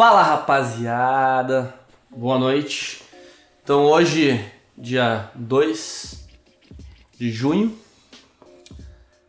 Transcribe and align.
Fala 0.00 0.22
rapaziada, 0.22 1.74
boa 2.08 2.38
noite. 2.38 3.02
Então 3.62 3.84
hoje, 3.84 4.42
dia 4.74 5.28
2 5.34 6.26
de 7.18 7.30
junho, 7.30 7.78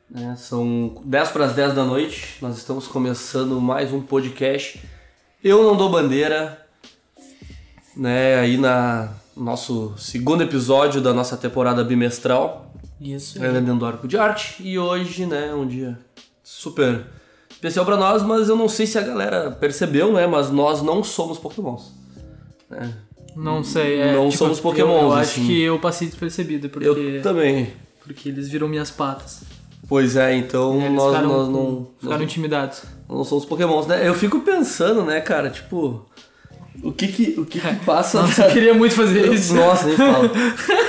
né, 0.10 0.34
são 0.38 1.02
10 1.04 1.32
para 1.32 1.44
as 1.44 1.54
10 1.56 1.74
da 1.74 1.84
noite, 1.84 2.38
nós 2.42 2.58
estamos 2.58 2.88
começando 2.88 3.60
mais 3.60 3.92
um 3.92 4.02
podcast. 4.02 4.82
Eu 5.44 5.62
não 5.62 5.76
dou 5.76 5.90
bandeira, 5.90 6.66
né, 7.98 8.36
aí 8.36 8.56
na 8.56 9.10
nosso 9.36 9.94
segundo 9.98 10.42
episódio 10.42 11.02
da 11.02 11.14
nossa 11.14 11.36
temporada 11.36 11.84
bimestral, 11.84 12.74
Isso. 12.98 13.44
é 13.44 13.52
vendendo 13.52 13.80
do 13.80 13.86
arco 13.86 14.08
de 14.08 14.18
arte, 14.18 14.64
e 14.66 14.80
hoje, 14.80 15.26
né, 15.26 15.54
um 15.54 15.68
dia 15.68 16.00
super 16.42 17.08
especial 17.62 17.86
para 17.86 17.96
nós, 17.96 18.24
mas 18.24 18.50
eu 18.50 18.56
não 18.56 18.68
sei 18.68 18.88
se 18.88 18.98
a 18.98 19.02
galera 19.02 19.52
percebeu, 19.52 20.12
né, 20.12 20.26
mas 20.26 20.50
nós 20.50 20.82
não 20.82 21.04
somos 21.04 21.38
pokémons. 21.38 21.92
né? 22.70 22.92
Não 23.36 23.64
sei, 23.64 24.00
é. 24.00 24.14
Não 24.14 24.26
tipo, 24.30 24.38
somos 24.40 24.58
eu- 24.58 24.64
pokémons, 24.64 25.02
Eu, 25.04 25.14
assim. 25.14 25.42
acho 25.42 25.48
que 25.48 25.62
eu 25.62 25.80
passei 25.80 26.08
despercebido, 26.08 26.70
porque, 26.70 26.88
Eu 26.88 27.22
também. 27.22 27.72
porque 28.04 28.30
eles 28.30 28.50
viram 28.50 28.68
minhas 28.68 28.90
patas. 28.92 29.44
Pois 29.88 30.16
é, 30.16 30.36
então 30.36 30.82
Eles 30.82 30.92
nós, 30.94 31.08
ficaram, 31.16 31.30
nós 31.30 31.50
não, 31.50 31.88
ficaram 32.00 32.18
nós 32.20 32.30
intimidados. 32.30 32.82
não 33.08 33.24
somos 33.24 33.46
pokémons, 33.46 33.86
né? 33.88 34.08
Eu 34.08 34.14
fico 34.16 34.40
pensando, 34.42 35.04
né, 35.04 35.22
cara, 35.22 35.50
tipo, 35.50 36.06
o 36.84 36.92
que 36.92 37.08
que, 37.10 37.40
o 37.40 37.46
que, 37.46 37.60
que 37.60 37.76
passa... 37.86 38.22
Nossa, 38.22 38.46
eu 38.48 38.52
queria 38.54 38.74
muito 38.74 38.96
fazer 38.96 39.32
isso. 39.34 39.54
Nossa, 39.54 39.86
nem 39.88 39.96
fala. 39.98 40.30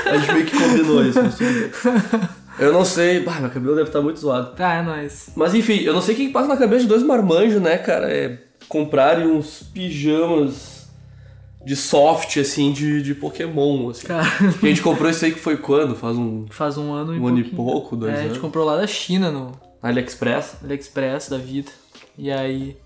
A 0.06 0.16
gente 0.16 0.32
meio 0.32 0.46
que 0.46 0.56
combinou 0.58 1.04
isso, 1.04 1.22
mas 1.22 1.34
tudo 1.36 1.50
bem. 1.52 2.28
Eu 2.58 2.72
não 2.72 2.84
sei, 2.84 3.20
bah, 3.20 3.40
meu 3.40 3.50
cabelo 3.50 3.74
deve 3.74 3.88
estar 3.88 4.00
muito 4.02 4.20
zoado. 4.20 4.54
Tá, 4.54 4.74
é 4.74 4.82
nóis. 4.82 5.30
Mas 5.34 5.54
enfim, 5.54 5.80
eu 5.82 5.92
não 5.92 6.02
sei 6.02 6.14
o 6.14 6.16
que 6.18 6.26
que 6.26 6.32
passa 6.32 6.48
na 6.48 6.56
cabeça 6.56 6.82
de 6.82 6.88
dois 6.88 7.02
marmanjos, 7.02 7.60
né, 7.60 7.78
cara, 7.78 8.10
é 8.12 8.38
comprarem 8.68 9.26
uns 9.26 9.62
pijamas 9.62 10.88
de 11.64 11.76
soft, 11.76 12.36
assim, 12.38 12.72
de, 12.72 13.02
de 13.02 13.14
Pokémon, 13.14 13.88
assim. 13.90 14.06
Cara, 14.06 14.26
Porque 14.50 14.66
a 14.66 14.68
gente 14.68 14.82
comprou 14.82 15.08
isso 15.10 15.24
aí 15.24 15.32
que 15.32 15.38
foi 15.38 15.56
quando? 15.56 15.94
Faz 15.94 16.16
um, 16.16 16.46
faz 16.50 16.76
um 16.76 16.92
ano 16.92 17.14
e 17.14 17.20
um 17.20 17.26
ano 17.28 17.38
e 17.38 17.44
pouco, 17.44 17.94
dois 17.96 18.12
É, 18.12 18.16
a 18.16 18.18
anos. 18.20 18.32
gente 18.32 18.40
comprou 18.40 18.64
lá 18.66 18.76
da 18.76 18.86
China, 18.86 19.30
no 19.30 19.52
AliExpress. 19.82 20.56
AliExpress 20.64 21.28
da 21.28 21.38
vida. 21.38 21.70
E 22.18 22.30
aí. 22.30 22.76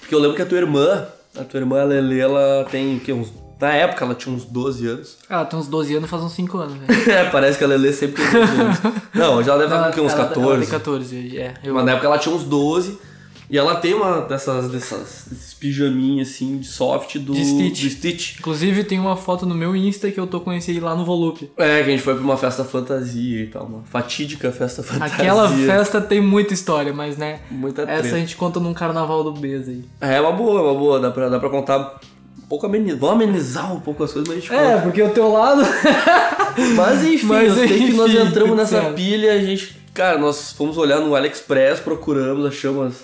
Porque 0.00 0.14
eu 0.14 0.18
lembro 0.18 0.36
que 0.36 0.42
a 0.42 0.46
tua 0.46 0.58
irmã, 0.58 1.06
a 1.34 1.44
tua 1.44 1.60
irmã, 1.60 1.80
a 1.80 1.84
Lele, 1.84 2.20
ela 2.20 2.66
tem, 2.70 2.96
o 2.96 3.00
quê, 3.00 3.12
uns... 3.12 3.32
Na 3.60 3.72
época 3.72 4.04
ela 4.04 4.14
tinha 4.14 4.34
uns 4.34 4.44
12 4.44 4.86
anos. 4.86 5.16
Ah, 5.28 5.44
tem 5.44 5.58
uns 5.58 5.66
12 5.66 5.96
anos, 5.96 6.08
faz 6.10 6.22
uns 6.22 6.32
5 6.32 6.58
anos, 6.58 6.74
velho. 6.78 7.10
É, 7.10 7.30
parece 7.30 7.58
que 7.58 7.64
a 7.64 7.66
Lele 7.66 7.92
sempre 7.92 8.22
tem 8.22 8.40
12 8.40 8.60
anos. 8.60 8.78
Não, 9.14 9.40
ela 9.40 9.58
deve 9.58 9.64
estar 9.64 9.82
com 9.84 9.90
o 9.90 9.92
quê, 9.94 10.00
uns 10.00 10.12
Ela- 10.12 10.22
ela 10.22 10.28
14. 10.34 10.60
tem 10.60 10.70
14 10.70 11.16
hoje, 11.16 11.38
é. 11.38 11.54
Eu, 11.64 11.74
Mas 11.74 11.84
na 11.84 11.92
época 11.92 12.06
ela 12.06 12.18
tinha 12.18 12.34
uns 12.34 12.44
12. 12.44 12.98
E 13.48 13.56
ela 13.56 13.76
tem 13.76 13.94
uma 13.94 14.22
dessas, 14.22 14.68
dessas 14.72 15.26
desses 15.30 15.54
pijaminhas 15.54 16.30
assim 16.30 16.58
de 16.58 16.66
soft 16.66 17.16
do 17.18 17.32
De 17.32 17.44
Stitch. 17.44 17.82
do 17.84 17.90
Stitch. 17.90 18.38
Inclusive, 18.40 18.82
tem 18.82 18.98
uma 18.98 19.16
foto 19.16 19.46
no 19.46 19.54
meu 19.54 19.76
Insta 19.76 20.10
que 20.10 20.18
eu 20.18 20.26
tô 20.26 20.40
com 20.40 20.52
esse 20.52 20.72
aí 20.72 20.80
lá 20.80 20.96
no 20.96 21.04
Volupe. 21.04 21.48
É, 21.56 21.76
que 21.84 21.88
a 21.88 21.92
gente 21.92 22.02
foi 22.02 22.14
pra 22.14 22.24
uma 22.24 22.36
festa 22.36 22.64
fantasia 22.64 23.44
e 23.44 23.46
tal, 23.46 23.66
uma 23.66 23.82
fatídica 23.84 24.50
festa 24.50 24.82
fantasia. 24.82 25.14
Aquela 25.14 25.48
festa 25.48 26.00
tem 26.00 26.20
muita 26.20 26.54
história, 26.54 26.92
mas 26.92 27.16
né. 27.16 27.38
Muita 27.48 27.82
Essa 27.82 28.00
treta. 28.02 28.16
a 28.16 28.18
gente 28.18 28.34
conta 28.34 28.58
num 28.58 28.74
carnaval 28.74 29.22
do 29.22 29.30
Bez 29.30 29.68
aí. 29.68 29.84
É 30.00 30.20
uma 30.20 30.32
boa, 30.32 30.58
é 30.58 30.62
uma 30.64 30.74
boa, 30.74 30.98
dá 30.98 31.12
pra, 31.12 31.28
dá 31.28 31.38
pra 31.38 31.48
contar 31.48 32.00
pouco 32.48 32.66
amenizar. 32.66 32.98
Vamos 32.98 33.14
amenizar 33.24 33.74
um 33.74 33.80
pouco 33.80 34.04
as 34.04 34.12
coisas, 34.12 34.28
mas 34.28 34.38
a 34.38 34.40
gente 34.40 34.54
É, 34.54 34.80
porque 34.80 35.02
o 35.02 35.10
teu 35.10 35.32
lado. 35.32 35.62
Mas 36.74 37.04
enfim, 37.04 37.26
Mas 37.26 37.48
eu 37.48 37.68
sei 37.68 37.78
que 37.78 37.92
nós 37.92 38.10
enfim, 38.10 38.26
entramos 38.26 38.56
nessa 38.56 38.80
pilha, 38.92 39.32
a 39.32 39.38
gente. 39.38 39.76
Cara, 39.92 40.18
nós 40.18 40.52
fomos 40.52 40.78
olhar 40.78 41.00
no 41.00 41.14
AliExpress, 41.14 41.80
procuramos, 41.80 42.46
achamos. 42.46 42.96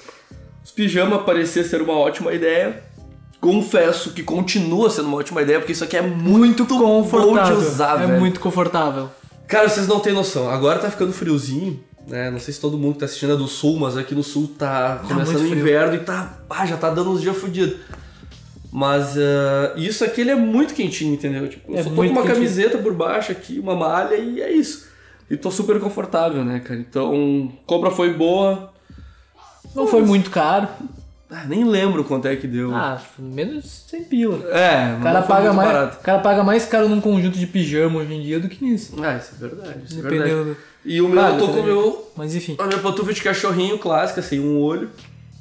Os 0.65 0.71
pijamas 0.71 1.23
parecia 1.23 1.65
ser 1.65 1.83
uma 1.83 1.95
ótima 1.95 2.33
ideia. 2.33 2.83
Confesso 3.41 4.11
que 4.13 4.23
continua 4.23 4.89
sendo 4.89 5.09
uma 5.09 5.19
ótima 5.19 5.43
ideia, 5.43 5.59
porque 5.59 5.73
isso 5.73 5.83
aqui 5.83 5.97
é 5.97 6.03
muito, 6.03 6.65
bom 6.65 7.03
de 7.03 7.11
confortável. 7.11 7.59
usar, 7.59 8.03
é 8.03 8.07
velho. 8.07 8.21
muito 8.21 8.41
confortável. 8.41 9.11
Cara, 9.49 9.69
vocês 9.69 9.89
não 9.89 10.01
têm 10.01 10.13
noção. 10.13 10.49
Agora 10.49 10.79
tá 10.79 10.91
ficando 10.91 11.13
friozinho, 11.13 11.83
né? 12.07 12.31
Não 12.31 12.39
sei 12.39 12.55
se 12.55 12.61
todo 12.61 12.79
mundo 12.79 12.95
que 12.95 13.01
tá 13.01 13.07
assistindo 13.07 13.33
é 13.33 13.37
do 13.37 13.49
sul, 13.49 13.79
mas 13.81 13.97
aqui 13.97 14.15
no 14.15 14.23
sul 14.23 14.51
tá 14.57 15.03
começando 15.09 15.37
o 15.37 15.41
muito 15.41 15.57
inverno 15.57 15.97
e 15.97 15.99
tá. 15.99 16.39
Ah, 16.49 16.65
já 16.65 16.77
tá 16.77 16.89
dando 16.89 17.11
uns 17.11 17.21
dias 17.21 17.37
fodidos. 17.37 17.79
Mas 18.73 19.17
ah, 19.19 19.75
isso 19.77 20.03
aqui 20.05 20.23
ele 20.23 20.31
é 20.31 20.35
muito 20.35 20.73
quentinho, 20.75 21.13
entendeu? 21.15 21.47
Tipo, 21.49 21.73
eu 21.73 21.79
É 21.79 21.83
só 21.83 21.91
tô 21.91 21.97
com 21.97 22.03
uma 22.03 22.09
quentinho. 22.23 22.35
camiseta 22.35 22.79
por 22.79 22.95
baixo 22.95 23.31
aqui, 23.31 23.59
uma 23.59 23.77
malha 23.77 24.15
e 24.17 24.41
é 24.41 24.51
isso. 24.51 24.89
E 25.31 25.37
tô 25.37 25.51
super 25.51 25.79
confortável, 25.79 26.45
né, 26.45 26.61
cara? 26.61 26.81
Então, 26.81 27.53
compra 27.67 27.91
foi 27.91 28.13
boa. 28.15 28.73
Não 29.75 29.87
foi 29.87 30.03
muito 30.03 30.31
caro. 30.31 30.69
Ah, 31.31 31.45
nem 31.47 31.65
lembro 31.65 32.05
quanto 32.05 32.29
é 32.29 32.37
que 32.37 32.47
deu. 32.47 32.75
Ah, 32.75 33.01
menos 33.19 33.85
100 33.89 34.05
pila. 34.05 34.37
é, 34.51 34.97
O 34.99 35.03
cara, 35.03 35.23
paga 35.23 35.53
mais, 35.53 35.73
barato. 35.73 35.97
o 35.99 36.03
cara 36.03 36.19
paga 36.19 36.45
mais 36.45 36.67
caro 36.67 36.89
num 36.91 37.01
conjunto 37.01 37.39
de 37.39 37.47
pijama 37.47 38.01
hoje 38.01 38.13
em 38.13 38.21
dia 38.21 38.39
do 38.39 38.49
que 38.51 38.63
nisso. 38.63 38.95
Ah, 39.03 39.17
isso 39.17 39.33
é 39.35 39.49
verdade. 39.49 39.79
Isso 39.87 39.99
é 39.99 40.03
verdade. 40.03 40.25
Dependendo 40.31 40.45
do... 40.51 40.57
E 40.85 41.01
o 41.01 41.09
meu, 41.09 41.15
Claro, 41.19 41.35
eu 41.35 41.39
tô 41.39 41.47
com 41.47 41.53
o 41.53 41.55
dependendo. 41.57 41.81
meu 41.81 42.13
Mas 42.17 42.35
enfim. 42.35 42.55
A 42.59 42.67
minha 42.67 42.79
pantufa 42.81 43.15
de 43.15 43.23
cachorrinho 43.23 43.79
clássica, 43.79 44.21
sem 44.21 44.41
um 44.41 44.59
olho. 44.59 44.91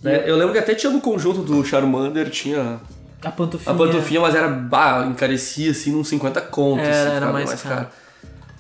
Né? 0.02 0.24
Eu 0.26 0.38
lembro 0.38 0.54
que 0.54 0.60
até 0.60 0.74
tinha 0.76 0.94
no 0.94 1.02
conjunto 1.02 1.42
do 1.42 1.62
Charmander, 1.66 2.30
tinha 2.30 2.80
A 3.24 3.32
pantufinha. 3.32 3.76
a 3.76 3.78
pantufinha, 3.78 4.22
mas 4.22 4.36
era, 4.36 4.48
bah, 4.48 5.06
encarecia 5.08 5.72
assim, 5.72 5.96
uns 5.96 6.08
50 6.08 6.42
contos. 6.42 6.88
Era, 6.88 6.96
assim, 6.96 7.08
era 7.08 7.16
ficava 7.16 7.34
mais 7.34 7.62
caro. 7.62 7.88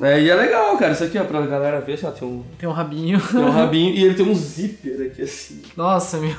É, 0.02 0.20
e 0.20 0.30
é 0.30 0.36
legal, 0.36 0.76
cara, 0.78 0.94
isso 0.94 1.04
aqui, 1.04 1.18
ó, 1.20 1.24
pra 1.24 1.42
galera 1.42 1.80
ver, 1.80 1.94
assim, 1.94 2.08
ó, 2.08 2.12
tem 2.12 2.28
um, 2.28 2.44
Tem 2.58 2.68
um 2.68 2.72
rabinho. 2.72 3.22
tem 3.22 3.40
um 3.40 3.50
rabinho 3.52 3.94
e 3.94 4.04
ele 4.04 4.16
tem 4.16 4.28
um 4.28 4.34
zíper 4.34 5.12
aqui, 5.12 5.22
assim. 5.22 5.62
Nossa, 5.78 6.18
meu. 6.18 6.36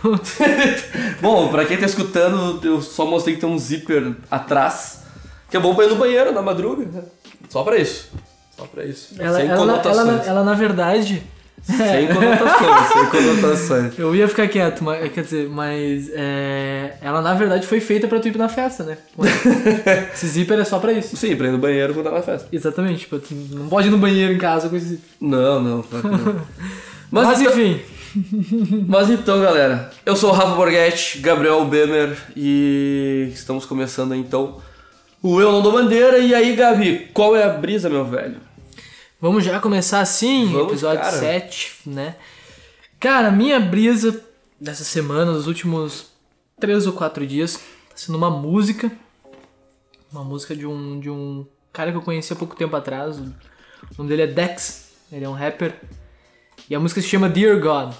Bom, 1.22 1.48
pra 1.48 1.64
quem 1.64 1.76
tá 1.76 1.86
escutando, 1.86 2.60
eu 2.66 2.82
só 2.82 3.06
mostrei 3.06 3.36
que 3.36 3.40
tem 3.40 3.48
um 3.48 3.58
zíper 3.58 4.14
atrás, 4.28 5.02
que 5.48 5.56
é 5.56 5.60
bom 5.60 5.74
pra 5.74 5.84
ir 5.84 5.90
no 5.90 5.96
banheiro 5.96 6.32
na 6.32 6.42
madruga, 6.42 6.84
né? 6.86 7.02
Só 7.48 7.62
pra 7.62 7.76
isso. 7.76 8.10
Só 8.56 8.64
pra 8.64 8.84
isso. 8.84 9.14
Ela, 9.18 9.36
sem 9.38 9.48
ela, 9.48 9.60
ela, 9.62 9.82
ela, 9.84 10.24
ela, 10.24 10.44
na 10.44 10.54
verdade. 10.54 11.22
Sem 11.62 12.08
conotações, 12.08 12.88
sem 12.92 13.06
conotações. 13.06 13.98
Eu 13.98 14.14
ia 14.16 14.26
ficar 14.26 14.48
quieto, 14.48 14.82
mas, 14.82 15.12
quer 15.12 15.22
dizer, 15.22 15.48
mas 15.48 16.10
é, 16.12 16.94
ela 17.00 17.22
na 17.22 17.34
verdade 17.34 17.66
foi 17.66 17.78
feita 17.80 18.08
pra 18.08 18.18
tu 18.18 18.28
ir 18.28 18.36
na 18.36 18.48
festa, 18.48 18.82
né? 18.82 18.98
Esse 20.12 20.26
zíper 20.26 20.58
é 20.58 20.64
só 20.64 20.78
pra 20.78 20.92
isso. 20.92 21.16
Sim, 21.16 21.36
pra 21.36 21.46
ir 21.46 21.52
no 21.52 21.58
banheiro 21.58 21.94
quando 21.94 22.06
tá 22.06 22.12
na 22.12 22.22
festa. 22.22 22.48
Exatamente, 22.50 23.00
tipo, 23.00 23.18
tu 23.18 23.32
não 23.50 23.68
pode 23.68 23.86
ir 23.88 23.90
no 23.90 23.98
banheiro 23.98 24.32
em 24.32 24.38
casa 24.38 24.68
com 24.68 24.76
esse 24.76 24.86
zíper. 24.86 25.04
Não, 25.20 25.62
não, 25.62 25.82
claro 25.88 26.08
que 26.08 26.24
não. 26.24 26.40
Mas, 27.10 27.26
Mas, 27.26 27.40
então, 27.40 27.52
enfim, 27.52 27.80
mas 28.88 29.10
então, 29.10 29.40
galera, 29.40 29.90
eu 30.04 30.16
sou 30.16 30.30
o 30.30 30.32
Rafa 30.32 30.54
Borghetti, 30.54 31.18
Gabriel 31.18 31.64
Bemer 31.64 32.16
e 32.36 33.30
estamos 33.32 33.64
começando 33.64 34.14
então 34.14 34.56
o 35.22 35.40
Eu 35.40 35.52
Não 35.52 35.62
Dou 35.62 35.72
Bandeira. 35.72 36.18
E 36.18 36.34
aí, 36.34 36.56
Gabi, 36.56 37.10
qual 37.14 37.36
é 37.36 37.44
a 37.44 37.48
brisa, 37.50 37.88
meu 37.88 38.04
velho? 38.04 38.36
Vamos 39.22 39.44
já 39.44 39.60
começar 39.60 40.00
assim, 40.00 40.46
Vamos, 40.46 40.72
episódio 40.72 41.00
cara. 41.00 41.16
7, 41.16 41.82
né? 41.86 42.16
Cara, 42.98 43.30
minha 43.30 43.60
brisa 43.60 44.20
dessa 44.60 44.82
semana, 44.82 45.32
dos 45.32 45.46
últimos 45.46 46.08
3 46.58 46.88
ou 46.88 46.92
4 46.92 47.24
dias, 47.24 47.54
tá 47.88 47.94
sendo 47.94 48.18
uma 48.18 48.28
música. 48.28 48.90
Uma 50.10 50.24
música 50.24 50.56
de 50.56 50.66
um, 50.66 50.98
de 50.98 51.08
um 51.08 51.46
cara 51.72 51.92
que 51.92 51.96
eu 51.96 52.02
conheci 52.02 52.32
há 52.32 52.36
pouco 52.36 52.56
tempo 52.56 52.74
atrás. 52.74 53.16
O 53.16 53.32
nome 53.96 54.10
dele 54.10 54.22
é 54.22 54.26
Dex, 54.26 54.90
ele 55.12 55.24
é 55.24 55.28
um 55.28 55.34
rapper. 55.34 55.80
E 56.68 56.74
a 56.74 56.80
música 56.80 57.00
se 57.00 57.06
chama 57.06 57.28
Dear 57.28 57.60
God. 57.60 57.94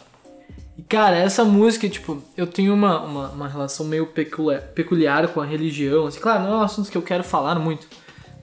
E 0.76 0.82
cara, 0.82 1.16
essa 1.16 1.44
música, 1.44 1.88
tipo, 1.88 2.20
eu 2.36 2.48
tenho 2.48 2.74
uma, 2.74 3.00
uma, 3.00 3.28
uma 3.28 3.48
relação 3.48 3.86
meio 3.86 4.06
peculiar, 4.06 4.60
peculiar 4.60 5.28
com 5.28 5.40
a 5.40 5.46
religião. 5.46 6.04
Assim, 6.04 6.18
claro, 6.18 6.42
não 6.42 6.54
é 6.54 6.56
um 6.56 6.62
assunto 6.62 6.90
que 6.90 6.98
eu 6.98 7.02
quero 7.02 7.22
falar 7.22 7.60
muito, 7.60 7.86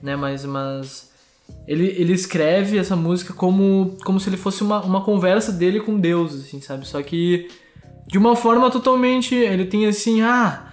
né? 0.02 0.16
Mas, 0.16 0.46
mas 0.46 1.09
ele, 1.66 1.86
ele 1.86 2.12
escreve 2.12 2.78
essa 2.78 2.96
música 2.96 3.32
como, 3.32 3.96
como 4.04 4.18
se 4.18 4.28
ele 4.28 4.36
fosse 4.36 4.62
uma, 4.62 4.82
uma 4.82 5.02
conversa 5.02 5.52
dele 5.52 5.80
com 5.80 5.98
Deus, 5.98 6.34
assim, 6.34 6.60
sabe? 6.60 6.86
Só 6.86 7.00
que 7.02 7.48
de 8.06 8.18
uma 8.18 8.34
forma 8.34 8.70
totalmente. 8.70 9.34
Ele 9.34 9.64
tem 9.64 9.86
assim, 9.86 10.20
ah. 10.22 10.64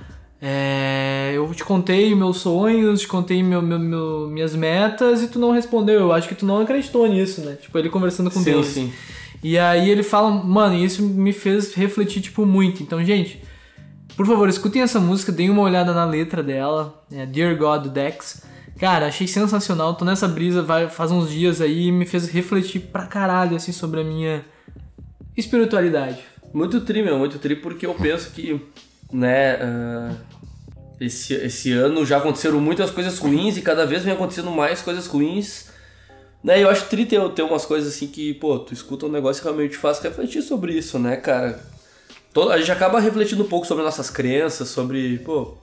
é, 0.41 1.33
eu 1.35 1.53
te 1.53 1.63
contei 1.63 2.13
meus 2.15 2.37
sonhos, 2.37 3.01
te 3.01 3.07
contei 3.07 3.43
meu, 3.43 3.61
meu, 3.61 3.79
meu- 3.79 4.27
minhas 4.29 4.55
metas 4.55 5.21
e 5.21 5.27
tu 5.27 5.37
não 5.39 5.51
respondeu. 5.51 5.99
Eu 5.99 6.11
acho 6.13 6.27
que 6.27 6.35
tu 6.35 6.45
não 6.45 6.61
acreditou 6.61 7.07
nisso, 7.07 7.41
né? 7.41 7.57
Tipo, 7.61 7.77
ele 7.77 7.89
conversando 7.89 8.31
com 8.31 8.39
sim, 8.39 8.51
Deus. 8.51 8.65
sim. 8.67 8.91
E 9.43 9.57
aí 9.57 9.89
ele 9.89 10.01
fala, 10.01 10.31
mano, 10.31 10.75
e 10.75 10.83
isso 10.83 11.03
me 11.03 11.31
fez 11.31 11.75
refletir, 11.75 12.21
tipo, 12.21 12.43
muito. 12.43 12.81
Então, 12.81 13.03
gente, 13.05 13.39
por 14.15 14.25
favor, 14.25 14.49
escutem 14.49 14.81
essa 14.81 14.99
música, 14.99 15.31
deem 15.31 15.51
uma 15.51 15.61
olhada 15.61 15.93
na 15.93 16.05
letra 16.05 16.41
dela, 16.41 17.03
é 17.11 17.23
Dear 17.23 17.55
God 17.55 17.83
do 17.83 17.89
Dex. 17.89 18.41
Cara, 18.79 19.07
achei 19.07 19.27
sensacional, 19.27 19.95
tô 19.95 20.05
nessa 20.05 20.27
brisa 20.27 20.63
faz 20.89 21.11
uns 21.11 21.29
dias 21.31 21.61
aí 21.61 21.87
e 21.87 21.91
me 21.91 22.05
fez 22.05 22.27
refletir 22.29 22.79
pra 22.79 23.07
caralho, 23.07 23.55
assim, 23.55 23.71
sobre 23.71 24.01
a 24.01 24.03
minha 24.03 24.45
espiritualidade. 25.35 26.19
Muito 26.53 26.81
tri, 26.81 27.01
meu, 27.01 27.17
muito 27.17 27.39
tri, 27.39 27.55
porque 27.55 27.85
eu 27.87 27.95
penso 27.95 28.31
que, 28.31 28.61
né, 29.11 29.53
ah, 29.61 30.11
esse, 30.99 31.33
esse 31.33 31.71
ano 31.73 32.05
já 32.05 32.17
aconteceram 32.17 32.59
muitas 32.59 32.91
coisas 32.91 33.17
ruins 33.17 33.57
e 33.57 33.61
cada 33.61 33.85
vez 33.85 34.03
vem 34.03 34.13
acontecendo 34.13 34.51
mais 34.51 34.81
coisas 34.81 35.07
ruins. 35.07 35.67
Né, 36.43 36.63
eu 36.63 36.69
acho 36.69 36.85
tri 36.85 37.05
ter, 37.05 37.19
ter 37.31 37.41
umas 37.41 37.65
coisas 37.65 37.93
assim 37.95 38.07
que, 38.07 38.35
pô, 38.35 38.59
tu 38.59 38.73
escuta 38.73 39.07
um 39.07 39.11
negócio 39.11 39.41
e 39.41 39.43
realmente 39.43 39.71
te 39.71 39.77
faz 39.77 39.99
refletir 39.99 40.43
sobre 40.43 40.73
isso, 40.73 40.99
né, 40.99 41.15
cara? 41.15 41.59
Todo- 42.31 42.51
a 42.51 42.57
gente 42.59 42.71
acaba 42.71 42.99
refletindo 42.99 43.43
um 43.43 43.47
pouco 43.47 43.65
sobre 43.65 43.83
nossas 43.83 44.11
crenças, 44.11 44.69
sobre, 44.69 45.17
pô, 45.19 45.57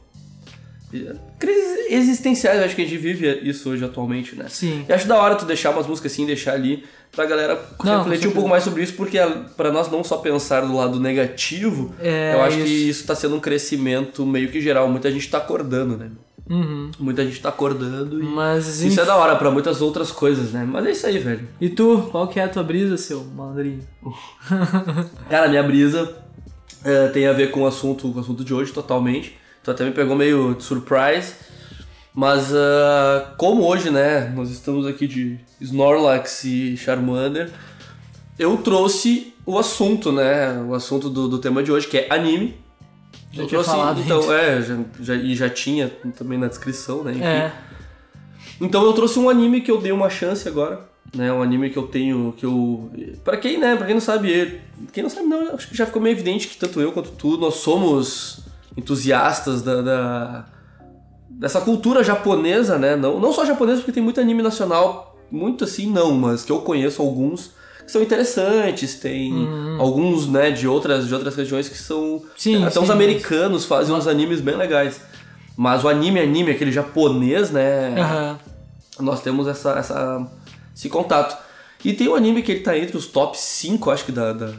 crises 1.38 1.63
existenciais, 1.88 2.58
eu 2.58 2.64
acho 2.64 2.74
que 2.76 2.82
a 2.82 2.84
gente 2.84 2.96
vive 2.98 3.40
isso 3.48 3.70
hoje 3.70 3.84
atualmente, 3.84 4.34
né? 4.36 4.46
Sim. 4.48 4.84
E 4.88 4.92
acho 4.92 5.06
da 5.08 5.16
hora 5.16 5.34
tu 5.34 5.44
deixar 5.44 5.70
umas 5.70 5.86
músicas 5.86 6.12
assim, 6.12 6.24
deixar 6.26 6.52
ali, 6.54 6.84
pra 7.12 7.26
galera 7.26 7.60
Não, 7.84 7.98
refletir 7.98 8.28
um 8.28 8.32
pouco 8.32 8.48
mais 8.48 8.64
sobre 8.64 8.82
isso, 8.82 8.94
porque 8.94 9.18
a- 9.18 9.30
pra 9.56 9.70
nós 9.70 9.90
não 9.90 10.02
só 10.02 10.16
pensar 10.16 10.62
do 10.62 10.74
lado 10.76 10.98
negativo, 10.98 11.94
É, 12.00 12.34
eu 12.34 12.42
acho 12.42 12.56
isso. 12.58 12.66
que 12.66 12.72
isso 12.88 13.06
tá 13.06 13.14
sendo 13.14 13.36
um 13.36 13.40
crescimento 13.40 14.24
meio 14.26 14.50
que 14.50 14.60
geral. 14.60 14.88
Muita 14.88 15.10
gente 15.10 15.28
tá 15.30 15.38
acordando, 15.38 15.96
né? 15.96 16.10
Uhum. 16.50 16.90
Muita 16.98 17.24
gente 17.24 17.40
tá 17.40 17.48
acordando 17.48 18.20
e. 18.20 18.22
Mas 18.22 18.82
Isso 18.82 19.00
é 19.00 19.04
da 19.06 19.16
hora 19.16 19.34
pra 19.36 19.50
muitas 19.50 19.80
outras 19.80 20.10
coisas, 20.10 20.52
né? 20.52 20.62
Mas 20.68 20.84
é 20.84 20.90
isso 20.90 21.06
aí, 21.06 21.18
velho. 21.18 21.48
E 21.60 21.70
tu, 21.70 22.08
qual 22.10 22.28
que 22.28 22.38
é 22.38 22.44
a 22.44 22.48
tua 22.48 22.62
brisa, 22.62 22.98
seu 22.98 23.24
malandrinho? 23.24 23.80
Cara, 25.30 25.48
minha 25.48 25.62
brisa 25.62 26.14
é, 26.84 27.08
tem 27.08 27.26
a 27.26 27.32
ver 27.32 27.50
com 27.50 27.62
o 27.62 27.66
assunto, 27.66 28.10
com 28.10 28.18
o 28.18 28.20
assunto 28.20 28.44
de 28.44 28.52
hoje 28.52 28.72
totalmente. 28.72 29.38
Então 29.62 29.72
até 29.72 29.84
me 29.84 29.92
pegou 29.92 30.14
meio 30.14 30.54
de 30.54 30.62
surprise. 30.64 31.32
Mas 32.14 32.54
ah, 32.54 33.34
como 33.36 33.64
hoje, 33.64 33.90
né, 33.90 34.32
nós 34.36 34.50
estamos 34.50 34.86
aqui 34.86 35.06
de 35.08 35.38
Snorlax 35.60 36.44
e 36.44 36.76
Charmander, 36.76 37.50
eu 38.38 38.56
trouxe 38.58 39.34
o 39.44 39.58
assunto, 39.58 40.12
né? 40.12 40.52
O 40.68 40.74
assunto 40.74 41.10
do, 41.10 41.28
do 41.28 41.38
tema 41.38 41.62
de 41.62 41.72
hoje, 41.72 41.86
que 41.88 41.98
é 41.98 42.06
anime. 42.10 42.56
Já 43.32 43.42
Eu 43.42 43.48
tinha 43.48 43.60
trouxe, 43.62 43.70
falado, 43.70 44.00
então, 44.00 44.22
gente. 44.22 44.32
é, 44.32 44.62
já, 44.62 44.78
já- 45.00 45.14
e 45.16 45.34
já 45.34 45.50
tinha 45.50 45.88
também 46.16 46.38
na 46.38 46.46
descrição, 46.46 47.02
né? 47.02 47.12
enfim. 47.12 47.24
É. 47.24 47.52
Então 48.60 48.84
eu 48.84 48.92
trouxe 48.92 49.18
um 49.18 49.28
anime 49.28 49.60
que 49.60 49.70
eu 49.70 49.80
dei 49.80 49.90
uma 49.90 50.08
chance 50.08 50.46
agora, 50.48 50.88
né? 51.14 51.32
Um 51.32 51.42
anime 51.42 51.68
que 51.70 51.76
eu 51.76 51.88
tenho, 51.88 52.32
que 52.36 52.46
eu... 52.46 52.88
Pra 53.24 53.36
quem, 53.36 53.58
né, 53.58 53.74
pra 53.74 53.86
quem 53.86 53.94
não 53.96 54.00
sabe, 54.00 54.60
quem 54.92 55.02
não 55.02 55.10
sabe 55.10 55.26
não, 55.26 55.52
acho 55.52 55.68
que 55.68 55.76
já 55.76 55.84
ficou 55.84 56.00
meio 56.00 56.14
evidente 56.14 56.46
que 56.46 56.56
tanto 56.56 56.80
eu 56.80 56.92
quanto 56.92 57.10
tu, 57.10 57.36
nós 57.36 57.54
somos 57.56 58.38
entusiastas 58.76 59.62
da... 59.62 59.82
da- 59.82 60.53
dessa 61.38 61.60
cultura 61.60 62.02
japonesa, 62.02 62.78
né? 62.78 62.96
Não, 62.96 63.18
não 63.20 63.32
só 63.32 63.44
japonesa, 63.44 63.78
porque 63.78 63.92
tem 63.92 64.02
muito 64.02 64.20
anime 64.20 64.42
nacional, 64.42 65.16
muito 65.30 65.64
assim 65.64 65.90
não, 65.90 66.12
mas 66.12 66.44
que 66.44 66.52
eu 66.52 66.60
conheço 66.60 67.02
alguns 67.02 67.50
que 67.84 67.92
são 67.92 68.00
interessantes, 68.02 68.94
tem 68.94 69.46
alguns, 69.78 70.26
né, 70.26 70.50
de 70.50 70.66
outras, 70.66 71.06
de 71.06 71.12
outras 71.14 71.36
regiões 71.36 71.68
que 71.68 71.76
são... 71.76 72.14
Uhum. 72.14 72.22
Sim, 72.34 72.62
até 72.62 72.70
sim, 72.70 72.78
os 72.78 72.88
mas- 72.88 72.90
americanos 72.90 73.64
fazem 73.66 73.94
uns 73.94 74.06
animes 74.06 74.40
bem 74.40 74.56
legais. 74.56 75.00
Mas 75.56 75.84
o 75.84 75.88
anime, 75.88 76.18
anime, 76.18 76.50
aquele 76.52 76.72
japonês, 76.72 77.50
né? 77.50 77.94
Aham. 78.00 78.38
nós 79.00 79.20
temos 79.20 79.46
essa, 79.46 79.72
essa, 79.72 80.26
esse 80.74 80.88
contato. 80.88 81.36
E 81.84 81.92
tem 81.92 82.08
um 82.08 82.14
anime 82.14 82.42
que 82.42 82.52
ele 82.52 82.60
tá 82.60 82.76
entre 82.78 82.96
os 82.96 83.06
top 83.06 83.38
5, 83.38 83.90
acho 83.90 84.06
que, 84.06 84.12
da, 84.12 84.32
da, 84.32 84.50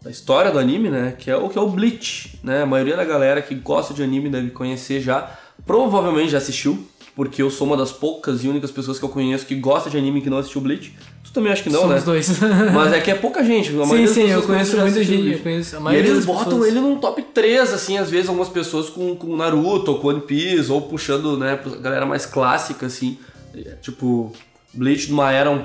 da 0.00 0.10
história 0.10 0.50
do 0.52 0.58
anime, 0.60 0.88
né? 0.90 1.14
Que 1.18 1.30
é 1.32 1.36
o 1.36 1.48
que 1.48 1.58
é 1.58 1.60
o 1.60 1.68
Bleach, 1.68 2.38
né? 2.44 2.62
A 2.62 2.66
maioria 2.66 2.96
da 2.96 3.04
galera 3.04 3.42
que 3.42 3.54
gosta 3.56 3.92
de 3.92 4.02
anime 4.02 4.30
deve 4.30 4.50
conhecer 4.50 5.00
já. 5.00 5.28
Provavelmente 5.66 6.30
já 6.30 6.38
assistiu, 6.38 6.78
porque 7.14 7.42
eu 7.42 7.50
sou 7.50 7.66
uma 7.66 7.76
das 7.76 7.92
poucas 7.92 8.44
e 8.44 8.48
únicas 8.48 8.70
pessoas 8.70 8.98
que 8.98 9.04
eu 9.04 9.08
conheço 9.08 9.44
que 9.46 9.54
gosta 9.54 9.90
de 9.90 9.96
anime 9.98 10.20
que 10.20 10.30
não 10.30 10.38
assistiu 10.38 10.60
Bleach. 10.60 10.94
Tu 11.24 11.32
também 11.32 11.52
acho 11.52 11.62
que 11.62 11.68
não, 11.70 11.80
Somos 11.82 11.96
né? 11.96 12.02
dois. 12.04 12.38
Mas 12.72 12.92
é 12.92 13.00
que 13.00 13.10
é 13.10 13.14
pouca 13.14 13.44
gente. 13.44 13.70
A 13.78 13.84
sim, 13.86 14.06
sim, 14.06 14.30
eu 14.30 14.42
conheço 14.42 14.76
muita 14.78 15.02
gente. 15.04 15.12
Eu 15.16 15.22
Bleach. 15.24 15.42
conheço 15.42 15.76
a 15.76 15.78
E 15.78 15.82
maioria 15.82 16.10
eles 16.10 16.16
das 16.18 16.26
botam 16.26 16.44
pessoas. 16.44 16.68
ele 16.68 16.80
num 16.80 16.96
top 16.98 17.22
3, 17.22 17.72
assim, 17.74 17.98
às 17.98 18.08
vezes 18.10 18.28
algumas 18.28 18.48
pessoas 18.48 18.88
com, 18.88 19.14
com 19.14 19.36
Naruto 19.36 19.90
ou 19.92 19.98
com 19.98 20.08
One 20.08 20.20
Piece, 20.22 20.70
ou 20.72 20.80
puxando, 20.82 21.36
né, 21.36 21.58
galera 21.82 22.06
mais 22.06 22.24
clássica, 22.24 22.86
assim, 22.86 23.18
É, 23.54 23.72
tipo, 23.82 24.32
Bleach 24.72 25.10
numa 25.10 25.30
era 25.32 25.50
um- 25.50 25.64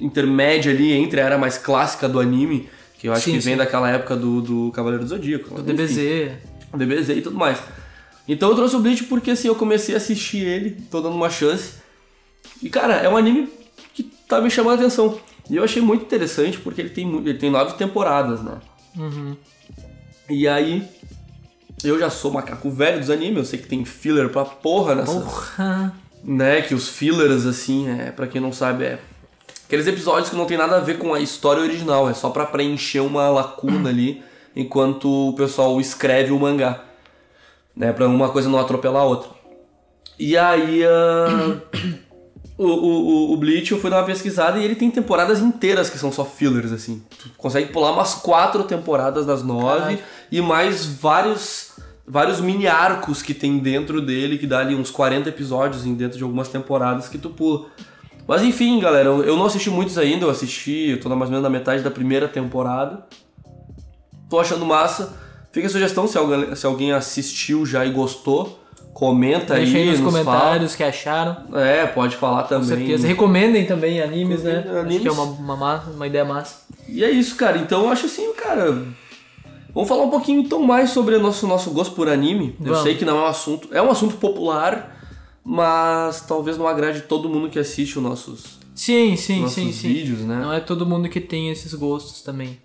intermédia 0.00 0.72
ali 0.72 0.92
entre 0.92 1.20
a 1.20 1.24
era 1.24 1.38
mais 1.38 1.58
clássica 1.58 2.08
do 2.08 2.18
anime, 2.18 2.68
que 2.98 3.08
eu 3.08 3.12
acho 3.12 3.24
Sim, 3.24 3.32
que 3.32 3.38
vem 3.40 3.54
sim. 3.54 3.58
daquela 3.58 3.90
época 3.90 4.16
do, 4.16 4.40
do 4.40 4.70
Cavaleiro 4.72 5.04
do 5.04 5.08
Zodíaco. 5.08 5.50
Do 5.60 5.60
enfim, 5.72 5.74
DBZ. 5.94 6.32
DBZ 6.74 7.08
e 7.18 7.22
tudo 7.22 7.36
mais. 7.36 7.58
Então 8.26 8.50
eu 8.50 8.54
trouxe 8.54 8.76
o 8.76 8.80
Bleach 8.80 9.04
porque, 9.04 9.32
assim, 9.32 9.48
eu 9.48 9.54
comecei 9.54 9.94
a 9.94 9.98
assistir 9.98 10.38
ele, 10.38 10.70
tô 10.90 11.00
dando 11.00 11.16
uma 11.16 11.30
chance, 11.30 11.74
e, 12.62 12.70
cara, 12.70 12.94
é 12.94 13.08
um 13.08 13.16
anime 13.16 13.48
que 13.92 14.04
tá 14.04 14.40
me 14.40 14.50
chamando 14.50 14.78
a 14.78 14.80
atenção. 14.80 15.18
E 15.50 15.56
eu 15.56 15.64
achei 15.64 15.82
muito 15.82 16.04
interessante 16.04 16.58
porque 16.58 16.80
ele 16.80 16.90
tem, 16.90 17.12
ele 17.16 17.34
tem 17.34 17.50
nove 17.50 17.74
temporadas, 17.74 18.40
né? 18.42 18.58
Uhum. 18.96 19.36
E 20.30 20.46
aí, 20.46 20.88
eu 21.82 21.98
já 21.98 22.08
sou 22.08 22.30
macaco 22.30 22.70
velho 22.70 23.00
dos 23.00 23.10
animes, 23.10 23.38
eu 23.38 23.44
sei 23.44 23.58
que 23.58 23.66
tem 23.66 23.84
filler 23.84 24.28
pra 24.28 24.44
porra 24.44 24.94
nessa. 24.94 25.20
Porra. 25.20 25.92
Né, 26.24 26.62
que 26.62 26.72
os 26.72 26.88
fillers, 26.88 27.44
assim, 27.46 27.90
é, 27.90 28.12
pra 28.12 28.28
quem 28.28 28.40
não 28.40 28.52
sabe, 28.52 28.84
é 28.84 29.00
aqueles 29.66 29.88
episódios 29.88 30.30
que 30.30 30.36
não 30.36 30.44
tem 30.44 30.56
nada 30.56 30.76
a 30.76 30.80
ver 30.80 30.98
com 30.98 31.12
a 31.12 31.18
história 31.18 31.60
original, 31.60 32.08
é 32.08 32.14
só 32.14 32.30
pra 32.30 32.46
preencher 32.46 33.00
uma 33.00 33.28
lacuna 33.28 33.88
ali, 33.88 34.22
enquanto 34.54 35.30
o 35.30 35.32
pessoal 35.32 35.80
escreve 35.80 36.30
o 36.30 36.38
mangá. 36.38 36.84
Né, 37.74 37.92
pra 37.92 38.06
uma 38.06 38.28
coisa 38.28 38.48
não 38.48 38.58
atropelar 38.58 39.02
a 39.02 39.06
outra. 39.06 39.30
E 40.18 40.36
aí, 40.36 40.82
ah, 40.84 41.56
o, 42.58 42.66
o, 42.66 43.32
o- 43.32 43.36
Bleach, 43.38 43.72
eu 43.72 43.80
fui 43.80 43.88
dar 43.90 43.98
uma 44.00 44.04
pesquisada 44.06 44.58
e 44.58 44.64
ele 44.64 44.74
tem 44.74 44.90
temporadas 44.90 45.40
inteiras 45.40 45.88
que 45.88 45.98
são 45.98 46.12
só 46.12 46.24
fillers, 46.24 46.70
assim. 46.70 47.02
Tu 47.18 47.30
consegue 47.36 47.72
pular 47.72 47.92
umas 47.92 48.14
quatro 48.14 48.64
temporadas 48.64 49.24
das 49.24 49.42
nove 49.42 49.78
Caralho. 49.80 49.98
e 50.30 50.40
mais 50.42 50.84
vários 50.86 51.72
vários 52.06 52.40
mini 52.40 52.66
arcos 52.66 53.22
que 53.22 53.32
tem 53.32 53.58
dentro 53.58 54.00
dele, 54.02 54.36
que 54.36 54.46
dá 54.46 54.58
ali 54.58 54.74
uns 54.74 54.90
40 54.90 55.28
episódios 55.30 55.86
em 55.86 55.94
dentro 55.94 56.18
de 56.18 56.24
algumas 56.24 56.48
temporadas 56.48 57.08
que 57.08 57.16
tu 57.16 57.30
pula. 57.30 57.66
Mas 58.28 58.42
enfim, 58.42 58.78
galera, 58.80 59.08
eu 59.08 59.36
não 59.36 59.46
assisti 59.46 59.70
muitos 59.70 59.96
ainda, 59.96 60.26
eu 60.26 60.30
assisti, 60.30 60.90
eu 60.90 61.00
tô 61.00 61.08
na- 61.08 61.16
mais 61.16 61.30
ou 61.30 61.32
menos 61.36 61.42
na 61.42 61.48
metade 61.50 61.82
da 61.82 61.90
primeira 61.90 62.28
temporada. 62.28 63.06
Tô 64.28 64.38
achando 64.38 64.66
massa. 64.66 65.16
Fica 65.52 65.66
a 65.66 65.70
sugestão 65.70 66.06
se 66.06 66.16
alguém, 66.18 66.54
se 66.56 66.64
alguém 66.66 66.92
assistiu 66.92 67.64
já 67.66 67.84
e 67.84 67.90
gostou, 67.90 68.58
comenta 68.94 69.54
Deixa 69.54 69.76
aí 69.76 69.86
nos 69.90 70.00
nos 70.00 70.12
comentários 70.12 70.74
o 70.74 70.76
que 70.76 70.82
acharam. 70.82 71.34
fala. 71.50 71.66
É, 71.66 71.86
pode 71.86 72.16
falar 72.16 72.42
Com 72.44 72.48
também. 72.48 72.68
certeza. 72.68 73.06
Recomendem 73.06 73.66
também 73.66 74.00
animes, 74.00 74.42
né? 74.42 74.58
Recomendem 74.58 74.80
Acho 74.80 75.00
que 75.02 75.08
é 75.08 75.10
animes. 75.10 75.12
uma, 75.14 75.24
uma, 75.24 75.56
ma- 75.56 75.84
uma 75.94 76.06
ideia 76.06 76.24
massa. 76.24 76.62
E 76.88 77.04
é 77.04 77.10
isso, 77.10 77.36
cara. 77.36 77.58
Então 77.58 77.84
eu 77.84 77.90
acho 77.90 78.06
assim, 78.06 78.32
cara. 78.34 78.82
Vamos 79.74 79.88
falar 79.88 80.04
um 80.04 80.10
pouquinho 80.10 80.40
então 80.40 80.62
mais 80.62 80.90
sobre 80.90 81.14
o 81.16 81.20
nosso, 81.20 81.46
nosso 81.46 81.70
gosto 81.70 81.94
por 81.94 82.08
anime. 82.08 82.54
Eu 82.60 82.66
Vamos. 82.66 82.82
sei 82.82 82.94
que 82.94 83.04
não 83.04 83.18
é 83.18 83.22
um 83.22 83.26
assunto. 83.26 83.68
É 83.72 83.80
um 83.82 83.90
assunto 83.90 84.16
popular, 84.16 85.00
mas 85.44 86.20
talvez 86.26 86.56
não 86.58 86.66
agrade 86.66 87.02
todo 87.02 87.28
mundo 87.28 87.48
que 87.48 87.58
assiste 87.58 87.96
os 87.98 88.02
nossos, 88.02 88.58
Sim, 88.74 89.16
sim, 89.16 89.40
nossos 89.40 89.54
sim, 89.54 89.72
sim. 89.72 89.88
vídeos, 89.88 90.20
né? 90.20 90.36
Não 90.42 90.52
é 90.52 90.60
todo 90.60 90.84
mundo 90.86 91.08
que 91.08 91.20
tem 91.20 91.50
esses 91.50 91.72
gostos 91.74 92.22
também. 92.22 92.58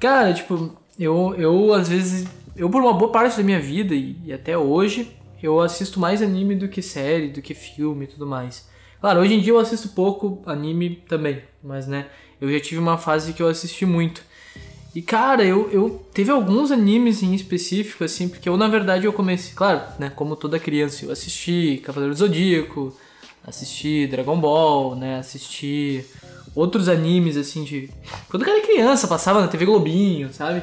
Cara, 0.00 0.32
tipo, 0.32 0.72
eu, 1.00 1.34
eu 1.36 1.72
às 1.72 1.88
vezes. 1.88 2.28
Eu, 2.54 2.68
por 2.68 2.82
uma 2.82 2.92
boa 2.92 3.10
parte 3.10 3.36
da 3.36 3.42
minha 3.42 3.60
vida 3.60 3.94
e, 3.94 4.16
e 4.24 4.32
até 4.32 4.56
hoje, 4.56 5.10
eu 5.42 5.60
assisto 5.60 5.98
mais 5.98 6.20
anime 6.20 6.54
do 6.54 6.68
que 6.68 6.82
série, 6.82 7.28
do 7.28 7.40
que 7.40 7.54
filme 7.54 8.04
e 8.04 8.08
tudo 8.08 8.26
mais. 8.26 8.68
Claro, 9.00 9.20
hoje 9.20 9.34
em 9.34 9.40
dia 9.40 9.54
eu 9.54 9.58
assisto 9.58 9.88
pouco 9.90 10.42
anime 10.44 11.02
também, 11.08 11.42
mas 11.64 11.86
né, 11.86 12.06
eu 12.38 12.52
já 12.52 12.60
tive 12.60 12.78
uma 12.78 12.98
fase 12.98 13.32
que 13.32 13.42
eu 13.42 13.48
assisti 13.48 13.86
muito. 13.86 14.22
E 14.94 15.00
cara, 15.00 15.42
eu, 15.42 15.70
eu 15.70 16.04
teve 16.12 16.30
alguns 16.30 16.70
animes 16.70 17.22
em 17.22 17.32
específico, 17.32 18.04
assim, 18.04 18.28
porque 18.28 18.48
eu 18.48 18.56
na 18.58 18.68
verdade 18.68 19.06
eu 19.06 19.12
comecei, 19.12 19.54
claro, 19.54 19.80
né, 19.98 20.10
como 20.14 20.36
toda 20.36 20.58
criança, 20.58 21.06
eu 21.06 21.12
assisti 21.12 21.80
Cavaleiro 21.82 22.14
do 22.14 22.18
Zodíaco, 22.18 22.94
assisti 23.46 24.06
Dragon 24.06 24.38
Ball, 24.38 24.96
né, 24.96 25.18
assisti 25.18 26.04
outros 26.54 26.88
animes, 26.88 27.36
assim, 27.36 27.64
de. 27.64 27.88
Quando 28.28 28.44
eu 28.44 28.52
era 28.52 28.66
criança, 28.66 29.08
passava 29.08 29.40
na 29.40 29.48
TV 29.48 29.64
Globinho, 29.64 30.32
sabe? 30.32 30.62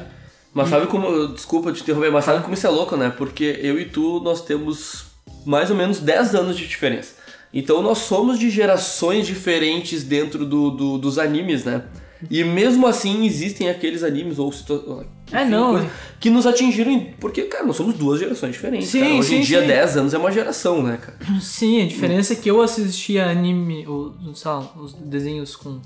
Mas 0.54 0.68
sabe 0.70 0.86
como. 0.86 1.28
Desculpa 1.28 1.72
te 1.72 1.82
interromper, 1.82 2.10
mas 2.10 2.24
sabe 2.24 2.42
como 2.42 2.54
isso 2.54 2.66
é 2.66 2.70
louco, 2.70 2.96
né? 2.96 3.10
Porque 3.16 3.58
eu 3.62 3.78
e 3.78 3.84
tu, 3.84 4.20
nós 4.20 4.40
temos 4.42 5.06
mais 5.46 5.70
ou 5.70 5.76
menos 5.76 6.00
10 6.00 6.34
anos 6.34 6.56
de 6.56 6.66
diferença. 6.66 7.14
Então 7.52 7.82
nós 7.82 7.98
somos 7.98 8.38
de 8.38 8.50
gerações 8.50 9.26
diferentes 9.26 10.02
dentro 10.02 10.44
do, 10.44 10.70
do- 10.70 10.98
dos 10.98 11.18
animes, 11.18 11.64
né? 11.64 11.82
E 12.30 12.42
mesmo 12.42 12.86
assim 12.86 13.24
existem 13.24 13.68
aqueles 13.70 14.02
animes 14.02 14.38
ou 14.40 14.50
situa- 14.52 15.06
É, 15.32 15.44
não. 15.44 15.74
coisa 15.74 15.90
que 16.18 16.28
nos 16.28 16.46
atingiram. 16.46 16.90
em- 16.90 17.12
Porque, 17.20 17.42
cara, 17.42 17.64
nós 17.64 17.76
somos 17.76 17.94
duas 17.94 18.18
gerações 18.18 18.52
diferentes. 18.54 18.88
Sim, 18.88 19.00
cara. 19.00 19.14
Hoje 19.14 19.34
em 19.36 19.38
sim, 19.42 19.46
dia, 19.46 19.60
sim. 19.60 19.66
10 19.68 19.96
anos 19.96 20.14
é 20.14 20.18
uma 20.18 20.32
geração, 20.32 20.82
né, 20.82 20.98
cara? 21.00 21.16
Sim, 21.40 21.80
a 21.82 21.86
diferença 21.86 22.32
é 22.32 22.36
que 22.36 22.50
eu 22.50 22.60
assistia 22.60 23.26
anime, 23.30 23.86
ou, 23.86 24.14
sei 24.34 24.50
lá, 24.50 24.58
os 24.76 24.92
desenhos 24.94 25.54
com 25.54 25.80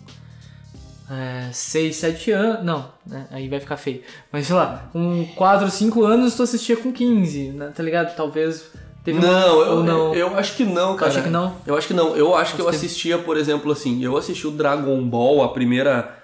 6, 1.53 1.97
7 1.97 2.31
anos. 2.31 2.65
Não, 2.65 2.89
né? 3.07 3.27
Aí 3.31 3.49
vai 3.49 3.61
ficar 3.61 3.77
feio. 3.77 4.03
Mas 4.31 4.47
sei 4.47 4.57
lá, 4.57 4.89
com 4.93 5.27
4, 5.37 5.71
5 5.71 6.05
anos 6.05 6.35
tu 6.35 6.43
assistia 6.43 6.77
com 6.77 6.93
15, 6.93 7.51
né? 7.51 7.73
Tá 7.75 7.83
ligado? 7.83 8.15
Talvez. 8.17 8.65
Teve 9.05 9.19
uma- 9.19 9.27
Não, 9.29 9.61
eu, 9.61 9.77
ou 9.79 9.83
não. 9.83 10.15
eu 10.15 10.37
acho 10.39 10.55
que 10.57 10.65
não, 10.65 10.95
cara. 10.97 11.11
acha 11.11 11.23
que 11.23 11.29
não? 11.29 11.55
Eu 11.67 11.77
acho 11.77 11.89
que 11.89 11.95
não. 11.95 12.17
Eu 12.17 12.37
acho 12.37 12.55
que 12.55 12.63
eu 12.63 12.69
assistia, 12.69 13.19
por 13.19 13.37
exemplo, 13.37 13.73
assim, 13.73 14.03
eu 14.05 14.17
assisti 14.17 14.47
o 14.47 14.51
Dragon 14.53 15.03
Ball, 15.03 15.43
a 15.43 15.49
primeira. 15.49 16.17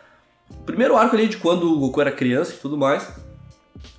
O 0.50 0.62
primeiro 0.64 0.96
arco 0.96 1.16
ali 1.16 1.26
de 1.28 1.36
quando 1.38 1.64
o 1.72 1.78
Goku 1.78 2.00
era 2.00 2.12
criança 2.12 2.52
e 2.54 2.56
tudo 2.58 2.76
mais. 2.78 3.08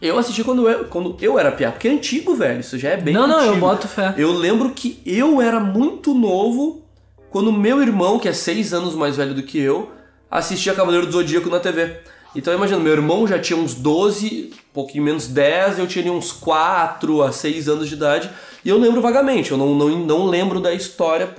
Eu 0.02 0.18
assisti 0.18 0.44
quando 0.46 0.68
eu, 0.70 0.86
quando 0.86 1.16
eu 1.22 1.38
era 1.38 1.52
piá, 1.52 1.72
porque 1.72 1.88
é 1.88 1.92
antigo, 1.92 2.36
velho. 2.36 2.62
Isso 2.62 2.78
já 2.78 2.90
é 2.92 2.98
bem 2.98 3.14
não, 3.14 3.28
não, 3.28 3.42
eu 3.42 3.50
antigo. 3.52 3.60
boto 3.60 3.88
fé. 3.88 4.14
Eu 4.18 4.32
lembro 4.32 4.70
que 4.72 5.02
eu 5.06 5.42
era 5.42 5.60
muito 5.60 6.14
novo 6.14 6.82
quando 7.30 7.52
meu 7.52 7.82
irmão, 7.82 8.18
que 8.18 8.28
é 8.30 8.34
seis 8.34 8.74
anos 8.74 8.96
mais 8.96 9.18
velho 9.18 9.34
do 9.34 9.44
que 9.44 9.60
eu, 9.60 9.92
assistia 10.30 10.74
Cavaleiro 10.74 11.06
do 11.06 11.12
Zodíaco 11.12 11.50
na 11.50 11.60
TV. 11.60 11.98
Então 12.36 12.54
imagina, 12.54 12.80
meu 12.80 12.94
irmão 12.94 13.28
já 13.28 13.40
tinha 13.40 13.58
uns 13.58 13.74
12, 13.74 14.52
um 14.54 14.74
pouquinho 14.74 15.04
menos 15.04 15.26
10, 15.28 15.80
eu 15.80 15.88
tinha 15.88 16.12
uns 16.14 16.32
4 16.32 17.24
a 17.24 17.32
6 17.32 17.68
anos 17.68 17.88
de 17.90 17.96
idade, 17.96 18.30
E 18.64 18.70
eu 18.70 18.78
lembro 18.78 19.02
vagamente, 19.02 19.52
eu 19.52 19.58
não, 19.58 19.74
não, 19.74 19.90
não 19.90 20.26
lembro 20.28 20.60
da 20.60 20.72
história 20.74 21.34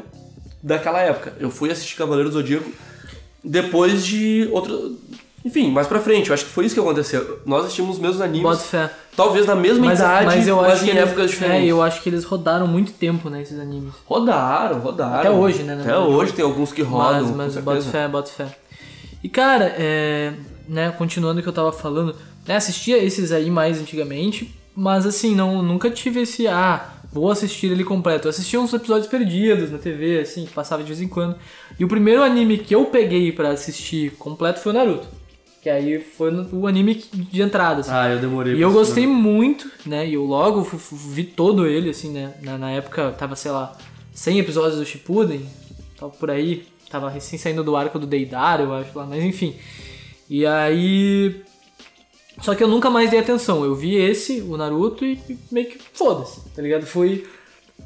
daquela 0.62 1.00
época. 1.00 1.34
Eu 1.38 1.50
fui 1.50 1.70
assistir 1.70 1.96
Cavaleiro 1.96 2.28
do 2.28 2.32
Zodíaco 2.34 2.70
depois 3.44 4.04
de 4.04 4.48
outro. 4.52 4.96
Enfim, 5.44 5.70
mais 5.70 5.86
pra 5.86 6.00
frente, 6.00 6.28
eu 6.28 6.34
acho 6.34 6.44
que 6.44 6.50
foi 6.50 6.66
isso 6.66 6.74
que 6.74 6.80
aconteceu. 6.80 7.40
Nós 7.46 7.64
assistimos 7.64 7.96
os 7.96 7.98
mesmos 8.02 8.20
animes, 8.20 8.42
Bota 8.42 8.58
fé. 8.62 8.90
talvez 9.16 9.46
na 9.46 9.54
mesma 9.54 9.86
Mas, 9.86 9.98
idade, 9.98 10.26
mas 10.26 10.48
eu 10.48 10.56
mas 10.56 10.72
acho 10.72 10.82
em 10.82 10.84
que 10.86 10.90
eles, 10.90 11.02
épocas 11.02 11.30
diferentes. 11.30 11.64
É, 11.64 11.66
eu 11.72 11.80
acho 11.82 12.02
que 12.02 12.08
eles 12.10 12.24
rodaram 12.24 12.66
muito 12.66 12.92
tempo, 12.92 13.30
né, 13.30 13.40
esses 13.40 13.58
animes. 13.58 13.94
Rodaram, 14.04 14.80
rodaram. 14.80 15.18
Até 15.20 15.30
hoje, 15.30 15.62
né, 15.62 15.74
Até 15.74 15.84
verdade. 15.84 16.08
hoje 16.08 16.32
tem 16.34 16.44
alguns 16.44 16.72
que 16.72 16.82
rodam. 16.82 17.28
Mas, 17.34 17.54
mas 17.54 17.64
bota 17.64 17.80
fé, 17.80 18.06
bota 18.08 18.30
fé. 18.30 18.54
E 19.22 19.28
cara, 19.28 19.74
é, 19.78 20.32
né, 20.68 20.90
continuando 20.92 21.40
o 21.40 21.42
que 21.42 21.48
eu 21.48 21.52
tava 21.52 21.72
falando, 21.72 22.16
né, 22.46 22.56
assistia 22.56 22.98
esses 22.98 23.32
aí 23.32 23.50
mais 23.50 23.80
antigamente, 23.80 24.54
mas 24.74 25.04
assim, 25.04 25.34
não, 25.34 25.62
nunca 25.62 25.90
tive 25.90 26.22
esse, 26.22 26.46
ah, 26.46 26.94
vou 27.12 27.30
assistir 27.30 27.70
ele 27.70 27.84
completo. 27.84 28.26
Eu 28.26 28.30
assistia 28.30 28.60
uns 28.60 28.72
episódios 28.72 29.08
perdidos 29.08 29.70
na 29.70 29.78
TV, 29.78 30.20
assim, 30.20 30.46
que 30.46 30.52
passava 30.52 30.82
de 30.82 30.88
vez 30.88 31.00
em 31.00 31.08
quando. 31.08 31.36
E 31.78 31.84
o 31.84 31.88
primeiro 31.88 32.22
anime 32.22 32.58
que 32.58 32.74
eu 32.74 32.86
peguei 32.86 33.32
pra 33.32 33.50
assistir 33.50 34.12
completo 34.12 34.60
foi 34.60 34.72
o 34.72 34.74
Naruto. 34.74 35.08
Que 35.62 35.68
aí 35.68 36.00
foi 36.00 36.32
o 36.52 36.66
anime 36.66 36.94
de 37.12 37.42
entrada, 37.42 37.80
assim. 37.80 37.90
Ah, 37.92 38.08
eu 38.08 38.18
demorei. 38.18 38.54
E 38.54 38.62
eu 38.62 38.72
gostei 38.72 39.06
muito, 39.06 39.70
né? 39.84 40.08
E 40.08 40.14
eu 40.14 40.24
logo 40.24 40.62
vi 41.12 41.24
todo 41.24 41.66
ele, 41.66 41.90
assim, 41.90 42.10
né? 42.10 42.32
Na, 42.40 42.56
na 42.56 42.70
época 42.70 43.10
tava, 43.12 43.36
sei 43.36 43.50
lá, 43.50 43.76
100 44.14 44.38
episódios 44.38 44.78
do 44.78 44.86
Shippuden, 44.86 45.46
tava 45.98 46.12
por 46.12 46.30
aí. 46.30 46.66
Tava 46.90 47.08
recém 47.08 47.38
saindo 47.38 47.62
do 47.62 47.76
arco 47.76 47.98
do 47.98 48.06
Deidara, 48.06 48.64
eu 48.64 48.74
acho 48.74 48.98
lá, 48.98 49.06
mas 49.06 49.22
enfim. 49.22 49.54
E 50.28 50.44
aí. 50.44 51.42
Só 52.42 52.54
que 52.54 52.62
eu 52.64 52.68
nunca 52.68 52.90
mais 52.90 53.10
dei 53.10 53.20
atenção. 53.20 53.64
Eu 53.64 53.74
vi 53.74 53.94
esse, 53.96 54.40
o 54.40 54.56
Naruto, 54.56 55.04
e 55.04 55.18
meio 55.52 55.68
que 55.68 55.78
foda-se, 55.92 56.40
tá 56.50 56.60
ligado? 56.62 56.86
Fui 56.86 57.26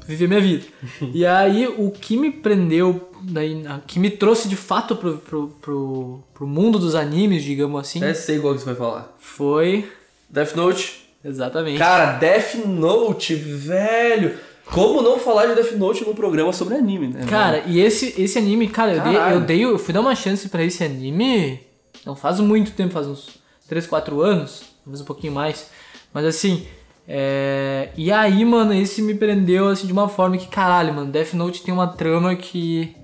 viver 0.07 0.27
minha 0.27 0.41
vida. 0.41 0.65
e 1.13 1.25
aí 1.25 1.67
o 1.67 1.91
que 1.91 2.15
me 2.17 2.31
prendeu, 2.31 3.09
daí, 3.21 3.63
que 3.85 3.99
me 3.99 4.09
trouxe 4.09 4.47
de 4.47 4.55
fato 4.55 4.95
pro, 4.95 5.17
pro, 5.17 5.47
pro, 5.61 6.23
pro 6.33 6.47
mundo 6.47 6.79
dos 6.79 6.95
animes, 6.95 7.43
digamos 7.43 7.79
assim, 7.81 8.03
É, 8.03 8.13
sei 8.13 8.39
qual 8.39 8.53
que 8.53 8.59
você 8.59 8.65
vai 8.65 8.75
falar. 8.75 9.15
foi. 9.19 9.89
Death 10.29 10.55
Note. 10.55 11.05
Exatamente. 11.23 11.77
Cara, 11.77 12.13
Death 12.17 12.55
Note, 12.65 13.35
velho. 13.35 14.37
Como 14.71 15.01
não 15.01 15.19
falar 15.19 15.45
de 15.45 15.55
Death 15.55 15.73
Note 15.73 16.03
num 16.03 16.15
programa 16.15 16.51
sobre 16.51 16.75
anime, 16.75 17.07
né? 17.07 17.25
Cara, 17.27 17.63
e 17.67 17.79
esse, 17.79 18.19
esse 18.21 18.37
anime, 18.37 18.67
cara, 18.67 18.93
eu 18.93 19.01
dei, 19.03 19.15
eu 19.15 19.41
dei. 19.41 19.63
Eu 19.63 19.79
fui 19.79 19.93
dar 19.93 20.01
uma 20.01 20.15
chance 20.15 20.49
pra 20.49 20.63
esse 20.63 20.83
anime. 20.83 21.59
Não 22.05 22.15
faz 22.15 22.39
muito 22.39 22.71
tempo, 22.71 22.93
faz 22.93 23.07
uns 23.07 23.29
3, 23.67 23.85
4 23.87 24.21
anos, 24.21 24.63
talvez 24.83 25.01
um 25.01 25.05
pouquinho 25.05 25.33
mais. 25.33 25.69
Mas 26.13 26.25
assim. 26.25 26.65
É... 27.07 27.89
E 27.95 28.11
aí, 28.11 28.43
mano, 28.43 28.73
esse 28.73 28.99
me 29.01 29.13
prendeu 29.13 29.67
assim 29.67 29.85
de 29.85 29.93
uma 29.93 30.09
forma 30.09 30.37
que, 30.37 30.47
caralho, 30.47 30.91
mano, 30.93 31.11
Death 31.11 31.33
Note 31.33 31.61
tem 31.61 31.73
uma 31.73 31.87
trama 31.87 32.35
que. 32.35 32.95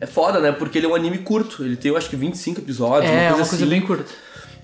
É 0.00 0.06
foda, 0.06 0.40
né? 0.40 0.50
Porque 0.50 0.78
ele 0.78 0.86
é 0.86 0.88
um 0.88 0.94
anime 0.94 1.18
curto. 1.18 1.62
Ele 1.62 1.76
tem, 1.76 1.90
eu 1.90 1.96
acho 1.98 2.08
que 2.08 2.16
25 2.16 2.60
episódios, 2.60 3.10
é 3.10 3.14
uma 3.14 3.20
uma 3.20 3.34
coisa 3.34 3.50
coisa 3.50 3.64
assim. 3.64 3.68
bem 3.68 3.82
curta. 3.82 4.10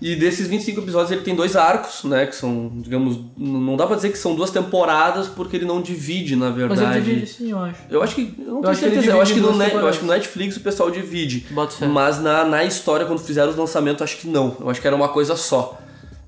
E 0.00 0.14
desses 0.14 0.46
25 0.46 0.80
episódios 0.80 1.10
ele 1.10 1.22
tem 1.22 1.34
dois 1.34 1.56
arcos, 1.56 2.04
né? 2.04 2.26
Que 2.26 2.36
são, 2.36 2.70
digamos, 2.74 3.18
não 3.36 3.76
dá 3.76 3.86
pra 3.86 3.96
dizer 3.96 4.10
que 4.10 4.18
são 4.18 4.34
duas 4.34 4.50
temporadas 4.50 5.26
porque 5.28 5.56
ele 5.56 5.64
não 5.64 5.80
divide, 5.80 6.36
na 6.36 6.46
Mas 6.50 6.56
verdade. 6.56 6.82
ele 6.98 7.00
divide 7.00 7.26
sim, 7.26 7.50
eu 7.50 7.58
acho. 7.58 7.80
Eu 7.90 8.02
acho 8.02 8.14
que. 8.14 8.34
Eu 8.38 8.54
não 8.54 8.60
tenho 8.60 8.70
acho 8.72 8.80
que 8.80 8.86
ele 8.86 8.94
certeza. 8.94 9.16
Eu 9.16 9.22
acho 9.22 9.34
que, 9.34 9.40
no 9.40 9.62
eu 9.62 9.88
acho 9.88 9.98
que 10.00 10.04
no 10.04 10.12
Netflix 10.12 10.56
o 10.56 10.60
pessoal 10.60 10.90
divide. 10.90 11.46
Bota. 11.50 11.86
Mas 11.86 12.20
na, 12.20 12.44
na 12.44 12.64
história, 12.64 13.06
quando 13.06 13.20
fizeram 13.20 13.50
os 13.50 13.56
lançamentos, 13.56 14.02
acho 14.02 14.18
que 14.18 14.28
não. 14.28 14.56
Eu 14.60 14.68
acho 14.68 14.80
que 14.80 14.86
era 14.86 14.94
uma 14.96 15.08
coisa 15.08 15.34
só. 15.36 15.78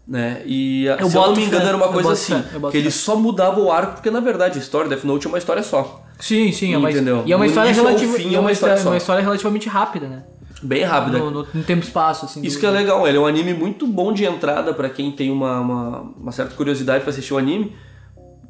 Né? 0.06 0.40
E 0.46 0.86
Eu 0.86 1.10
se 1.10 1.16
eu 1.16 1.20
não 1.20 1.36
me 1.36 1.44
engano, 1.44 1.60
fé, 1.62 1.68
era 1.68 1.76
uma 1.76 1.86
eu 1.86 1.92
coisa 1.92 2.12
assim. 2.12 2.32
fé, 2.42 2.56
eu 2.56 2.70
que 2.70 2.78
ele 2.78 2.90
só 2.90 3.14
mudava 3.14 3.60
o 3.60 3.70
arco, 3.70 3.92
porque 3.96 4.10
na 4.10 4.20
verdade 4.20 4.58
a 4.58 4.62
história 4.62 4.88
Death 4.88 5.04
Note 5.04 5.26
é 5.26 5.28
uma 5.28 5.36
história 5.36 5.62
só. 5.62 6.02
Sim, 6.18 6.50
sim, 6.50 6.72
é 6.72 6.78
uma, 6.78 6.90
Entendeu? 6.90 7.22
e 7.26 7.32
é 7.32 7.36
uma 7.36 7.44
Do 7.44 7.48
história 7.50 7.72
relativa, 7.72 8.16
fim 8.16 8.30
e 8.30 8.34
é 8.34 8.40
uma 8.40 8.50
história 8.50 8.78
só. 8.78 8.88
uma 8.88 8.96
história 8.96 9.22
relativamente 9.22 9.68
rápida, 9.68 10.08
né? 10.08 10.22
Bem 10.62 10.82
rápida. 10.84 11.18
No, 11.18 11.30
no, 11.30 11.46
no 11.54 11.62
tempo 11.64 11.82
e 11.84 11.86
espaço, 11.86 12.24
assim. 12.24 12.42
Isso 12.42 12.58
que 12.58 12.66
é 12.66 12.70
legal, 12.70 13.06
ele 13.06 13.16
é 13.16 13.20
um 13.20 13.26
anime 13.26 13.54
muito 13.54 13.86
bom 13.86 14.12
de 14.12 14.24
entrada 14.24 14.74
pra 14.74 14.88
quem 14.90 15.10
tem 15.12 15.30
uma, 15.30 15.60
uma, 15.60 16.00
uma 16.20 16.32
certa 16.32 16.54
curiosidade 16.54 17.02
pra 17.04 17.10
assistir 17.10 17.32
o 17.34 17.38
anime, 17.38 17.72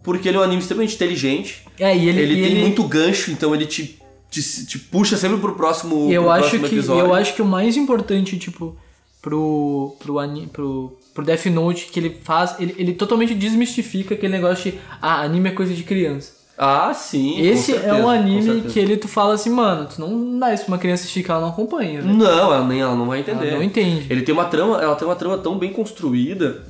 porque 0.03 0.29
ele 0.29 0.37
é 0.37 0.41
um 0.41 0.45
anime 0.45 0.61
extremamente 0.63 0.95
inteligente, 0.95 1.65
É, 1.79 1.95
e 1.97 2.09
ele, 2.09 2.21
ele, 2.23 2.33
e 2.33 2.43
tem 2.43 2.53
ele- 2.53 2.61
muito 2.63 2.83
gancho, 2.85 3.31
então 3.31 3.55
ele 3.55 3.67
te, 3.67 3.99
te, 4.31 4.67
te 4.67 4.79
puxa 4.79 5.17
sempre 5.19 5.39
pro 5.39 5.55
próximo, 5.55 6.11
eu 6.11 6.23
pro 6.23 6.31
acho 6.33 6.41
próximo 6.49 6.69
que 6.69 6.75
episódio. 6.77 7.05
eu 7.07 7.15
acho 7.15 7.35
que 7.35 7.43
o 7.43 7.47
mais 7.47 7.77
importante, 7.77 8.39
tipo, 8.39 8.75
pro 9.21 9.95
pro 9.99 10.19
ani- 10.19 10.47
pro, 10.47 10.97
pro 11.13 11.25
Death 11.25 11.47
Note 11.47 11.87
que 11.93 11.99
ele 12.01 12.17
faz, 12.23 12.55
ele, 12.59 12.75
ele 12.79 12.93
totalmente 12.95 13.35
desmistifica 13.35 14.15
aquele 14.15 14.33
negócio 14.33 14.71
de 14.73 14.79
ah, 15.03 15.21
anime 15.23 15.49
é 15.51 15.53
coisa 15.53 15.75
de 15.75 15.83
criança. 15.83 16.38
Ah, 16.59 16.93
sim. 16.93 17.41
Esse 17.41 17.73
certeza, 17.73 17.87
é 17.95 18.03
um 18.03 18.09
anime 18.09 18.63
que 18.63 18.79
ele 18.81 18.97
tu 18.97 19.07
fala 19.07 19.35
assim, 19.35 19.49
mano, 19.51 19.87
tu 19.95 20.01
não 20.01 20.39
dá 20.41 20.53
isso 20.53 20.65
pra 20.65 20.73
uma 20.75 20.79
criança 20.79 21.03
assistir 21.05 21.23
que 21.23 21.31
ela 21.31 21.41
não 21.41 21.49
acompanha, 21.51 22.03
né? 22.03 22.13
Não, 22.13 22.53
ela, 22.53 22.67
nem, 22.67 22.81
ela 22.81 22.97
não 22.97 23.07
vai 23.07 23.21
Ela 23.21 23.31
entender. 23.33 23.53
não 23.55 23.63
entende. 23.63 24.07
Ele 24.11 24.23
tem 24.23 24.35
uma 24.35 24.47
trama, 24.47 24.83
ela 24.83 24.97
tem 24.97 25.07
uma 25.07 25.15
trama 25.15 25.39
tão 25.39 25.57
bem 25.57 25.73
construída 25.73 26.65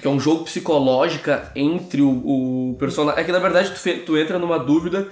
que 0.00 0.06
é 0.06 0.10
um 0.10 0.20
jogo 0.20 0.44
psicológica 0.44 1.50
entre 1.56 2.00
o, 2.02 2.10
o 2.10 2.76
personagem. 2.78 3.20
É 3.20 3.24
que 3.24 3.32
na 3.32 3.38
verdade 3.40 3.70
tu, 3.70 3.78
fe- 3.78 3.98
tu 3.98 4.16
entra 4.16 4.38
numa 4.38 4.58
dúvida 4.58 5.08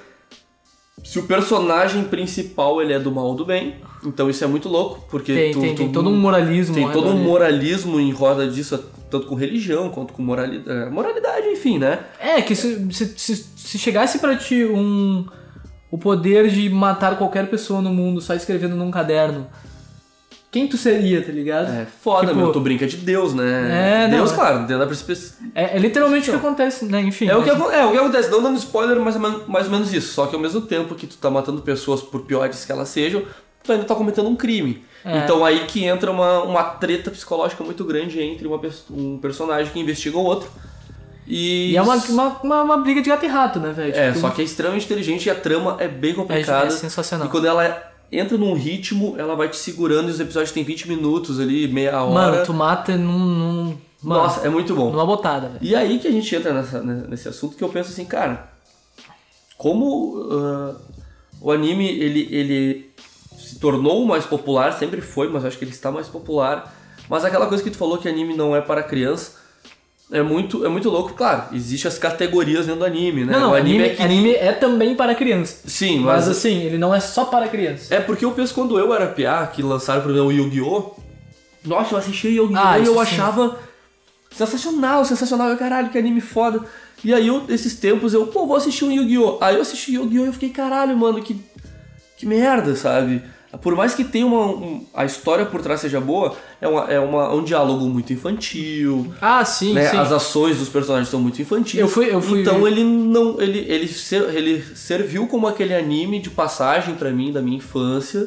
se 1.03 1.19
o 1.19 1.25
personagem 1.25 2.05
principal 2.05 2.81
ele 2.81 2.93
é 2.93 2.99
do 3.01 3.11
mal 3.11 3.27
ou 3.27 3.35
do 3.35 3.45
bem. 3.45 3.75
Então 4.05 4.29
isso 4.31 4.45
é 4.45 4.47
muito 4.47 4.69
louco, 4.69 5.05
porque 5.11 5.33
Tem, 5.33 5.53
tu, 5.53 5.61
tem, 5.61 5.75
tu- 5.75 5.79
tem 5.79 5.93
todo 5.93 6.09
um 6.09 6.17
moralismo. 6.17 6.75
tem 6.75 6.85
ao 6.85 6.91
todo 6.93 7.09
um 7.09 7.17
moralismo 7.17 7.99
em 7.99 8.13
roda 8.13 8.47
disso, 8.49 8.85
tanto 9.13 9.27
com 9.29 9.35
religião 9.37 9.91
quanto 9.91 10.13
com 10.13 10.23
moralidade, 10.23 10.91
moralidade 10.91 11.47
enfim, 11.49 11.79
né? 11.79 12.01
É, 12.19 12.43
que 12.43 12.57
se, 12.57 12.93
se, 12.93 13.07
se, 13.17 13.37
se 13.57 13.79
chegasse 13.79 14.19
pra 14.19 14.35
ti 14.37 14.65
um. 14.65 15.25
O 15.91 15.99
poder 15.99 16.49
de 16.49 16.71
matar 16.71 17.19
qualquer 17.19 17.49
pessoa 17.51 17.83
no 17.83 17.91
mundo 17.93 18.21
só 18.21 18.35
escrevendo 18.35 18.75
num 18.75 18.91
caderno. 18.91 19.47
Quem 20.51 20.67
tu 20.67 20.77
seria, 20.77 21.23
tá 21.25 21.33
ligado? 21.33 21.71
É 21.71 21.87
foda, 21.87 22.27
Tipo- 22.27 22.39
meu. 22.39 22.53
Tu 22.53 22.61
brinca 22.61 22.87
de 22.87 22.97
Deus, 22.99 23.33
né? 23.35 24.05
É, 24.05 24.09
não, 24.09 24.19
Deus, 24.19 24.33
é- 24.33 24.35
claro, 24.35 24.59
dentro 24.61 24.79
da 24.81 24.87
perspectiva. 24.87 25.33
É, 25.55 25.77
é 25.77 25.79
literalmente 25.79 26.29
o 26.29 26.33
que 26.33 26.39
acontece, 26.39 26.85
né? 26.87 27.01
Enfim. 27.01 27.27
É 27.29 27.37
o, 27.37 27.43
que, 27.43 27.53
mas- 27.53 27.73
é 27.73 27.85
o 27.87 27.91
que 27.93 27.97
acontece, 27.99 28.31
não 28.31 28.43
dando 28.43 28.59
spoiler, 28.59 28.99
mas 29.01 29.17
é 29.17 29.19
mais, 29.19 29.47
mais 29.47 29.65
ou 29.67 29.73
menos 29.73 29.93
isso. 29.95 30.13
Só 30.13 30.27
que 30.27 30.35
ao 30.35 30.41
mesmo 30.41 30.61
tempo 30.63 30.95
que 30.95 31.07
tu 31.07 31.17
tá 31.17 31.31
matando 31.31 31.63
pessoas, 31.63 32.03
por 32.03 32.23
piores 32.27 32.65
que 32.67 32.73
elas 32.73 32.89
sejam, 32.89 33.23
tu 33.63 33.73
ainda 33.73 33.85
tá 33.85 33.95
cometendo 33.95 34.29
um 34.29 34.37
crime. 34.37 34.85
É. 35.05 35.19
Então 35.19 35.45
aí 35.45 35.67
que 35.67 35.85
entra 35.85 36.11
uma, 36.11 36.43
uma 36.43 36.63
treta 36.63 37.11
psicológica 37.11 37.65
muito 37.65 37.85
grande 37.85 38.21
entre 38.21 38.47
uma, 38.47 38.61
um 38.91 39.19
personagem 39.19 39.73
que 39.73 39.81
investiga 39.81 40.17
o 40.19 40.23
outro. 40.25 40.49
E, 41.27 41.73
E 41.73 41.77
é 41.77 41.83
uma, 41.83 41.97
uma, 41.97 42.29
uma, 42.43 42.63
uma 42.63 42.77
briga 42.79 43.01
de 43.01 43.09
gato 43.09 43.25
e 43.25 43.29
rato, 43.29 43.61
né, 43.61 43.73
velho? 43.73 43.95
É, 43.97 44.09
Tipo, 44.09 44.21
só 44.21 44.31
que 44.31 44.43
é 44.43 44.45
extremamente 44.45 44.85
inteligente 44.87 45.27
e 45.27 45.31
a 45.31 45.35
trama 45.35 45.77
é 45.79 45.87
bem 45.89 46.11
é, 46.13 46.15
complicada. 46.15 46.67
é 46.67 46.71
sensacional. 46.71 47.27
E 47.27 47.31
quando 47.31 47.47
ela 47.47 47.91
entra 48.11 48.37
num 48.37 48.55
ritmo, 48.55 49.15
ela 49.17 49.35
vai 49.35 49.49
te 49.49 49.57
segurando 49.57 50.09
e 50.09 50.11
os 50.11 50.21
episódios 50.21 50.53
têm 50.53 50.63
20 50.65 50.89
minutos 50.89 51.41
ali, 51.41 51.67
meia 51.69 52.03
hora. 52.03 52.13
Mano, 52.33 52.45
tu 52.47 52.53
mata 52.53 52.97
num. 52.97 53.19
num 53.19 53.79
mano, 54.03 54.23
Nossa, 54.23 54.47
é 54.47 54.51
muito 54.51 54.75
bom. 54.75 54.91
numa 54.91 55.07
botada, 55.07 55.49
velho. 55.49 55.59
E 55.63 55.75
aí 55.75 55.99
que 55.99 56.07
a 56.09 56.13
gente 56.13 56.35
entra 56.35 56.53
nessa- 56.53 56.83
nesse 56.83 57.29
assunto 57.29 57.57
que 57.57 57.63
eu 57.65 57.69
penso 57.69 57.91
assim, 57.91 58.05
cara, 58.05 58.51
como 59.57 60.29
ah, 60.31 60.75
o 61.41 61.51
anime 61.51 61.89
ele, 61.89 62.29
ele 62.31 62.92
tornou 63.63 64.05
mais 64.05 64.27
popular, 64.27 64.73
sempre 64.73 65.01
foi, 65.01 65.29
mas 65.29 65.45
acho 65.45 65.57
que 65.57 65.65
ele 65.65 65.71
está 65.71 65.91
mais 65.91 66.09
popular. 66.09 66.75
Mas 67.09 67.25
aquela 67.25 67.47
coisa 67.47 67.63
que 67.63 67.71
tu 67.71 67.79
falou 67.79 67.97
que 67.97 68.09
anime 68.09 68.37
não 68.37 68.55
é 68.55 68.61
para 68.61 68.83
criança 68.83 69.41
é 70.13 70.21
muito, 70.21 70.65
é 70.65 70.69
muito 70.69 70.91
louco, 70.91 71.15
claro. 71.15 71.45
Existem 71.55 71.89
as 71.89 71.97
categorias 71.97 72.67
dentro 72.67 72.81
do 72.81 72.85
anime, 72.85 73.25
né? 73.25 73.33
Não, 73.33 73.41
não, 73.41 73.51
o 73.53 73.55
anime, 73.55 73.85
é 73.85 73.89
que 73.95 74.03
anime 74.03 74.35
é 74.35 74.53
também 74.53 74.95
para 74.95 75.15
criança. 75.15 75.61
Sim, 75.67 76.01
Mas, 76.01 76.27
mas, 76.27 76.37
assim, 76.37 76.65
ele 76.65 76.77
não 76.77 76.95
é 76.95 77.01
só 77.01 77.25
para 77.25 77.49
criança. 77.49 77.95
é 77.95 77.99
porque 78.01 78.25
eu 78.25 78.33
penso 78.33 78.53
quando 78.53 78.79
eu 78.79 78.93
era 78.93 79.07
PA, 79.07 79.47
que 79.47 79.63
lançaram 79.63 80.03
primeiro 80.03 80.27
o 80.27 80.33
Yu-Gi-Oh! 80.33 80.97
Nossa, 81.65 81.95
eu 81.95 81.99
assistia 81.99 82.31
Yu-Gi-Oh! 82.31 82.61
Ah, 82.63 82.79
e 82.79 82.85
eu 82.85 82.95
sim. 82.95 83.01
achava 83.01 83.59
sensacional, 84.31 85.05
sensacional, 85.05 85.57
caralho, 85.57 85.89
que 85.89 85.97
anime 85.97 86.21
foda. 86.21 86.61
E 87.03 87.15
aí, 87.15 87.29
eu, 87.29 87.45
esses 87.49 87.75
tempos, 87.77 88.13
eu, 88.13 88.27
pô, 88.27 88.47
vou 88.47 88.57
assistir 88.57 88.85
um 88.85 88.93
Yu-Gi-Oh! 88.93 89.39
Aí 89.41 89.55
eu 89.55 89.63
assisti 89.63 89.95
Yu-Gi-Oh! 89.95 90.25
e 90.25 90.27
eu 90.27 90.33
fiquei, 90.35 90.51
caralho, 90.51 90.95
mano, 90.95 91.23
que, 91.23 91.41
que 92.19 92.27
merda, 92.27 92.77
sabe? 92.77 93.23
Por 93.61 93.77
mais 93.77 93.95
que 93.95 94.03
tenha 94.03 94.27
uma. 94.27 94.47
um- 94.47 94.85
a 94.95 95.05
história 95.05 95.45
por 95.45 95.61
trás 95.61 95.81
seja 95.81 96.01
boa, 96.01 96.35
é, 96.61 96.67
uma, 96.67 96.85
é 96.91 96.99
uma, 96.99 97.33
um 97.35 97.45
diálogo 97.45 97.85
muito 97.87 98.11
infantil, 98.13 99.13
Ah, 99.21 99.45
sim, 99.45 99.75
né? 99.75 99.91
sim. 99.91 99.97
As 99.99 100.11
ações 100.11 100.57
dos 100.59 100.71
personagens 100.71 101.09
são 101.11 101.21
muito 101.21 101.41
infantis. 101.43 101.79
Eu 101.79 101.87
fui- 101.87 102.13
eu 102.13 102.21
fui 102.23 102.41
Então 102.41 102.67
ele 102.67 102.83
não. 102.83 103.39
Ele, 103.41 103.59
ele, 103.69 103.87
ser- 103.89 104.35
ele 104.35 104.63
serviu 104.75 105.27
como 105.27 105.47
aquele 105.47 105.75
anime 105.75 106.19
de 106.19 106.31
passagem 106.31 106.95
pra 106.95 107.11
mim 107.11 107.31
da 107.31 107.43
minha 107.43 107.59
infância, 107.59 108.27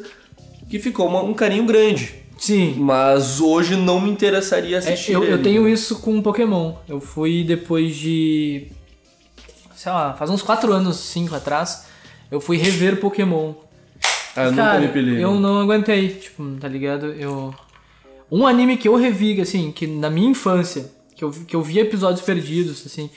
que 0.70 0.78
ficou 0.78 1.08
uma- 1.08 1.24
um 1.24 1.34
carinho 1.34 1.66
grande. 1.66 2.14
Sim. 2.38 2.76
Mas 2.78 3.40
hoje 3.42 3.76
não 3.76 4.00
me 4.00 4.10
interessaria 4.12 4.76
É, 4.76 4.80
assistir. 4.80 5.14
eu, 5.14 5.24
eu 5.24 5.34
ele. 5.36 5.44
tenho 5.44 5.68
isso 5.68 6.00
com 6.02 6.22
Pokémon. 6.22 6.74
Eu 6.88 7.00
fui 7.02 7.44
depois 7.44 7.96
de. 7.96 8.68
Sei 9.76 9.92
lá, 9.92 10.14
faz 10.14 10.30
uns 10.30 10.42
4 10.42 10.72
anos, 10.72 10.98
5 10.98 11.34
atrás. 11.36 11.86
Eu 12.30 12.40
fui 12.40 12.58
rever 12.58 13.00
Pokémon. 13.00 13.54
Ah, 14.36 14.50
nunca 14.52 14.80
me 14.80 14.88
pilhei. 14.90 15.24
eu 15.24 15.40
não 15.40 15.62
aguentei, 15.62 16.10
tipo, 16.10 16.44
tá 16.60 16.68
ligado? 16.68 17.08
Eu. 17.14 17.54
Um 18.32 18.46
anime 18.48 18.76
que 18.78 18.88
eu 18.88 18.96
revi, 18.96 19.40
assim, 19.40 19.72
que 19.72 19.86
na 19.88 20.10
minha 20.10 20.30
infância, 20.30 20.92
que 21.16 21.24
eu, 21.24 21.32
que 21.32 21.56
eu 21.56 21.62
vi 21.62 21.80
episódios 21.80 22.22
perdidos, 22.26 22.84
assim, 22.86 23.10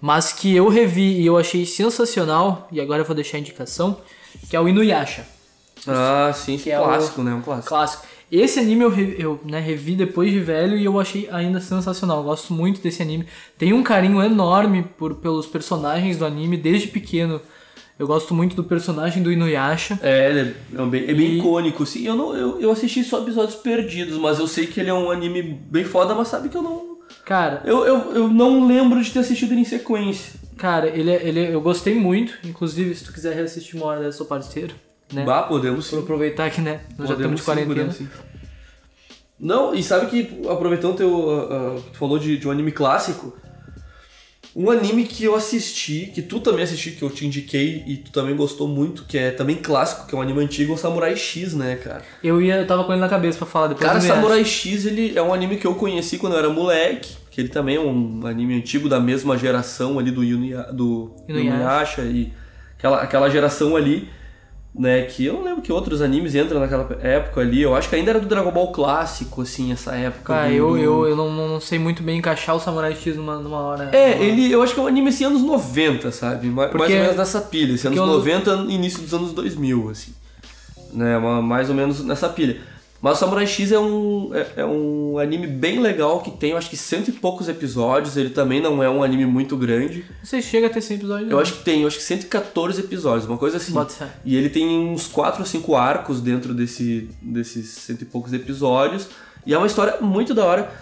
mas 0.00 0.32
que 0.32 0.54
eu 0.54 0.68
revi 0.68 1.20
e 1.20 1.26
eu 1.26 1.36
achei 1.36 1.64
sensacional, 1.66 2.66
e 2.72 2.80
agora 2.80 3.02
eu 3.02 3.06
vou 3.06 3.14
deixar 3.14 3.36
a 3.36 3.40
indicação, 3.40 3.98
que 4.48 4.56
é 4.56 4.60
o 4.60 4.68
Inuyasha. 4.68 5.26
Ah, 5.86 6.32
sim, 6.34 6.56
Que 6.56 6.70
é 6.70 6.78
clássico, 6.78 7.20
o- 7.20 7.24
né? 7.24 7.34
Um 7.34 7.42
clássico. 7.42 7.68
Clássico. 7.68 8.06
Esse 8.32 8.58
anime 8.58 8.82
eu, 8.84 8.92
eu 9.18 9.40
né, 9.44 9.60
revi 9.60 9.94
depois 9.94 10.32
de 10.32 10.40
velho 10.40 10.76
e 10.78 10.84
eu 10.84 10.98
achei 10.98 11.28
ainda 11.30 11.60
sensacional. 11.60 12.18
Eu 12.18 12.24
gosto 12.24 12.52
muito 12.54 12.80
desse 12.80 13.02
anime. 13.02 13.26
Tenho 13.58 13.76
um 13.76 13.82
carinho 13.82 14.20
enorme 14.22 14.82
por, 14.98 15.16
pelos 15.16 15.46
personagens 15.46 16.16
do 16.16 16.24
anime 16.24 16.56
desde 16.56 16.88
pequeno. 16.88 17.40
Eu 17.98 18.06
gosto 18.08 18.34
muito 18.34 18.56
do 18.56 18.64
personagem 18.64 19.22
do 19.22 19.30
Inuyasha. 19.30 19.98
É, 20.02 20.28
ele 20.30 20.40
é, 20.76 20.86
bem, 20.86 21.02
é 21.04 21.14
bem 21.14 21.26
E- 21.34 21.38
icônico, 21.38 21.86
sim. 21.86 22.04
Eu, 22.06 22.16
não, 22.16 22.34
eu, 22.36 22.60
eu 22.60 22.70
assisti 22.72 23.04
só 23.04 23.20
episódios 23.22 23.54
perdidos, 23.56 24.18
mas 24.18 24.38
eu 24.40 24.48
sei 24.48 24.66
que 24.66 24.80
ele 24.80 24.90
é 24.90 24.94
um 24.94 25.10
anime 25.10 25.42
bem 25.42 25.84
foda, 25.84 26.14
mas 26.14 26.28
sabe 26.28 26.48
que 26.48 26.56
eu 26.56 26.62
não. 26.62 26.94
Cara, 27.24 27.62
Eu, 27.64 27.86
eu, 27.86 28.12
eu 28.14 28.28
não 28.28 28.66
lembro 28.66 29.00
de 29.02 29.10
ter 29.12 29.20
assistido 29.20 29.52
ele 29.52 29.60
em 29.60 29.64
sequência. 29.64 30.34
cara, 30.56 30.88
ele, 30.88 31.10
é- 31.10 31.22
ele, 31.26 31.40
é- 31.40 31.54
eu 31.54 31.60
gostei 31.60 31.94
muito. 31.94 32.34
Inclusive, 32.44 32.94
se 32.96 33.04
tu 33.04 33.12
quiser 33.12 33.34
reassistir 33.34 33.76
uma 33.76 33.86
hora 33.86 34.00
dessa, 34.00 34.18
sou 34.18 34.26
parceiro. 34.26 34.74
Né? 35.12 35.22
Bah, 35.24 35.42
podemos 35.44 35.86
sim. 35.86 35.98
aproveitar 36.00 36.50
que, 36.50 36.60
né? 36.60 36.80
Nós 36.98 37.08
já 37.08 37.14
Podemos 37.14 37.38
estamos 37.40 37.40
de 37.40 37.40
sim, 37.40 37.44
quarentena. 37.44 37.74
podemos 37.92 37.96
sim. 37.96 38.08
Não, 39.38 39.74
e 39.74 39.82
sabe 39.82 40.06
que, 40.06 40.48
aproveitando 40.48 40.96
teu, 40.96 41.08
uh, 41.10 41.76
uh, 41.76 41.80
tu 41.92 41.98
falou 41.98 42.18
de, 42.18 42.36
de 42.38 42.48
um 42.48 42.50
anime 42.50 42.72
clássico, 42.72 43.36
um 44.56 44.70
anime 44.70 45.04
que 45.04 45.24
eu 45.24 45.34
assisti, 45.34 46.10
que 46.14 46.22
tu 46.22 46.38
também 46.38 46.62
assisti, 46.62 46.92
que 46.92 47.02
eu 47.02 47.10
te 47.10 47.26
indiquei 47.26 47.82
e 47.86 47.96
tu 47.96 48.12
também 48.12 48.36
gostou 48.36 48.68
muito, 48.68 49.04
que 49.04 49.18
é 49.18 49.30
também 49.32 49.56
clássico, 49.56 50.06
que 50.06 50.14
é 50.14 50.18
um 50.18 50.22
anime 50.22 50.40
antigo, 50.40 50.72
é 50.72 50.74
o 50.74 50.78
Samurai 50.78 51.16
X, 51.16 51.54
né, 51.54 51.74
cara? 51.76 52.02
Eu 52.22 52.40
ia, 52.40 52.56
eu 52.56 52.66
tava 52.66 52.84
com 52.84 52.92
ele 52.92 53.00
na 53.00 53.08
cabeça 53.08 53.38
pra 53.38 53.46
falar 53.46 53.68
depois 53.68 53.86
Cara. 53.86 54.00
Samurai 54.00 54.44
X, 54.44 54.86
ele 54.86 55.16
é 55.16 55.22
um 55.22 55.34
anime 55.34 55.56
que 55.56 55.66
eu 55.66 55.74
conheci 55.74 56.18
quando 56.18 56.34
eu 56.34 56.38
era 56.38 56.48
moleque, 56.48 57.16
que 57.30 57.40
ele 57.40 57.48
também 57.48 57.76
é 57.76 57.80
um 57.80 58.24
anime 58.24 58.54
antigo 58.54 58.88
da 58.88 59.00
mesma 59.00 59.36
geração 59.36 59.98
ali 59.98 60.12
do, 60.12 60.22
Inuya, 60.22 60.62
do. 60.72 61.12
Inuyasha 61.28 62.02
e 62.02 62.32
aquela, 62.78 63.02
aquela 63.02 63.28
geração 63.28 63.74
ali, 63.74 64.08
né, 64.76 65.02
que 65.02 65.24
eu 65.24 65.34
não 65.34 65.44
lembro 65.44 65.62
que 65.62 65.72
outros 65.72 66.02
animes 66.02 66.34
entram 66.34 66.58
naquela 66.58 66.88
época 67.00 67.40
ali, 67.40 67.62
eu 67.62 67.76
acho 67.76 67.88
que 67.88 67.94
ainda 67.94 68.10
era 68.10 68.20
do 68.20 68.26
Dragon 68.26 68.50
Ball 68.50 68.72
clássico, 68.72 69.42
assim, 69.42 69.70
essa 69.72 69.94
época. 69.94 70.34
Cara, 70.34 70.48
do- 70.48 70.54
eu, 70.54 70.76
eu, 70.76 71.06
eu 71.08 71.16
não, 71.16 71.30
não 71.30 71.60
sei 71.60 71.78
muito 71.78 72.02
bem 72.02 72.18
encaixar 72.18 72.56
o 72.56 72.60
Samurai 72.60 72.94
X 72.94 73.16
numa, 73.16 73.36
numa 73.36 73.60
hora. 73.60 73.90
É, 73.92 74.20
ele, 74.22 74.50
eu 74.50 74.62
acho 74.62 74.74
que 74.74 74.80
é 74.80 74.82
um 74.82 74.86
anime 74.88 75.10
assim, 75.10 75.24
anos 75.24 75.42
90, 75.42 76.10
sabe? 76.10 76.48
Ma- 76.48 76.62
Mais 76.62 76.70
Porque- 76.72 76.92
ou 76.94 77.00
menos 77.00 77.16
nessa 77.16 77.40
pilha, 77.40 77.74
assim, 77.74 77.86
anos 77.86 77.98
eu- 78.00 78.06
90, 78.06 78.50
início 78.68 79.00
dos 79.00 79.14
anos 79.14 79.32
2000, 79.32 79.90
assim. 79.90 80.12
Né, 80.92 81.18
ma- 81.18 81.40
mais 81.42 81.68
ou 81.68 81.74
menos 81.74 82.04
nessa 82.04 82.28
pilha. 82.28 82.60
Mas 83.04 83.18
o 83.18 83.20
Samurai 83.20 83.46
X 83.46 83.70
é 83.70 83.78
um, 83.78 84.30
é, 84.32 84.62
é 84.62 84.64
um 84.64 85.18
anime 85.18 85.46
bem 85.46 85.78
legal 85.78 86.22
que 86.22 86.30
tem, 86.30 86.52
eu 86.52 86.56
acho 86.56 86.70
que 86.70 86.76
cento 86.78 87.08
e 87.08 87.12
poucos 87.12 87.50
episódios. 87.50 88.16
Ele 88.16 88.30
também 88.30 88.62
não 88.62 88.82
é 88.82 88.88
um 88.88 89.02
anime 89.02 89.26
muito 89.26 89.58
grande. 89.58 90.06
Não 90.20 90.24
se 90.24 90.40
chega 90.40 90.68
a 90.68 90.70
ter 90.70 90.80
100 90.80 90.96
episódios. 90.96 91.30
Eu 91.30 91.38
acho 91.38 91.52
que 91.52 91.64
tem, 91.64 91.82
eu 91.82 91.86
acho 91.86 91.98
que 91.98 92.02
114 92.02 92.80
episódios, 92.80 93.28
uma 93.28 93.36
coisa 93.36 93.58
assim. 93.58 93.74
Bota 93.74 93.92
fé. 93.92 94.08
E 94.24 94.34
ele 94.34 94.48
tem 94.48 94.66
uns 94.66 95.06
4 95.06 95.40
ou 95.40 95.46
5 95.46 95.76
arcos 95.76 96.22
dentro 96.22 96.54
desse, 96.54 97.10
desses 97.20 97.68
cento 97.72 98.00
e 98.00 98.04
poucos 98.06 98.32
episódios. 98.32 99.06
E 99.44 99.52
é 99.52 99.58
uma 99.58 99.66
história 99.66 99.98
muito 100.00 100.32
da 100.32 100.46
hora. 100.46 100.72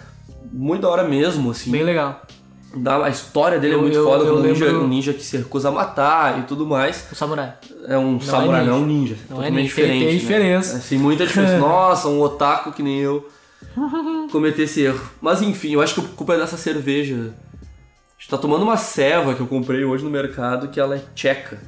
Muito 0.49 0.83
da 0.83 0.89
hora 0.89 1.03
mesmo, 1.03 1.51
assim. 1.51 1.71
Bem 1.71 1.83
legal. 1.83 2.25
Da- 2.75 3.05
A 3.05 3.09
história 3.09 3.59
dele 3.59 3.75
Eu- 3.75 3.79
é 3.79 3.81
muito 3.81 3.95
eu- 3.97 4.03
foda, 4.03 4.23
eu 4.23 4.35
um 4.37 4.41
ninja, 4.41 4.65
lembro- 4.65 4.83
um 4.83 4.87
ninja 4.87 5.13
que 5.13 5.23
se 5.23 5.37
recusa 5.37 5.69
a 5.69 5.71
matar 5.71 6.39
e 6.39 6.43
tudo 6.43 6.65
mais. 6.65 7.07
O 7.11 7.15
Samurai. 7.15 7.53
É 7.87 7.97
um 7.97 8.19
samurai, 8.19 8.61
ninja. 8.61 8.71
não 8.71 8.77
é 8.77 8.81
um 8.81 8.85
ninja. 8.85 9.15
Não 9.29 9.37
é 9.37 9.45
totalmente 9.45 9.53
ninja, 9.63 9.75
tem- 9.75 9.83
diferente. 9.85 10.05
tem 10.05 10.13
né? 10.13 10.19
diferença. 10.19 10.77
Assim, 10.77 10.97
muita 10.97 11.25
diferença. 11.27 11.57
Nossa, 11.59 12.07
um 12.07 12.19
otaku 12.21 12.71
que 12.71 12.81
nem 12.81 12.97
eu 12.99 13.29
cometer 14.31 14.63
esse 14.63 14.81
erro. 14.81 15.01
Mas 15.21 15.41
enfim, 15.41 15.71
eu 15.73 15.81
acho 15.81 15.93
que 15.95 16.01
a 16.01 16.03
culpa 16.15 16.33
é 16.33 16.37
dessa 16.39 16.57
cerveja. 16.57 17.15
A 17.15 18.19
gente 18.23 18.29
tá 18.29 18.37
tomando 18.37 18.63
uma 18.63 18.77
ceva 18.77 19.33
que 19.35 19.41
eu 19.41 19.47
comprei 19.47 19.83
hoje 19.83 20.03
no 20.03 20.09
mercado 20.09 20.69
que 20.69 20.79
ela 20.79 20.95
é 20.95 21.01
tcheca. 21.13 21.59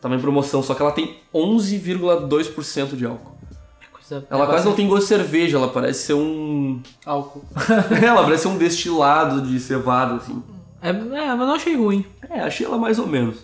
Tava 0.00 0.14
em 0.14 0.20
promoção, 0.20 0.62
só 0.62 0.74
que 0.74 0.82
ela 0.82 0.92
tem 0.92 1.16
11,2% 1.34 2.96
de 2.96 3.06
álcool. 3.06 3.36
É 3.80 3.86
coisa, 3.92 4.26
Ela 4.30 4.44
é 4.44 4.46
quase 4.46 4.64
não 4.66 4.74
tem 4.74 4.86
gosto 4.88 5.02
de 5.02 5.08
cerveja, 5.08 5.56
ela 5.56 5.68
parece 5.68 6.06
ser 6.06 6.14
um. 6.14 6.80
álcool. 7.06 7.44
ela 8.04 8.22
parece 8.24 8.42
ser 8.42 8.48
um 8.48 8.58
destilado 8.58 9.42
de 9.42 9.58
cevada, 9.60 10.14
assim. 10.16 10.42
É, 10.82 10.88
é, 10.90 10.92
mas 10.92 11.38
não 11.38 11.54
achei 11.54 11.76
ruim. 11.76 12.04
É, 12.28 12.40
achei 12.40 12.66
ela 12.66 12.76
mais 12.78 12.98
ou 12.98 13.06
menos. 13.06 13.36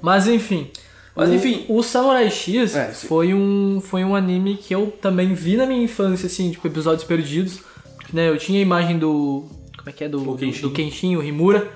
Mas 0.00 0.26
enfim. 0.26 0.70
Mas, 1.14 1.28
o- 1.30 1.34
enfim. 1.34 1.64
O 1.68 1.82
Samurai 1.82 2.30
X 2.30 2.74
É, 2.74 2.88
foi, 2.92 3.32
um, 3.34 3.80
foi 3.84 4.02
um 4.04 4.16
anime 4.16 4.56
que 4.56 4.74
eu 4.74 4.90
também 5.00 5.32
vi 5.34 5.56
na 5.56 5.66
minha 5.66 5.82
infância, 5.84 6.26
assim, 6.26 6.50
tipo, 6.50 6.66
episódios 6.66 7.04
perdidos. 7.04 7.60
Porque, 7.96 8.16
né, 8.16 8.28
eu 8.28 8.36
tinha 8.38 8.58
a 8.58 8.62
imagem 8.62 8.98
do. 8.98 9.48
Como 9.76 9.88
é 9.90 9.92
que 9.92 10.04
é? 10.04 10.08
Do, 10.08 10.30
O 10.30 10.36
Kenshin. 10.36 10.62
do 10.62 10.70
Kenshin, 10.70 11.16
o 11.16 11.22
Himura. 11.22 11.70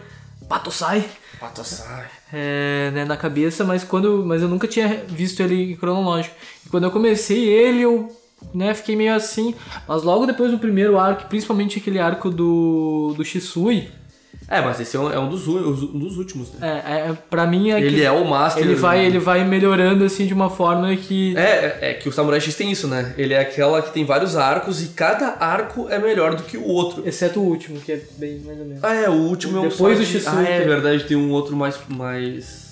Patosai. 0.48 1.04
Patassai. 1.40 2.06
é, 2.32 2.90
né, 2.94 3.04
na 3.04 3.16
cabeça, 3.16 3.62
mas 3.62 3.84
quando 3.84 4.24
mas 4.24 4.40
eu 4.42 4.48
nunca 4.48 4.66
tinha 4.66 5.04
visto 5.06 5.40
ele 5.40 5.76
cronológico. 5.76 6.34
E 6.64 6.68
quando 6.70 6.84
eu 6.84 6.90
comecei 6.90 7.44
ele, 7.46 7.82
eu 7.82 8.08
né, 8.54 8.72
fiquei 8.74 8.96
meio 8.96 9.14
assim, 9.14 9.54
mas 9.86 10.02
logo 10.02 10.24
depois 10.24 10.50
do 10.50 10.58
primeiro 10.58 10.98
arco, 10.98 11.28
principalmente 11.28 11.78
aquele 11.78 11.98
arco 11.98 12.30
do 12.30 13.12
do 13.16 13.24
Shisui, 13.24 13.88
É, 14.48 14.60
mas 14.60 14.78
esse 14.80 14.96
é 14.96 15.00
um, 15.00 15.10
é 15.12 15.18
um 15.18 15.28
dos, 15.28 15.46
um 15.48 15.98
dos 15.98 16.16
últimos, 16.18 16.52
né? 16.52 16.82
é, 16.86 17.10
é 17.10 17.12
para 17.28 17.46
mim 17.46 17.70
é 17.72 17.80
Ele 17.80 18.02
é 18.02 18.12
o 18.12 18.24
master. 18.24 18.62
ele 18.62 18.76
vai 18.76 19.04
ele 19.04 19.18
vai 19.18 19.44
melhorando 19.44 20.04
assim 20.04 20.24
de 20.24 20.32
uma 20.32 20.48
forma 20.48 20.94
que 20.94 21.36
É, 21.36 21.40
é, 21.40 21.78
é 21.90 21.94
que 21.94 22.08
o 22.08 22.12
Samurai 22.12 22.40
X 22.40 22.54
tem 22.54 22.70
isso, 22.70 22.86
né? 22.86 23.12
Ele 23.18 23.34
é 23.34 23.40
aquela 23.40 23.82
que 23.82 23.92
tem 23.92 24.04
vários 24.04 24.36
arcos 24.36 24.82
e 24.84 24.88
cada 24.90 25.36
arco 25.40 25.88
é 25.90 25.98
melhor 25.98 26.36
do 26.36 26.44
que 26.44 26.56
o 26.56 26.64
outro. 26.66 27.02
exceto 27.06 27.40
o 27.40 27.44
último, 27.44 27.80
que 27.80 27.90
é 27.92 28.00
bem 28.18 28.38
mais 28.40 28.58
ou 28.60 28.64
menos. 28.66 28.84
Ah, 28.84 28.94
é, 28.94 29.08
o 29.08 29.14
último 29.14 29.56
é 29.58 29.60
um 29.62 29.68
Depois 29.68 29.98
do 29.98 30.04
Shisui, 30.04 30.30
Ah, 30.36 30.48
é 30.48 30.62
é- 30.62 30.64
verdade, 30.64 31.04
tem 31.04 31.16
um 31.16 31.30
outro 31.32 31.56
mais. 31.56 31.78
mais... 31.88 32.65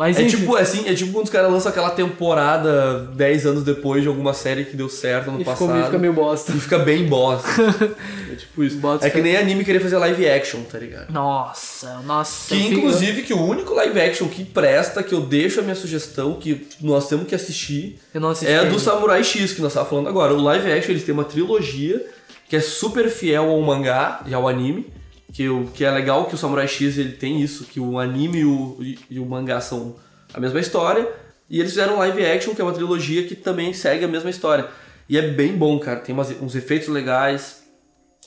Mas 0.00 0.18
É 0.18 0.22
enfim, 0.22 0.38
tipo, 0.38 0.56
assim, 0.56 0.88
é 0.88 0.94
tipo 0.94 1.12
quando 1.12 1.26
os 1.26 1.30
caras 1.30 1.52
lançam 1.52 1.70
aquela 1.70 1.90
temporada 1.90 3.00
10 3.14 3.44
anos 3.44 3.62
depois 3.62 4.00
de 4.00 4.08
alguma 4.08 4.32
série 4.32 4.64
que 4.64 4.74
deu 4.74 4.88
certo 4.88 5.30
no 5.30 5.38
e 5.38 5.44
passado. 5.44 5.68
ficou, 5.68 5.84
fica 5.84 5.98
meio 5.98 6.14
bosta. 6.14 6.52
E 6.52 6.58
fica 6.58 6.78
bem 6.78 7.04
bosta. 7.04 7.46
é 8.32 8.34
tipo 8.34 8.64
isso. 8.64 8.80
É 9.02 9.10
que 9.10 9.20
nem 9.20 9.36
anime 9.36 9.62
querer 9.62 9.78
fazer 9.78 9.98
live 9.98 10.26
action, 10.26 10.62
tá 10.62 10.78
ligado? 10.78 11.12
Nossa, 11.12 12.00
nossa. 12.06 12.48
Que 12.48 12.68
inclusive 12.68 13.24
que 13.24 13.34
o 13.34 13.44
único 13.44 13.74
live 13.74 14.00
action 14.00 14.26
que 14.26 14.42
presta, 14.42 15.02
que 15.02 15.14
eu 15.14 15.20
deixo 15.20 15.60
a 15.60 15.62
minha 15.62 15.74
sugestão, 15.74 16.32
que 16.36 16.66
nós 16.80 17.06
temos 17.06 17.26
que 17.26 17.34
assistir, 17.34 18.00
é 18.14 18.18
a 18.56 18.60
ainda. 18.60 18.72
do 18.72 18.78
Samurai 18.78 19.22
X 19.22 19.52
que 19.52 19.60
nós 19.60 19.72
estávamos 19.72 19.90
falando 19.90 20.08
agora. 20.08 20.32
O 20.32 20.42
live 20.42 20.72
action 20.72 20.92
eles 20.92 21.04
têm 21.04 21.12
uma 21.12 21.24
trilogia 21.24 22.02
que 22.48 22.56
é 22.56 22.60
super 22.60 23.10
fiel 23.10 23.50
ao 23.50 23.60
mangá 23.60 24.22
e 24.24 24.32
ao 24.32 24.48
anime. 24.48 24.86
Que, 25.32 25.48
o, 25.48 25.66
que 25.72 25.84
é 25.84 25.90
legal 25.90 26.24
que 26.26 26.34
o 26.34 26.38
Samurai 26.38 26.66
X 26.66 26.98
ele 26.98 27.12
tem 27.12 27.40
isso, 27.40 27.64
que 27.64 27.78
o 27.78 27.98
anime 27.98 28.38
e 28.40 28.44
o, 28.44 28.76
e, 29.10 29.18
o 29.20 29.26
mangá 29.26 29.60
são 29.60 29.94
a 30.34 30.40
mesma 30.40 30.58
história. 30.60 31.08
E 31.48 31.58
eles 31.60 31.70
fizeram 31.72 31.98
live 31.98 32.24
action, 32.24 32.54
que 32.54 32.60
é 32.60 32.64
uma 32.64 32.72
trilogia 32.72 33.24
que 33.26 33.34
também 33.34 33.72
segue 33.72 34.04
a 34.04 34.08
mesma 34.08 34.30
história. 34.30 34.66
E 35.08 35.16
é 35.18 35.22
bem 35.22 35.52
bom, 35.56 35.78
cara. 35.78 36.00
Tem 36.00 36.12
umas- 36.12 36.30
uns 36.40 36.54
efeitos 36.54 36.88
legais, 36.88 37.62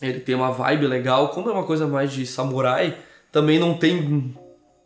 ele 0.02 0.20
tem 0.20 0.36
uma 0.36 0.52
vibe 0.52 0.88
legal. 0.88 1.30
Como 1.30 1.50
é 1.50 1.54
uma 1.54 1.64
coisa 1.64 1.88
mais 1.88 2.12
de 2.12 2.26
samurai, 2.26 2.98
também 3.32 3.58
não 3.60 3.74
tem 3.78 4.34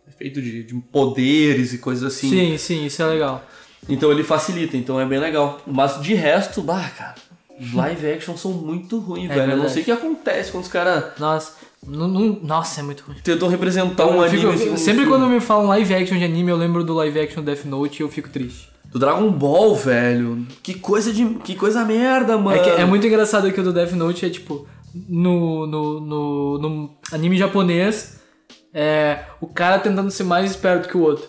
efeito 0.08 0.42
de, 0.42 0.64
de 0.64 0.74
poderes 0.92 1.74
e 1.74 1.78
coisas 1.80 2.04
assim. 2.16 2.30
Sim, 2.30 2.58
sim, 2.58 2.86
isso 2.86 3.02
é 3.02 3.06
legal. 3.06 3.44
Então 3.90 4.12
ele 4.12 4.24
facilita, 4.24 4.76
então 4.76 5.00
é 5.00 5.06
bem 5.06 5.20
legal. 5.20 5.62
Mas 5.66 6.02
de 6.02 6.14
resto, 6.14 6.62
bah, 6.62 6.90
cara, 6.98 7.16
live 7.74 8.12
action 8.12 8.36
são 8.38 8.52
muito 8.52 9.00
ruins, 9.00 9.26
É 9.30 9.34
velho. 9.36 9.42
Eu 9.42 9.48
não 9.48 9.54
verdade. 9.66 9.74
sei 9.74 9.82
o 9.82 9.86
que 9.86 9.92
acontece 9.92 10.52
quando 10.52 10.64
os 10.64 10.70
caras 10.70 11.18
Nossa, 11.20 11.54
não, 11.88 12.08
não- 12.08 12.40
nossa, 12.44 12.82
é 12.82 12.84
muito 12.84 13.04
ruim. 13.08 13.16
tentam 13.24 13.48
representar 13.48 14.06
um 14.06 14.16
Eu 14.16 14.24
anime. 14.24 14.58
fico- 14.58 14.74
um 14.74 14.78
sempre 14.78 15.04
filme. 15.04 15.06
quando 15.08 15.28
me 15.30 15.40
falam 15.40 15.68
live 15.68 15.94
action 15.96 16.18
de 16.18 16.24
anime, 16.26 16.52
eu 16.52 16.58
lembro 16.58 16.84
do 16.84 16.94
live 16.94 17.20
action 17.20 17.42
Death 17.44 17.66
Note 17.66 18.02
e 18.02 18.04
eu 18.04 18.10
fico 18.10 18.30
triste. 18.30 18.70
Do 18.92 19.00
Dragon 19.00 19.30
Ball, 19.32 19.76
velho. 19.76 20.46
Que 20.64 20.74
coisa 20.74 21.12
de. 21.12 21.26
Que 21.44 21.56
coisa 21.56 21.84
merda, 21.84 22.38
mano. 22.38 22.58
É, 22.58 22.64
que 22.64 22.70
é 22.70 22.86
muito 22.86 23.06
engraçado 23.06 23.52
que 23.52 23.60
o 23.60 23.64
do 23.64 23.74
Death 23.74 23.92
Note 23.94 24.26
é 24.26 24.30
tipo, 24.30 24.66
no, 25.10 25.68
no, 25.68 26.00
no, 26.00 26.58
no 26.58 26.90
anime 27.12 27.38
japonês, 27.38 28.20
é 28.74 29.20
o 29.42 29.48
cara 29.48 29.80
tentando 29.80 30.10
ser 30.10 30.24
mais 30.24 30.50
esperto 30.52 30.88
que 30.88 30.96
o 30.98 31.02
outro. 31.02 31.26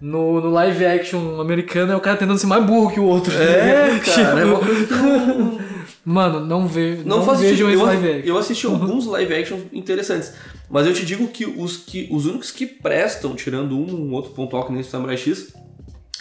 No, 0.00 0.40
no 0.40 0.50
live 0.50 0.84
action 0.84 1.40
americano 1.40 1.92
é 1.92 1.96
o 1.96 2.00
cara 2.00 2.16
tentando 2.16 2.36
ser 2.38 2.46
mais 2.48 2.64
burro 2.64 2.90
que 2.92 2.98
o 3.00 3.04
outro. 3.04 3.32
É, 3.32 3.98
cara, 4.04 4.40
é 4.40 4.44
uma 4.44 4.58
coisa 4.58 4.84
que 4.86 4.92
Mano, 6.04 6.44
não, 6.44 6.66
ve, 6.66 6.96
não, 7.04 7.18
não, 7.18 7.24
faz 7.24 7.40
vejam 7.40 7.70
esse 7.70 7.78
Eu, 7.80 7.86
live 7.86 8.08
action. 8.08 8.28
eu 8.28 8.38
assisti 8.38 8.66
alguns 8.66 9.06
live 9.06 9.34
actions 9.34 9.62
interessantes. 9.72 10.32
Mas 10.68 10.86
eu 10.86 10.94
te 10.94 11.04
digo 11.04 11.28
que 11.28 11.46
os, 11.46 11.76
que 11.76 12.08
os 12.10 12.26
únicos 12.26 12.50
que 12.50 12.66
prestam, 12.66 13.36
tirando 13.36 13.76
um, 13.78 14.08
um 14.08 14.12
outro 14.12 14.32
pontual 14.32 14.66
que 14.66 14.72
nem 14.72 14.80
o 14.80 14.84
Samurai 14.84 15.16
X, 15.16 15.54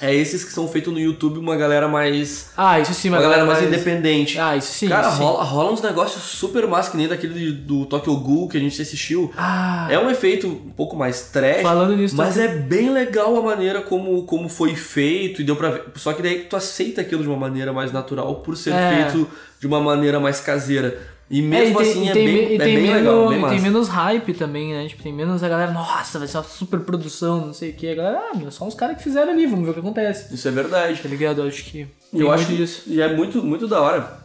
é 0.01 0.13
esses 0.15 0.43
que 0.43 0.51
são 0.51 0.67
feitos 0.67 0.91
no 0.91 0.99
YouTube, 0.99 1.37
uma 1.37 1.55
galera 1.55 1.87
mais. 1.87 2.49
Ah, 2.57 2.79
isso 2.79 2.93
sim, 2.93 3.09
Uma 3.09 3.17
mas 3.17 3.27
galera 3.27 3.45
mais 3.45 3.63
independente. 3.63 4.39
Ah, 4.39 4.57
isso 4.57 4.71
sim. 4.73 4.87
Cara, 4.89 5.07
isso 5.07 5.17
sim. 5.17 5.23
rola, 5.23 5.43
rola 5.43 5.71
uns 5.71 5.81
negócios 5.81 6.23
super 6.23 6.65
massa, 6.67 6.89
que 6.91 6.97
nem 6.97 7.07
daquele 7.07 7.33
de- 7.33 7.51
do 7.51 7.85
Tokyo 7.85 8.15
Ghoul 8.17 8.49
que 8.49 8.57
a 8.57 8.59
gente 8.59 8.81
assistiu. 8.81 9.31
Ah, 9.37 9.87
É 9.89 9.99
um 9.99 10.09
efeito 10.09 10.47
um 10.47 10.71
pouco 10.71 10.95
mais 10.95 11.21
trash, 11.31 11.61
falando 11.61 11.95
nisso, 11.95 12.15
mas 12.17 12.37
é 12.37 12.47
bem 12.47 12.89
legal 12.89 13.37
a 13.37 13.41
maneira 13.41 13.81
como, 13.81 14.23
como 14.23 14.49
foi 14.49 14.75
feito 14.75 15.41
e 15.41 15.43
deu 15.43 15.55
pra 15.55 15.69
ver. 15.69 15.83
Só 15.95 16.13
que 16.13 16.21
daí 16.21 16.39
tu 16.49 16.55
aceita 16.55 17.01
aquilo 17.01 17.21
de 17.21 17.27
uma 17.29 17.37
maneira 17.37 17.71
mais 17.71 17.91
natural 17.91 18.35
por 18.35 18.57
ser 18.57 18.73
É. 18.73 19.03
feito 19.09 19.27
de 19.59 19.67
uma 19.67 19.79
maneira 19.79 20.19
mais 20.19 20.39
caseira. 20.39 20.97
E 21.31 21.41
mesmo 21.41 21.79
É, 21.79 21.83
e 21.83 21.85
tem, 21.85 21.91
assim 21.91 22.05
e 22.05 22.09
é 22.09 22.13
tem 22.13 22.25
bem, 22.25 22.35
e 22.35 22.55
é 22.55 22.57
tem 22.57 22.57
bem 22.59 22.81
menos, 22.81 22.97
legal, 22.97 23.29
bem 23.29 23.45
e 23.45 23.49
tem 23.49 23.61
menos 23.61 23.87
hype 23.87 24.33
também, 24.33 24.73
né? 24.73 24.87
Tipo, 24.89 25.01
tem 25.01 25.13
menos 25.13 25.41
a 25.41 25.47
galera, 25.47 25.71
nossa, 25.71 26.19
vai 26.19 26.27
ser 26.27 26.37
uma 26.37 26.43
super 26.43 26.81
produção, 26.81 27.45
não 27.47 27.53
sei 27.53 27.69
o 27.69 27.73
que. 27.73 27.87
A 27.89 27.95
galera, 27.95 28.21
ah, 28.33 28.37
meu, 28.37 28.51
só 28.51 28.65
uns 28.65 28.75
caras 28.75 28.97
que 28.97 29.03
fizeram 29.03 29.31
ali, 29.31 29.47
vamos 29.47 29.63
ver 29.63 29.71
o 29.71 29.73
que 29.73 29.79
acontece. 29.79 30.35
Isso 30.35 30.45
é 30.45 30.51
verdade. 30.51 31.01
Tá 31.01 31.07
ligado? 31.07 31.39
Eu 31.41 31.47
acho 31.47 31.63
que. 31.63 31.87
tem 32.11 32.19
Eu 32.19 32.29
acho 32.31 32.45
que 32.47 32.57
disso. 32.57 32.83
e 32.87 32.99
é 32.99 33.15
muito, 33.15 33.41
muito 33.41 33.65
da 33.65 33.79
hora 33.81 34.19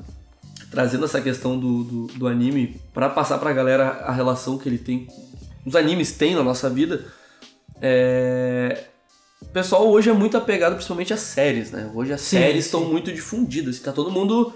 trazendo 0.68 1.04
essa 1.04 1.20
questão 1.20 1.58
do, 1.58 1.84
do, 1.84 2.06
do 2.08 2.26
anime 2.26 2.80
pra 2.92 3.08
passar 3.08 3.38
pra 3.38 3.52
galera 3.52 4.02
a 4.04 4.12
relação 4.12 4.58
que 4.58 4.68
ele 4.68 4.76
tem, 4.76 5.06
os 5.64 5.76
animes 5.76 6.10
têm 6.12 6.34
na 6.34 6.42
nossa 6.42 6.68
vida. 6.68 7.06
É... 7.80 8.84
O 9.40 9.46
pessoal 9.46 9.88
hoje 9.88 10.10
é 10.10 10.12
muito 10.12 10.36
apegado 10.36 10.74
principalmente 10.74 11.12
às 11.12 11.20
séries, 11.20 11.70
né? 11.70 11.90
Hoje 11.94 12.12
as 12.12 12.20
Sim, 12.20 12.38
séries 12.38 12.64
sim. 12.64 12.68
estão 12.68 12.84
muito 12.84 13.12
difundidas, 13.12 13.78
tá 13.78 13.92
todo 13.92 14.10
mundo 14.10 14.52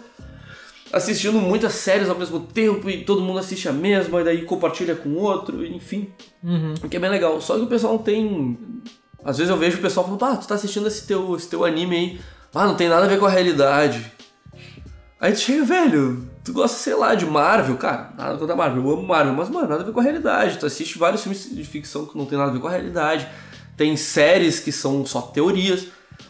assistindo 0.92 1.38
muitas 1.38 1.74
séries 1.74 2.08
ao 2.08 2.18
mesmo 2.18 2.40
tempo 2.40 2.88
e 2.90 3.04
todo 3.04 3.20
mundo 3.20 3.38
assiste 3.38 3.68
a 3.68 3.72
mesma 3.72 4.20
e 4.20 4.24
daí 4.24 4.42
compartilha 4.44 4.94
com 4.94 5.14
outro, 5.14 5.64
enfim. 5.64 6.12
Uhum. 6.42 6.74
O 6.82 6.88
que 6.88 6.96
é 6.96 7.00
bem 7.00 7.10
legal. 7.10 7.40
Só 7.40 7.56
que 7.56 7.62
o 7.62 7.66
pessoal 7.66 7.94
não 7.94 8.02
tem. 8.02 8.58
Às 9.24 9.38
vezes 9.38 9.50
eu 9.50 9.56
vejo 9.56 9.78
o 9.78 9.82
pessoal 9.82 10.04
falando, 10.04 10.24
ah, 10.24 10.36
tu 10.36 10.48
tá 10.48 10.54
assistindo 10.54 10.86
esse 10.86 11.06
teu, 11.06 11.36
esse 11.36 11.48
teu 11.48 11.64
anime 11.64 11.96
aí. 11.96 12.20
Ah, 12.54 12.66
não 12.66 12.74
tem 12.74 12.88
nada 12.88 13.04
a 13.04 13.08
ver 13.08 13.18
com 13.18 13.26
a 13.26 13.30
realidade. 13.30 14.10
Aí 15.20 15.32
tu 15.32 15.40
chega, 15.40 15.64
velho, 15.64 16.28
tu 16.42 16.52
gosta, 16.52 16.78
sei 16.78 16.94
lá, 16.94 17.14
de 17.14 17.26
Marvel, 17.26 17.76
cara, 17.76 18.12
nada 18.16 18.38
contra 18.38 18.56
Marvel, 18.56 18.82
eu 18.82 18.90
amo 18.90 19.06
Marvel, 19.06 19.34
mas, 19.34 19.50
mano, 19.50 19.68
nada 19.68 19.82
a 19.82 19.84
ver 19.84 19.92
com 19.92 20.00
a 20.00 20.02
realidade. 20.02 20.58
Tu 20.58 20.64
assiste 20.64 20.98
vários 20.98 21.22
filmes 21.22 21.54
de 21.54 21.62
ficção 21.62 22.06
que 22.06 22.16
não 22.16 22.24
tem 22.24 22.38
nada 22.38 22.50
a 22.50 22.54
ver 22.54 22.60
com 22.60 22.66
a 22.66 22.70
realidade. 22.70 23.28
Tem 23.76 23.96
séries 23.96 24.58
que 24.58 24.72
são 24.72 25.04
só 25.04 25.20
teorias. 25.20 25.86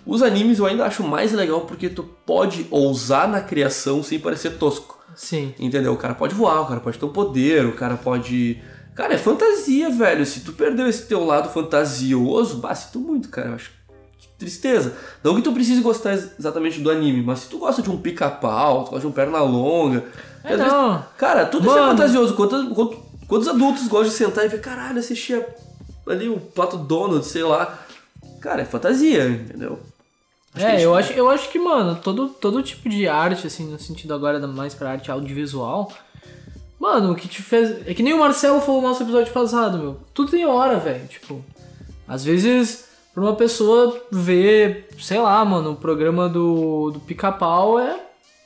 Os 0.06 0.22
animes 0.22 0.58
eu 0.58 0.66
ainda 0.66 0.84
acho 0.86 1.02
mais 1.02 1.32
legal 1.32 1.62
porque 1.62 1.88
tu 1.88 2.02
pode 2.02 2.66
ousar 2.70 3.28
na 3.28 3.40
criação 3.40 4.02
sem 4.02 4.18
parecer 4.18 4.50
tosco. 4.58 4.98
Sim. 5.14 5.54
Entendeu? 5.58 5.92
O 5.92 5.96
cara 5.96 6.14
pode 6.14 6.34
voar, 6.34 6.62
o 6.62 6.66
cara 6.66 6.80
pode 6.80 6.98
ter 6.98 7.04
um 7.04 7.12
poder, 7.12 7.66
o 7.66 7.72
cara 7.72 7.96
pode. 7.96 8.60
Cara, 8.94 9.14
é 9.14 9.18
fantasia, 9.18 9.90
velho. 9.90 10.24
Se 10.26 10.40
tu 10.40 10.52
perdeu 10.52 10.86
esse 10.86 11.06
teu 11.06 11.24
lado 11.24 11.48
fantasioso, 11.50 12.56
bah, 12.58 12.74
sinto 12.74 12.98
muito, 13.00 13.28
cara. 13.28 13.48
Eu 13.50 13.54
acho 13.54 13.70
que 13.70 14.28
tristeza. 14.38 14.94
Não 15.22 15.34
que 15.36 15.42
tu 15.42 15.52
precise 15.52 15.80
gostar 15.82 16.12
ex- 16.12 16.30
exatamente 16.38 16.80
do 16.80 16.90
anime, 16.90 17.22
mas 17.22 17.40
se 17.40 17.48
tu 17.48 17.58
gosta 17.58 17.82
de 17.82 17.90
um 17.90 17.98
pica-pau, 17.98 18.84
tu 18.84 18.90
gosta 18.90 19.00
de 19.00 19.06
um 19.06 19.12
perna 19.12 19.40
longa. 19.42 20.04
É, 20.42 20.52
às 20.54 20.58
vezes- 20.58 20.72
não. 20.72 21.04
cara, 21.18 21.44
tudo 21.46 21.66
isso 21.68 21.76
é 21.76 21.80
Mano. 21.80 21.92
fantasioso. 21.98 22.34
Quantos, 22.34 22.72
quantos, 22.74 22.98
quantos 23.28 23.48
adultos 23.48 23.86
gostam 23.88 24.08
de 24.10 24.14
sentar 24.16 24.44
e 24.44 24.48
ver, 24.48 24.60
caralho, 24.60 24.98
assistia 24.98 25.46
ali 26.08 26.28
o 26.28 26.38
Pato 26.40 26.76
Donald, 26.78 27.24
sei 27.26 27.42
lá. 27.42 27.78
Cara, 28.40 28.62
é 28.62 28.64
fantasia, 28.64 29.28
entendeu? 29.28 29.78
Acho 30.54 30.66
É, 30.66 30.84
eu 30.84 30.94
acho, 30.94 31.12
eu 31.12 31.30
acho 31.30 31.48
que, 31.50 31.58
mano, 31.58 31.96
todo, 32.02 32.28
todo 32.28 32.62
tipo 32.62 32.88
de 32.88 33.06
arte, 33.06 33.46
assim, 33.46 33.70
no 33.70 33.78
sentido 33.78 34.14
agora 34.14 34.44
mais 34.46 34.74
pra 34.74 34.90
arte 34.90 35.10
audiovisual, 35.10 35.92
mano, 36.78 37.12
o 37.12 37.14
que 37.14 37.28
te 37.28 37.42
fez. 37.42 37.86
É 37.86 37.94
que 37.94 38.02
nem 38.02 38.12
o 38.12 38.18
Marcelo 38.18 38.60
falou 38.60 38.80
no 38.80 38.88
nosso 38.88 39.02
episódio 39.02 39.32
passado, 39.32 39.78
meu. 39.78 40.00
Tudo 40.12 40.30
tem 40.30 40.44
hora, 40.44 40.78
velho. 40.78 41.06
Tipo, 41.06 41.44
às 42.08 42.24
vezes, 42.24 42.86
pra 43.14 43.22
uma 43.22 43.36
pessoa 43.36 44.02
ver, 44.10 44.88
sei 44.98 45.20
lá, 45.20 45.44
mano, 45.44 45.72
o 45.72 45.76
programa 45.76 46.28
do, 46.28 46.90
do 46.90 47.00
pica-pau 47.00 47.78
é 47.78 48.00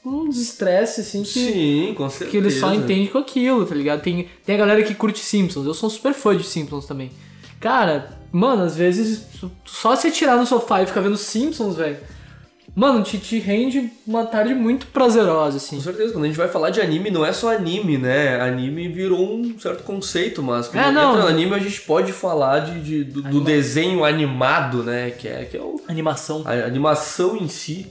um 0.04 0.28
desestresse, 0.28 1.00
assim, 1.00 1.22
que. 1.22 1.28
Sim, 1.28 1.94
com 1.96 2.10
certeza. 2.10 2.30
Que 2.30 2.36
ele 2.36 2.50
só 2.50 2.74
entende 2.74 3.08
com 3.08 3.18
aquilo, 3.18 3.64
tá 3.64 3.74
ligado? 3.74 4.02
Tem, 4.02 4.28
tem 4.44 4.54
a 4.56 4.58
galera 4.58 4.82
que 4.82 4.94
curte 4.94 5.20
Simpsons. 5.20 5.66
Eu 5.66 5.72
sou 5.72 5.86
um 5.86 5.90
super 5.90 6.12
fã 6.12 6.36
de 6.36 6.44
Simpsons 6.44 6.84
também. 6.84 7.10
Cara, 7.58 8.18
mano, 8.36 8.64
às 8.64 8.76
vezes 8.76 9.22
só 9.64 9.94
se 9.96 10.10
tirar 10.10 10.36
no 10.36 10.44
sofá 10.46 10.82
e 10.82 10.86
ficar 10.86 11.00
vendo 11.00 11.16
Simpsons, 11.16 11.76
velho. 11.76 11.96
Mano, 12.76 13.04
te, 13.04 13.18
te 13.18 13.38
rende 13.38 13.88
uma 14.04 14.24
tarde 14.26 14.52
muito 14.52 14.88
prazerosa, 14.88 15.58
assim. 15.58 15.76
Com 15.76 15.82
certeza, 15.82 16.12
quando 16.12 16.24
a 16.24 16.26
gente 16.26 16.36
vai 16.36 16.48
falar 16.48 16.70
de 16.70 16.80
anime, 16.80 17.08
não 17.08 17.24
é 17.24 17.32
só 17.32 17.54
anime, 17.54 17.96
né? 17.96 18.40
Anime 18.40 18.88
virou 18.88 19.32
um 19.32 19.56
certo 19.60 19.84
conceito, 19.84 20.42
mas 20.42 20.66
quando 20.66 20.82
É, 20.84 20.90
não. 20.90 21.10
entra 21.12 21.22
no 21.22 21.28
anime 21.28 21.54
a 21.54 21.58
gente 21.60 21.80
pode 21.82 22.10
falar 22.12 22.58
de, 22.60 22.80
de- 22.82 23.04
do, 23.04 23.22
do 23.22 23.40
desenho 23.42 24.04
animado, 24.04 24.82
né? 24.82 25.12
Que 25.12 25.28
é, 25.28 25.44
que 25.44 25.56
é 25.56 25.60
o- 25.60 25.80
Animação. 25.86 26.42
a 26.44 26.52
animação 26.66 27.36
em 27.36 27.46
si. 27.46 27.86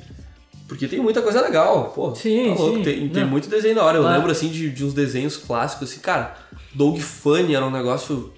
Porque 0.68 0.86
tem 0.88 1.00
muita 1.00 1.22
coisa 1.22 1.40
legal, 1.42 1.94
pô. 1.96 2.14
Sim, 2.14 2.54
tá 2.54 2.60
louco, 2.62 2.78
sim. 2.78 2.84
Tem, 2.84 3.08
tem 3.10 3.26
muito 3.26 3.48
desenho 3.48 3.76
da 3.76 3.84
hora. 3.86 3.98
Eu 3.98 4.02
Claro. 4.02 4.18
lembro, 4.18 4.32
assim, 4.34 4.50
de, 4.50 4.70
de 4.70 4.84
uns 4.84 4.94
desenhos 4.94 5.38
clássicos, 5.38 5.90
assim, 5.92 6.02
cara, 6.02 6.36
Dog 6.74 7.00
Funny 7.02 7.56
era 7.56 7.66
um 7.66 7.72
negócio... 7.72 8.34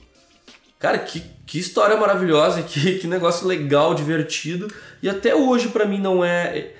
Cara, 0.85 0.99
que, 0.99 1.23
que 1.47 1.57
história 1.57 1.97
maravilhosa, 1.97 2.61
que, 2.61 2.99
que 2.99 3.07
negócio 3.07 3.47
legal, 3.47 3.95
divertido. 3.95 4.71
E 5.01 5.09
até 5.09 5.33
hoje, 5.33 5.69
pra 5.69 5.83
mim, 5.83 5.99
não 5.99 6.23
é... 6.23 6.73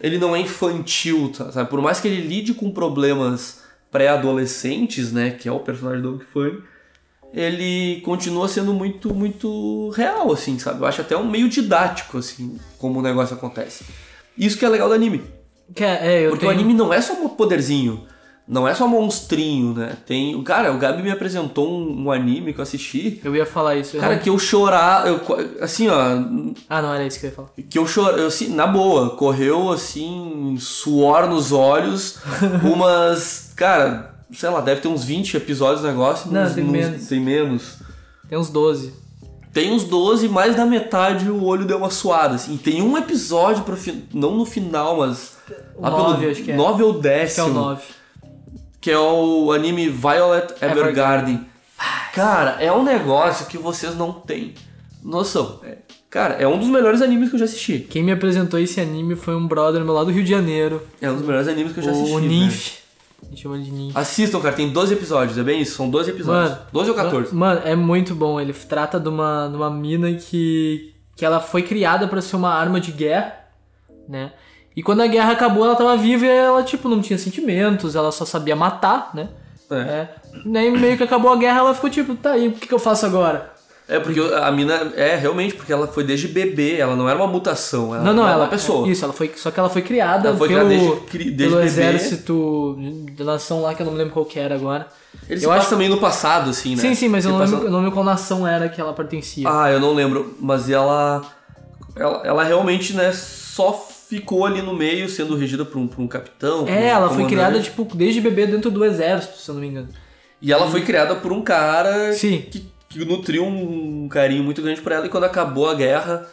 Ele 0.00 0.16
não 0.16 0.34
é 0.34 0.40
infantil, 0.40 1.30
tá, 1.36 1.52
sabe? 1.52 1.68
Por 1.68 1.82
mais 1.82 2.00
que 2.00 2.08
ele 2.08 2.26
lide 2.26 2.54
com 2.54 2.70
problemas 2.70 3.62
pré-adolescentes, 3.90 5.12
né? 5.12 5.32
Que 5.32 5.46
é 5.46 5.52
o 5.52 5.60
personagem 5.60 6.00
do 6.00 6.12
Dog 6.12 6.24
Funny 6.32 6.62
ele 7.34 8.00
continua 8.00 8.48
sendo 8.48 8.72
muito, 8.72 9.14
muito 9.14 9.90
real, 9.90 10.32
assim, 10.32 10.58
sabe? 10.58 10.80
Eu 10.80 10.86
acho 10.86 11.02
até 11.02 11.16
um 11.16 11.30
meio 11.30 11.48
didático, 11.48 12.18
assim, 12.18 12.58
como 12.78 12.98
o 12.98 13.02
negócio 13.02 13.36
acontece. 13.36 13.84
Isso 14.36 14.58
que 14.58 14.64
é 14.64 14.68
legal 14.68 14.88
do 14.88 14.94
anime. 14.94 15.22
Que 15.74 15.84
é, 15.84 15.98
é, 16.02 16.26
eu 16.26 16.30
Porque 16.30 16.46
tenho... 16.46 16.50
o 16.50 16.54
anime 16.54 16.74
não 16.74 16.92
é 16.92 17.00
só 17.00 17.12
um 17.12 17.28
poderzinho, 17.28 18.04
não 18.50 18.66
é 18.66 18.74
só 18.74 18.86
monstrinho, 18.88 19.72
né? 19.74 19.96
Tem. 20.04 20.42
Cara, 20.42 20.72
o 20.72 20.78
Gabi 20.78 21.02
me 21.02 21.10
apresentou 21.10 21.70
um, 21.70 22.04
um 22.06 22.10
anime 22.12 22.52
que 22.52 22.58
eu 22.58 22.62
assisti. 22.64 23.20
Eu 23.24 23.34
ia 23.36 23.46
falar 23.46 23.76
isso. 23.76 23.96
Cara, 23.96 24.18
que 24.18 24.28
eu 24.28 24.38
chorar. 24.38 25.06
Eu, 25.06 25.20
assim, 25.60 25.88
ó. 25.88 25.94
Ah, 26.68 26.82
não, 26.82 26.92
era 26.92 27.06
isso 27.06 27.20
que 27.20 27.26
eu 27.26 27.30
ia 27.30 27.36
falar. 27.36 27.48
Que 27.70 27.78
eu 27.78 27.86
chorei, 27.86 28.26
assim, 28.26 28.48
na 28.48 28.66
boa, 28.66 29.10
correu 29.10 29.70
assim, 29.70 30.56
suor 30.58 31.28
nos 31.28 31.52
olhos, 31.52 32.18
umas. 32.64 33.52
Cara, 33.56 34.14
sei 34.32 34.48
lá, 34.50 34.60
deve 34.60 34.80
ter 34.80 34.88
uns 34.88 35.04
20 35.04 35.36
episódios 35.36 35.82
do 35.82 35.86
negócio. 35.88 36.30
Não, 36.32 36.42
uns- 36.44 36.54
tem 36.54 36.64
uns- 36.64 36.70
menos. 36.70 37.06
Tem 37.06 37.20
menos. 37.20 37.74
Tem 38.28 38.38
uns 38.38 38.50
12. 38.50 38.92
Tem 39.52 39.72
uns 39.72 39.82
12, 39.82 40.28
mais 40.28 40.54
da 40.54 40.64
metade 40.64 41.28
o 41.28 41.42
olho 41.44 41.64
deu 41.64 41.76
uma 41.78 41.90
suada, 41.90 42.36
assim. 42.36 42.56
Tem 42.56 42.80
um 42.82 42.96
episódio 42.96 43.64
pro 43.64 43.76
não 44.14 44.36
no 44.36 44.44
final, 44.44 44.98
mas 44.98 45.32
O 45.76 45.82
lá 45.82 45.90
nove, 45.90 46.18
pelo 46.18 46.30
acho 46.30 46.42
que 46.44 46.52
é. 46.52 46.56
9 46.56 46.82
ou 46.84 46.90
Acho 46.90 47.00
que 47.00 47.06
é 47.08 47.10
o 47.10 47.16
décimo, 47.46 47.48
9. 47.48 47.82
Que 48.80 48.90
é 48.90 48.98
o 48.98 49.52
anime 49.52 49.88
Violet 49.88 50.54
Evergarden. 50.60 51.46
Cara, 52.12 52.56
é 52.60 52.70
um 52.72 52.82
negócio 52.82 53.46
que 53.46 53.56
vocês 53.58 53.94
não 53.94 54.12
têm 54.12 54.54
noção. 55.02 55.60
É- 55.64 55.78
Cara, 56.10 56.34
é 56.34 56.48
um 56.48 56.58
dos 56.58 56.66
melhores 56.66 57.00
animes 57.02 57.28
que 57.28 57.36
eu 57.36 57.38
já 57.38 57.44
assisti. 57.44 57.78
Quem 57.88 58.02
me 58.02 58.10
apresentou 58.10 58.58
esse 58.58 58.80
anime 58.80 59.14
foi 59.14 59.36
um 59.36 59.46
brother 59.46 59.84
meu 59.84 59.94
lá 59.94 60.02
do 60.02 60.10
Rio 60.10 60.24
de 60.24 60.30
Janeiro. 60.30 60.82
É 61.00 61.08
um 61.08 61.14
dos 61.14 61.24
melhores 61.24 61.46
animes 61.46 61.72
que 61.72 61.78
eu 61.78 61.84
já 61.84 61.92
assisti. 61.92 62.10
o. 62.10 62.18
Ninf. 62.18 62.78
A 63.22 63.26
gente 63.30 63.42
chama 63.42 63.58
de 63.60 63.70
Ninf. 63.70 63.96
Assistam, 63.96 64.40
cara, 64.40 64.56
tem 64.56 64.70
12 64.70 64.92
episódios, 64.94 65.38
é 65.38 65.42
bem 65.44 65.60
isso? 65.60 65.76
São 65.76 65.88
12 65.88 66.10
episódios. 66.10 66.50
Mano, 66.50 66.62
12 66.72 66.90
ou 66.90 66.96
14? 66.96 67.32
Mano, 67.32 67.60
é 67.64 67.76
muito 67.76 68.12
bom. 68.12 68.40
Ele 68.40 68.52
trata 68.52 68.98
de 68.98 69.08
uma, 69.08 69.46
de 69.48 69.54
uma 69.54 69.70
mina 69.70 70.12
que, 70.14 70.92
que 71.14 71.24
ela 71.24 71.38
foi 71.38 71.62
criada 71.62 72.08
pra 72.08 72.20
ser 72.20 72.34
uma 72.34 72.52
arma 72.52 72.80
de 72.80 72.90
guerra, 72.90 73.32
né? 74.08 74.32
E 74.76 74.82
quando 74.82 75.00
a 75.02 75.06
guerra 75.06 75.32
acabou, 75.32 75.64
ela 75.64 75.74
tava 75.74 75.96
viva 75.96 76.24
e 76.24 76.28
ela, 76.28 76.62
tipo, 76.62 76.88
não 76.88 77.00
tinha 77.00 77.18
sentimentos, 77.18 77.96
ela 77.96 78.12
só 78.12 78.24
sabia 78.24 78.54
matar, 78.54 79.10
né? 79.14 79.28
É. 79.70 79.74
É. 79.76 80.08
Nem 80.44 80.70
meio 80.70 80.96
que 80.96 81.02
acabou 81.02 81.32
a 81.32 81.36
guerra, 81.36 81.58
ela 81.58 81.74
ficou 81.74 81.90
tipo, 81.90 82.14
tá 82.14 82.32
aí, 82.32 82.48
o 82.48 82.52
que, 82.52 82.66
que 82.66 82.74
eu 82.74 82.78
faço 82.78 83.04
agora? 83.06 83.50
É, 83.90 83.98
porque 83.98 84.20
a 84.20 84.48
mina. 84.52 84.92
É, 84.94 85.16
realmente, 85.16 85.54
porque 85.56 85.72
ela 85.72 85.88
foi 85.88 86.04
desde 86.04 86.28
bebê, 86.28 86.76
ela 86.76 86.94
não 86.94 87.08
era 87.08 87.18
uma 87.18 87.26
mutação. 87.26 87.92
Ela 87.92 88.04
não, 88.04 88.14
não, 88.14 88.22
era 88.22 88.34
ela. 88.34 88.44
uma 88.44 88.48
pessoa. 88.48 88.86
Isso, 88.88 89.04
ela 89.04 89.12
foi. 89.12 89.32
Só 89.36 89.50
que 89.50 89.58
ela 89.58 89.68
foi 89.68 89.82
criada 89.82 90.28
Ela 90.28 90.36
foi 90.36 90.46
pelo, 90.48 90.60
criada 90.68 90.68
desde 90.68 91.30
desde 91.32 91.36
pelo 91.56 91.60
exército 91.60 92.78
da 93.18 93.24
nação 93.24 93.62
lá, 93.62 93.74
que 93.74 93.82
eu 93.82 93.86
não 93.86 93.92
me 93.92 93.98
lembro 93.98 94.14
qual 94.14 94.24
que 94.24 94.38
era 94.38 94.54
agora. 94.54 94.86
Ele 95.28 95.40
se 95.40 95.44
Eu 95.46 95.50
acho- 95.50 95.68
também 95.68 95.88
no 95.88 95.96
passado, 95.98 96.50
assim, 96.50 96.76
né? 96.76 96.82
Sim, 96.82 96.94
sim, 96.94 97.08
mas 97.08 97.24
eu 97.24 97.32
não, 97.32 97.38
lembro, 97.40 97.64
eu 97.64 97.70
não 97.70 97.78
lembro 97.78 97.92
qual 97.92 98.04
nação 98.04 98.46
era 98.46 98.68
que 98.68 98.80
ela 98.80 98.92
pertencia. 98.92 99.48
Ah, 99.50 99.68
eu 99.72 99.80
não 99.80 99.92
lembro. 99.92 100.36
Mas 100.40 100.70
ela, 100.70 101.22
ela. 101.96 102.22
Ela 102.24 102.44
realmente, 102.44 102.94
né, 102.94 103.10
só 103.12 103.88
ficou 104.10 104.44
ali 104.44 104.60
no 104.60 104.74
meio, 104.74 105.08
sendo 105.08 105.36
regida 105.36 105.64
por 105.64 105.78
um, 105.78 105.86
por 105.86 106.02
um 106.02 106.08
capitão. 106.08 106.64
por 106.64 106.72
um 106.72 106.74
é, 106.74 106.88
ela 106.88 107.08
foi 107.08 107.26
criada, 107.26 107.60
tipo, 107.60 107.84
desde 107.94 108.20
bebê 108.20 108.44
dentro 108.44 108.68
do 108.68 108.84
exército, 108.84 109.38
se 109.38 109.48
eu 109.48 109.54
não 109.54 109.62
me 109.62 109.68
engano. 109.68 109.88
E 110.42 110.52
ela 110.52 110.68
foi 110.68 110.82
criada 110.82 111.14
por 111.14 111.32
um 111.32 111.42
cara 111.42 112.12
Sim. 112.12 112.44
que, 112.50 112.66
que 112.88 113.04
nutriu 113.04 113.44
um 113.44 114.08
carinho 114.08 114.42
muito 114.42 114.60
grande 114.60 114.80
por 114.80 114.90
ela. 114.90 115.06
E 115.06 115.08
quando 115.08 115.24
acabou 115.24 115.68
a 115.68 115.74
guerra, 115.74 116.26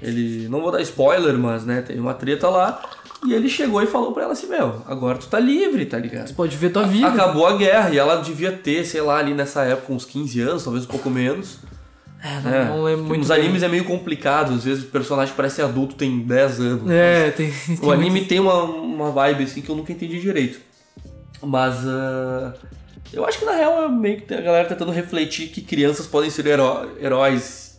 ele. 0.00 0.46
Não 0.48 0.60
vou 0.60 0.70
dar 0.70 0.80
spoiler, 0.82 1.36
mas, 1.36 1.64
né, 1.64 1.82
teve 1.82 1.98
uma 1.98 2.14
treta 2.14 2.48
lá. 2.48 2.80
E 3.26 3.32
ele 3.32 3.48
chegou 3.48 3.82
e 3.82 3.86
falou 3.86 4.12
pra 4.12 4.24
ela 4.24 4.32
assim: 4.32 4.46
Meu, 4.46 4.82
agora 4.86 5.18
tu 5.18 5.26
tá 5.26 5.40
livre, 5.40 5.84
tá 5.86 5.98
ligado? 5.98 6.28
Você 6.28 6.34
pode 6.34 6.56
ver 6.56 6.70
tua 6.70 6.84
vida. 6.84 7.08
Acabou 7.08 7.46
a 7.46 7.56
guerra 7.56 7.90
e 7.90 7.98
ela 7.98 8.16
devia 8.16 8.52
ter, 8.52 8.84
sei 8.84 9.00
lá, 9.00 9.18
ali 9.18 9.34
nessa 9.34 9.64
época, 9.64 9.92
uns 9.92 10.04
15 10.04 10.40
anos, 10.42 10.64
talvez 10.64 10.84
um 10.84 10.88
pouco 10.88 11.10
menos. 11.10 11.58
É, 12.22 12.40
não, 12.40 12.54
É, 12.54 12.64
não 12.64 12.82
lembro 12.84 13.04
muito. 13.04 13.18
Nos 13.20 13.28
bem. 13.28 13.38
animes 13.40 13.62
é 13.62 13.68
meio 13.68 13.84
complicado, 13.84 14.54
às 14.54 14.64
vezes 14.64 14.84
o 14.84 14.86
personagem 14.88 15.34
parece 15.36 15.62
adulto, 15.62 15.94
tem 15.94 16.18
10 16.20 16.60
anos. 16.60 16.90
É, 16.90 17.30
tem. 17.30 17.50
tem 17.66 17.78
O 17.82 17.90
anime 17.92 18.24
tem 18.24 18.40
uma, 18.40 18.62
uma 18.64 19.10
vibe 19.10 19.44
assim 19.44 19.60
que 19.60 19.68
eu 19.68 19.76
nunca 19.76 19.92
entendi 19.92 20.20
direito. 20.20 20.58
Mas 21.42 21.76
ah, 21.86 22.54
eu 23.12 23.24
acho 23.26 23.38
que 23.38 23.44
na 23.44 23.52
real 23.52 23.84
é 23.84 23.88
meio 23.88 24.20
que 24.22 24.32
a 24.34 24.40
galera 24.40 24.66
tentando 24.68 24.90
refletir 24.90 25.48
que 25.48 25.60
crianças 25.60 26.06
podem 26.06 26.30
ser 26.30 26.46
heró- 26.46 26.86
heróis. 27.00 27.78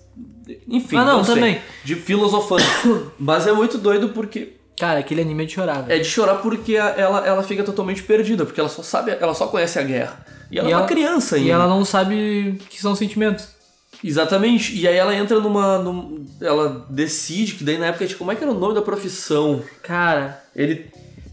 Enfim, 0.67 0.95
Ah, 0.95 1.03
não, 1.03 1.23
sei, 1.23 1.35
também. 1.35 1.61
de 1.83 1.95
filosofando. 1.95 2.63
Mas 3.19 3.45
é 3.47 3.51
muito 3.51 3.77
doido 3.77 4.09
porque 4.09 4.53
Cara, 4.79 4.99
aquele 4.99 5.21
anime 5.21 5.43
é 5.43 5.47
de 5.47 5.53
chorar, 5.53 5.81
velho. 5.81 5.99
É 5.99 6.01
de 6.01 6.07
chorar 6.07 6.35
porque 6.35 6.75
ela, 6.75 7.25
ela 7.25 7.41
fica 7.43 7.63
totalmente 7.63 8.03
perdida, 8.03 8.45
porque 8.45 8.59
ela 8.59 8.69
só 8.69 8.83
sabe, 8.83 9.09
ela 9.19 9.33
só 9.33 9.47
conhece 9.47 9.79
a 9.79 9.81
guerra. 9.81 10.23
E 10.51 10.59
ela 10.59 10.69
E 10.69 10.71
é 10.71 10.75
uma 10.75 10.81
ela- 10.81 10.87
criança 10.87 11.35
ainda. 11.35 11.47
E 11.47 11.51
ela 11.51 11.67
não 11.67 11.83
sabe 11.83 12.59
que 12.69 12.79
são 12.79 12.95
sentimentos. 12.95 13.56
Exatamente. 14.03 14.75
E 14.77 14.87
aí 14.87 14.95
ela 14.95 15.15
entra 15.15 15.39
numa. 15.39 15.79
num- 15.79 16.25
ela 16.41 16.85
decide 16.89 17.53
que 17.55 17.63
daí 17.63 17.77
na 17.77 17.87
época, 17.87 18.05
tipo, 18.05 18.19
como 18.19 18.31
é 18.31 18.35
que 18.35 18.43
era 18.43 18.51
o 18.51 18.59
nome 18.59 18.75
da 18.75 18.81
profissão? 18.81 19.61
Cara, 19.83 20.43
Ele 20.55 20.89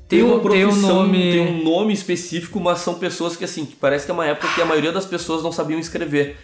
Tem 0.08 0.22
uma 0.22 0.36
um- 0.36 0.40
tem 0.48 0.64
um 0.64 0.68
profissão, 0.68 0.96
nome- 0.96 1.32
tem 1.32 1.40
um 1.40 1.64
nome 1.64 1.92
específico, 1.94 2.60
mas 2.60 2.80
são 2.80 2.94
pessoas 2.94 3.36
que 3.36 3.44
assim, 3.44 3.64
que 3.64 3.74
parece 3.74 4.04
que 4.04 4.10
é 4.10 4.14
uma 4.14 4.26
época 4.26 4.48
que 4.54 4.60
a 4.60 4.66
maioria 4.66 4.92
das 4.92 5.06
pessoas 5.06 5.42
não 5.42 5.50
sabiam 5.50 5.78
escrever. 5.80 6.36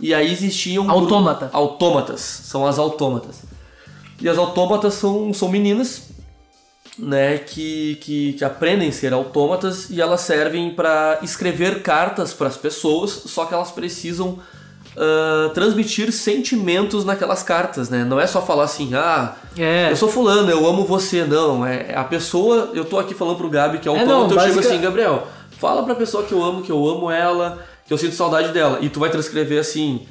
E 0.00 0.12
aí 0.14 0.30
existiam 0.32 0.90
Autômata. 0.90 1.50
autômatas, 1.52 2.20
são 2.20 2.66
as 2.66 2.78
autômatas. 2.78 3.36
E 4.20 4.28
as 4.28 4.38
autômatas 4.38 4.94
são, 4.94 5.32
são 5.34 5.48
meninas, 5.50 6.04
né, 6.98 7.36
que, 7.38 7.96
que, 8.00 8.32
que 8.34 8.44
aprendem 8.44 8.88
a 8.88 8.92
ser 8.92 9.12
autômatas 9.12 9.90
e 9.90 10.00
elas 10.00 10.22
servem 10.22 10.70
para 10.74 11.18
escrever 11.22 11.82
cartas 11.82 12.32
para 12.32 12.48
as 12.48 12.56
pessoas, 12.56 13.10
só 13.26 13.44
que 13.44 13.52
elas 13.52 13.70
precisam 13.70 14.38
ah, 14.96 15.50
transmitir 15.54 16.10
sentimentos 16.12 17.04
naquelas 17.04 17.42
cartas, 17.42 17.88
né? 17.90 18.04
Não 18.04 18.18
é 18.20 18.26
só 18.26 18.40
falar 18.40 18.64
assim, 18.64 18.94
ah, 18.94 19.34
é. 19.58 19.90
eu 19.90 19.96
sou 19.96 20.08
fulano, 20.08 20.50
eu 20.50 20.66
amo 20.66 20.84
você, 20.84 21.24
não. 21.24 21.64
É 21.66 21.94
a 21.94 22.04
pessoa, 22.04 22.70
eu 22.74 22.84
tô 22.84 22.98
aqui 22.98 23.14
falando 23.14 23.36
pro 23.36 23.48
Gabi 23.50 23.78
que 23.78 23.88
é 23.88 23.92
É, 23.92 23.98
autômata, 23.98 24.12
não, 24.14 24.22
eu 24.34 24.40
chego 24.40 24.54
basica- 24.56 24.74
assim, 24.74 24.80
Gabriel, 24.82 25.26
fala 25.58 25.82
pra 25.82 25.94
pessoa 25.94 26.24
que 26.24 26.32
eu 26.32 26.42
amo, 26.42 26.62
que 26.62 26.70
eu 26.72 26.88
amo 26.88 27.10
ela, 27.10 27.58
que 27.86 27.92
eu 27.92 27.98
sinto 27.98 28.14
saudade 28.14 28.52
dela. 28.52 28.78
E 28.80 28.88
tu 28.88 28.98
vai 29.00 29.10
transcrever 29.10 29.60
assim, 29.60 30.06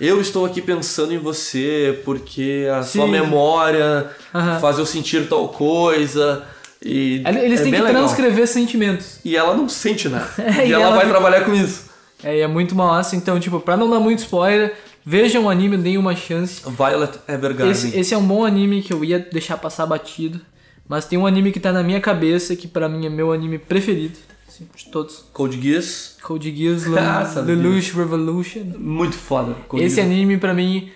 eu 0.00 0.20
estou 0.20 0.46
aqui 0.46 0.62
pensando 0.62 1.12
em 1.12 1.18
você 1.18 2.00
porque 2.04 2.66
a 2.72 2.82
sua 2.82 3.04
Sim. 3.04 3.10
memória 3.10 4.08
Aham. 4.34 4.58
faz 4.60 4.78
eu 4.78 4.86
sentir 4.86 5.28
tal 5.28 5.48
coisa. 5.48 6.42
E 6.82 7.22
Eles 7.26 7.60
é 7.60 7.62
têm 7.64 7.72
que 7.74 7.82
legal. 7.82 8.02
transcrever 8.04 8.48
sentimentos. 8.48 9.18
E 9.22 9.36
ela 9.36 9.54
não 9.54 9.68
sente 9.68 10.08
nada. 10.08 10.26
É, 10.38 10.64
e, 10.64 10.70
e 10.70 10.72
ela, 10.72 10.84
ela 10.84 10.90
vai 10.96 11.00
fica- 11.06 11.10
trabalhar 11.18 11.44
com 11.44 11.52
isso. 11.54 11.89
É, 12.22 12.38
e 12.38 12.40
é 12.40 12.46
muito 12.46 12.74
massa. 12.74 13.16
Então, 13.16 13.38
tipo, 13.40 13.60
pra 13.60 13.76
não 13.76 13.88
dar 13.88 14.00
muito 14.00 14.18
spoiler, 14.20 14.76
vejam 15.04 15.44
o 15.44 15.48
anime, 15.48 15.76
deem 15.76 15.96
uma 15.98 16.14
chance. 16.14 16.62
Violet 16.68 17.18
Evergarden. 17.28 17.70
Esse, 17.70 17.96
esse 17.98 18.14
é 18.14 18.18
um 18.18 18.26
bom 18.26 18.44
anime 18.44 18.82
que 18.82 18.92
eu 18.92 19.04
ia 19.04 19.18
deixar 19.18 19.56
passar 19.56 19.86
batido. 19.86 20.40
Mas 20.88 21.04
tem 21.04 21.18
um 21.18 21.26
anime 21.26 21.52
que 21.52 21.60
tá 21.60 21.72
na 21.72 21.82
minha 21.82 22.00
cabeça, 22.00 22.56
que 22.56 22.66
pra 22.66 22.88
mim 22.88 23.06
é 23.06 23.08
meu 23.08 23.32
anime 23.32 23.58
preferido. 23.58 24.18
Assim, 24.48 24.66
de 24.74 24.86
todos. 24.90 25.24
Code 25.32 25.60
Geass, 25.60 26.16
Code 26.20 26.54
Geass, 26.54 26.84
Ah. 26.98 27.40
Lelouch 27.40 27.92
Revolution. 27.96 28.64
muito 28.76 29.14
foda. 29.16 29.54
Code 29.68 29.84
Esse 29.84 29.96
Geass. 29.96 30.06
anime 30.06 30.36
pra 30.36 30.52
mim. 30.52 30.90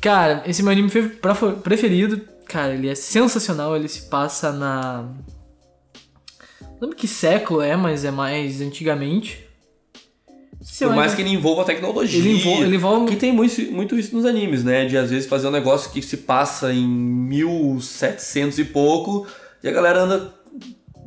Cara, 0.00 0.42
esse 0.46 0.60
é 0.60 0.64
meu 0.64 0.72
anime 0.72 0.90
preferido. 1.62 2.20
Cara, 2.46 2.74
ele 2.74 2.88
é 2.88 2.94
sensacional. 2.94 3.74
Ele 3.74 3.88
se 3.88 4.02
passa 4.10 4.52
na. 4.52 5.08
Não 6.60 6.82
lembro 6.82 6.96
que 6.96 7.08
século 7.08 7.62
é, 7.62 7.74
mas 7.76 8.04
é 8.04 8.10
mais 8.10 8.60
antigamente. 8.60 9.41
Se 10.62 10.84
Por 10.86 10.94
mais 10.94 11.14
que 11.14 11.22
ele 11.22 11.30
envolva 11.30 11.62
a 11.62 11.64
tecnologia. 11.64 12.18
Ele 12.18 12.36
envolve- 12.38 12.62
ele 12.62 12.76
envolve- 12.76 13.06
Que 13.10 13.16
tem 13.16 13.32
muito, 13.32 13.60
muito 13.72 13.98
isso 13.98 14.14
nos 14.14 14.24
animes, 14.24 14.62
né? 14.62 14.84
De 14.84 14.96
às 14.96 15.10
vezes 15.10 15.28
fazer 15.28 15.48
um 15.48 15.50
negócio 15.50 15.90
que 15.90 16.00
se 16.00 16.18
passa 16.18 16.72
em 16.72 16.86
1700 16.86 18.58
e 18.58 18.64
pouco 18.64 19.26
e 19.62 19.68
a 19.68 19.72
galera 19.72 20.02
anda 20.02 20.32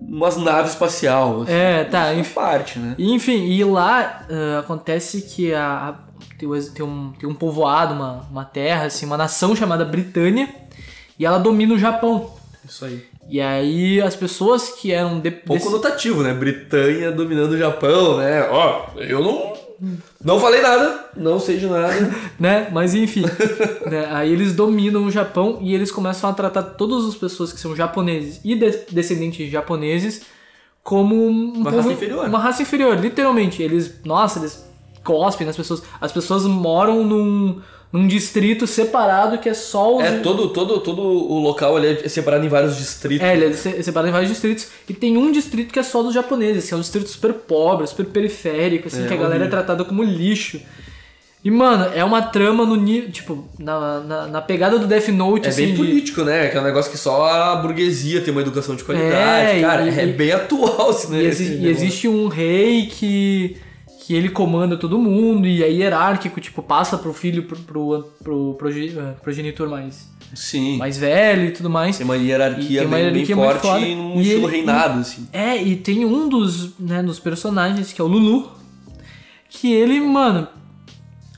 umas 0.02 0.38
naves 0.38 0.72
espacial. 0.72 1.44
assim. 1.44 1.52
É, 1.54 1.84
tá, 1.86 2.13
enfim. 2.13 2.24
faz 2.34 2.34
parte, 2.34 2.80
né? 2.80 2.96
Enfim, 3.00 3.46
e 3.48 3.63
lá 3.63 4.26
ah, 4.30 4.60
acontece 4.60 5.22
que 5.22 5.54
a, 5.54 5.89
a- 5.89 6.06
tem 6.38 6.86
um, 6.86 7.13
tem 7.18 7.28
um 7.30 7.34
povoado, 7.34 7.94
uma, 7.94 8.28
uma 8.30 8.46
terra, 8.46 8.86
assim, 8.86 9.06
uma 9.06 9.18
nação 9.18 9.56
chamada 9.56 9.86
Britânia, 9.86 10.50
e 11.18 11.26
ela 11.26 11.38
domina 11.38 11.74
o 11.74 11.78
Japão. 11.80 12.30
Isso 12.68 12.84
aí. 12.86 13.04
E 13.28 13.42
aí 13.42 14.02
as 14.02 14.16
pessoas 14.16 14.70
que 14.70 14.92
eram 14.92 15.20
de, 15.20 15.32
Pouco 15.32 15.70
notativo, 15.70 16.22
né? 16.22 16.34
Britânia 16.34 17.12
dominando 17.12 17.52
o 17.52 17.58
Japão, 17.58 18.18
né? 18.18 18.48
Ó, 18.50 18.88
eu 18.98 19.22
não. 19.22 19.56
Não 20.24 20.40
falei 20.40 20.62
nada, 20.62 21.10
não 21.18 21.38
sei 21.38 21.58
de 21.58 21.68
nada. 21.68 21.94
né? 22.40 22.70
Mas 22.72 22.96
enfim, 22.96 23.24
né? 23.86 24.08
aí 24.10 24.32
eles 24.32 24.54
dominam 24.54 25.06
o 25.06 25.12
Japão 25.12 25.60
e 25.62 25.76
eles 25.76 25.92
começam 25.92 26.30
a 26.30 26.34
tratar 26.34 26.64
todas 26.64 27.06
as 27.06 27.16
pessoas 27.16 27.52
que 27.52 27.60
são 27.60 27.76
japoneses 27.76 28.40
e 28.44 28.56
de- 28.56 28.86
descendentes 28.92 29.46
de 29.46 29.52
japoneses 29.52 30.22
como 30.82 31.28
um 31.28 31.56
Uma 31.56 31.72
raça 31.72 31.92
inferior. 31.92 32.26
Uma 32.28 32.40
raça 32.40 32.62
inferior, 32.62 32.98
literalmente. 32.98 33.62
Eles, 33.62 33.96
nossa, 34.06 34.40
eles 34.40 34.66
cospem 35.04 35.46
nas 35.46 35.58
pessoas. 35.58 35.84
As 36.00 36.12
pessoas 36.12 36.46
moram 36.46 37.04
num, 37.04 37.62
num 37.96 38.08
distrito 38.08 38.68
separado 38.68 39.38
que 39.38 39.48
é 39.48 39.54
só 39.54 39.98
os 39.98 40.04
É, 40.04 40.20
todo, 40.20 40.50
todo, 40.50 40.80
todo 40.80 41.02
o 41.02 41.40
local 41.40 41.78
ali 41.78 42.00
é 42.04 42.08
separado 42.10 42.46
em 42.46 42.50
vários 42.50 42.76
distritos. 42.78 43.26
É, 43.26 43.34
ele 43.34 43.46
é 43.46 43.54
se- 43.54 43.82
separado 43.84 44.10
em 44.10 44.12
vários 44.12 44.30
distritos. 44.30 44.68
E 44.90 44.94
tem 44.94 45.18
um 45.18 45.32
distrito 45.32 45.72
que 45.72 45.80
é 45.80 45.84
só 45.84 46.04
dos 46.04 46.14
japoneses, 46.14 46.68
que 46.68 46.74
é 46.74 46.78
um 46.78 46.82
distrito 46.82 47.08
super 47.08 47.34
pobre, 47.34 47.88
super 47.88 48.06
periférico, 48.06 48.88
assim, 48.88 49.04
É, 49.06 49.08
que 49.08 49.14
a 49.14 49.18
galera 49.18 49.46
é 49.46 49.48
tratada 49.48 49.84
como 49.86 50.04
lixo. 50.04 50.60
E, 51.44 51.52
mano, 51.52 51.86
é 51.94 52.04
uma 52.04 52.24
trama 52.24 52.66
no 52.66 52.76
nível. 52.76 53.12
Tipo, 53.12 53.48
na, 53.60 54.00
na, 54.00 54.28
na 54.28 54.42
pegada 54.42 54.80
do 54.80 54.88
Death 54.88 55.10
Note, 55.10 55.46
É 55.46 55.50
assim. 55.50 55.66
bem 55.66 55.72
de- 55.74 55.78
político, 55.78 56.24
né? 56.24 56.48
Que 56.50 56.58
é 56.58 56.60
um 56.60 56.64
negócio 56.64 56.90
que 56.92 56.98
só 56.98 57.24
a 57.28 57.56
burguesia 57.58 58.20
tem 58.22 58.32
uma 58.32 58.42
educação 58.42 58.76
de 58.76 58.84
qualidade. 58.84 59.58
É, 59.60 59.62
Cara, 59.62 59.84
e- 59.84 60.00
é 60.00 60.08
bem 60.08 60.32
atual 60.32 60.90
esse, 60.90 61.12
né, 61.12 61.22
E, 61.22 61.26
esse 61.28 61.44
exi- 61.44 61.58
e 61.64 61.68
existe 61.68 62.08
um 62.08 62.28
rei 62.28 62.88
que. 62.88 63.58
Que 64.06 64.13
ele 64.13 64.30
comanda 64.30 64.78
todo 64.78 65.00
mundo, 65.00 65.48
e 65.48 65.63
é 65.63 65.72
hierárquico, 65.72 66.39
tipo, 66.39 66.62
passa 66.62 66.96
pro 66.98 67.12
filho, 67.13 67.44
pro, 67.44 67.58
pro, 67.58 68.04
pro 68.24 68.56
proge- 68.60 68.96
eh, 68.96 69.13
progenitor 69.24 69.68
mais, 69.68 70.08
Sim. 70.36 70.78
mais 70.78 70.96
velho 70.98 71.46
e 71.48 71.52
tudo 71.52 71.70
mais. 71.72 71.98
Tem 71.98 72.06
uma 72.06 72.15
hierarquia, 72.15 72.80
tem 72.82 72.88
uma 72.88 72.98
bem, 72.98 73.06
hierarquia 73.08 73.36
bem 73.36 73.46
muito 73.46 73.60
forte 73.62 73.84
e 73.86 73.96
num 73.96 74.22
estilo 74.22 74.48
ele- 74.48 74.58
reinado, 74.58 75.00
assim. 75.00 75.28
É, 75.34 75.60
e 75.60 75.76
tem 75.76 76.06
um 76.06 76.30
dos, 76.30 76.78
né, 76.80 77.02
dos 77.02 77.20
personagens, 77.20 77.91
que 77.91 78.00
é 78.00 78.04
o 78.04 78.08
Lulu, 78.08 78.52
que 79.50 79.74
ele, 79.74 80.00
mano. 80.02 80.48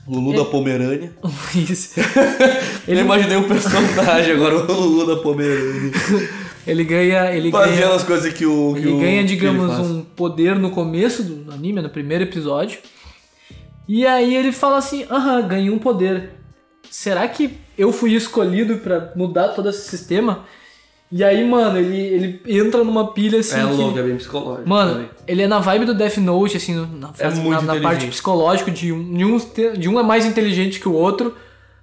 Lulu 0.06 0.36
da 0.36 0.44
Pomerânia. 0.44 1.12
Isso. 1.54 1.98
Eu 2.86 2.98
imaginei 2.98 3.36
um 3.38 3.44
personagem 3.48 4.32
agora, 4.34 4.56
o 4.56 4.72
Lulu 4.80 5.06
da 5.06 5.22
Pomerânia. 5.22 5.90
Ele 6.70 6.84
ganha. 6.84 7.32
Ele 7.34 7.50
Fazendo 7.50 7.76
ganha, 7.80 7.94
as 7.94 8.04
coisas 8.04 8.32
que 8.32 8.44
o. 8.46 8.74
Que 8.74 8.80
ele 8.80 8.92
o- 8.92 8.98
ganha 9.00 9.24
digamos, 9.24 9.78
um 9.78 10.02
poder 10.02 10.56
no 10.56 10.70
começo 10.70 11.22
do 11.22 11.50
anime, 11.52 11.80
no 11.80 11.88
primeiro 11.90 12.24
episódio. 12.24 12.78
E 13.88 14.06
aí 14.06 14.34
ele 14.36 14.52
fala 14.52 14.78
assim: 14.78 15.04
aham, 15.10 15.46
ganhei 15.48 15.70
um 15.70 15.78
poder. 15.78 16.30
Será 16.90 17.26
que 17.28 17.50
eu 17.76 17.92
fui 17.92 18.14
escolhido 18.14 18.76
pra 18.78 19.12
mudar 19.16 19.48
todo 19.48 19.68
esse 19.68 19.88
sistema? 19.88 20.44
E 21.10 21.24
aí, 21.24 21.42
mano, 21.42 21.78
ele, 21.78 21.96
ele 21.96 22.42
entra 22.60 22.84
numa 22.84 23.12
pilha 23.14 23.38
assim. 23.38 23.58
É 23.58 23.64
que- 23.64 23.72
louco, 23.72 23.98
é 23.98 24.02
bem 24.02 24.16
psicológico. 24.16 24.68
Mano, 24.68 24.92
também. 24.92 25.08
ele 25.26 25.42
é 25.42 25.46
na 25.48 25.58
vibe 25.58 25.86
do 25.86 25.94
Death 25.94 26.18
Note, 26.18 26.58
assim, 26.58 26.74
na, 26.74 27.08
fase- 27.14 27.40
É 27.40 27.44
na, 27.44 27.62
na 27.62 27.80
parte 27.80 28.06
psicológica 28.08 28.70
de 28.70 28.92
um, 28.92 29.14
de, 29.14 29.24
um, 29.24 29.38
de 29.78 29.88
um 29.88 29.98
é 29.98 30.02
mais 30.02 30.26
inteligente 30.26 30.78
que 30.78 30.88
o 30.88 30.92
outro. 30.92 31.34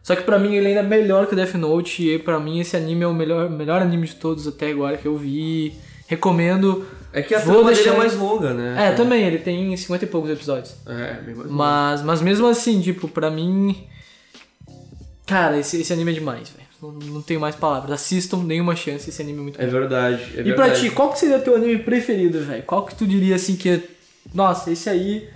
Só 0.06 0.16
que 0.16 0.22
pra 0.22 0.38
mim 0.38 0.54
ele 0.54 0.68
ainda 0.68 0.82
é 0.82 0.84
melhor 0.84 1.26
que 1.26 1.34
o 1.34 1.36
Death 1.36 1.56
Note. 1.56 2.08
E 2.08 2.20
pra 2.20 2.40
mim 2.40 2.60
esse 2.60 2.78
anime 2.78 3.04
é 3.04 3.08
o 3.08 3.14
melhor, 3.14 3.50
melhor 3.50 3.82
anime 3.82 4.06
de 4.06 4.14
todos 4.14 4.48
até 4.48 4.70
agora 4.70 4.98
que 4.98 5.08
eu 5.08 5.18
vi. 5.18 5.74
Recomendo. 6.08 6.86
É 7.12 7.24
que 7.24 7.34
a 7.34 7.40
Vou 7.40 7.56
trama 7.56 7.70
dele 7.72 7.76
deixar- 7.82 7.96
é 7.96 7.98
mais 7.98 8.14
longa, 8.16 8.54
né? 8.54 8.90
É, 8.90 8.92
também, 8.92 9.24
ele 9.26 9.40
tem 9.40 9.76
50 9.76 10.06
e 10.06 10.08
poucos 10.08 10.30
episódios. 10.30 10.76
É, 10.86 11.14
bem 11.26 11.34
mais. 11.34 11.50
Mas, 11.50 12.02
mas 12.04 12.22
mesmo 12.22 12.46
assim, 12.46 12.80
tipo, 12.82 13.08
pra 13.08 13.32
mim. 13.32 13.76
Cara, 15.26 15.58
esse, 15.58 15.82
esse 15.82 15.92
anime 15.92 16.12
é 16.12 16.14
demais, 16.14 16.50
velho. 16.50 16.66
Não, 16.82 16.92
não 17.16 17.22
tenho 17.24 17.40
mais 17.40 17.56
palavras. 17.56 17.92
Assistam, 17.92 18.44
nenhuma 18.44 18.76
chance, 18.76 19.10
esse 19.10 19.22
anime 19.24 19.40
é 19.40 19.42
muito 19.42 19.60
É 19.62 19.66
bom. 19.66 19.72
verdade. 19.72 20.22
É 20.38 20.42
E 20.42 20.54
pra 20.54 20.66
verdade. 20.66 20.82
ti, 20.82 20.90
qual 20.92 21.12
que 21.12 21.18
seria 21.18 21.40
teu 21.40 21.56
anime 21.56 21.80
preferido, 21.80 22.42
velho? 22.42 22.62
Qual 22.64 22.86
que 22.86 22.94
tu 22.94 23.08
diria 23.08 23.36
assim 23.36 23.56
que. 23.56 23.70
é- 23.70 23.82
Nossa, 24.34 24.70
esse 24.72 24.88
aí 24.88 25.28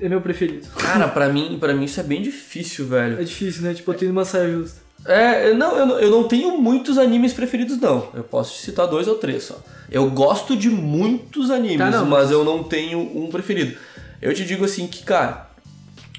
é 0.00 0.08
meu 0.08 0.20
preferido. 0.20 0.66
Cara, 0.76 1.08
pra 1.08 1.28
mim, 1.28 1.56
pra 1.58 1.74
mim 1.74 1.84
isso 1.84 2.00
é 2.00 2.02
bem 2.02 2.20
difícil, 2.22 2.86
velho. 2.86 3.20
É 3.20 3.24
difícil, 3.24 3.62
né? 3.62 3.74
Tipo, 3.74 3.90
eu 3.92 3.96
tenho 3.96 4.12
uma 4.12 4.24
saia 4.24 4.50
justa. 4.50 4.80
É, 5.04 5.54
não 5.54 5.76
eu, 5.76 5.86
não, 5.86 5.98
eu 6.00 6.10
não 6.10 6.24
tenho 6.24 6.58
muitos 6.60 6.98
animes 6.98 7.32
preferidos, 7.32 7.78
não. 7.78 8.08
Eu 8.14 8.24
posso 8.24 8.54
te 8.54 8.62
citar 8.62 8.86
dois 8.86 9.06
ou 9.08 9.14
três 9.14 9.44
só. 9.44 9.62
Eu 9.90 10.10
gosto 10.10 10.56
de 10.56 10.68
muitos 10.68 11.50
animes, 11.50 11.78
Tá, 11.78 11.90
não, 11.90 12.04
mas 12.04 12.24
mas- 12.24 12.30
eu 12.30 12.44
não 12.44 12.62
tenho 12.64 12.98
um 12.98 13.28
preferido. 13.30 13.76
Eu 14.20 14.34
te 14.34 14.44
digo 14.44 14.64
assim 14.64 14.86
que, 14.86 15.02
cara, 15.04 15.48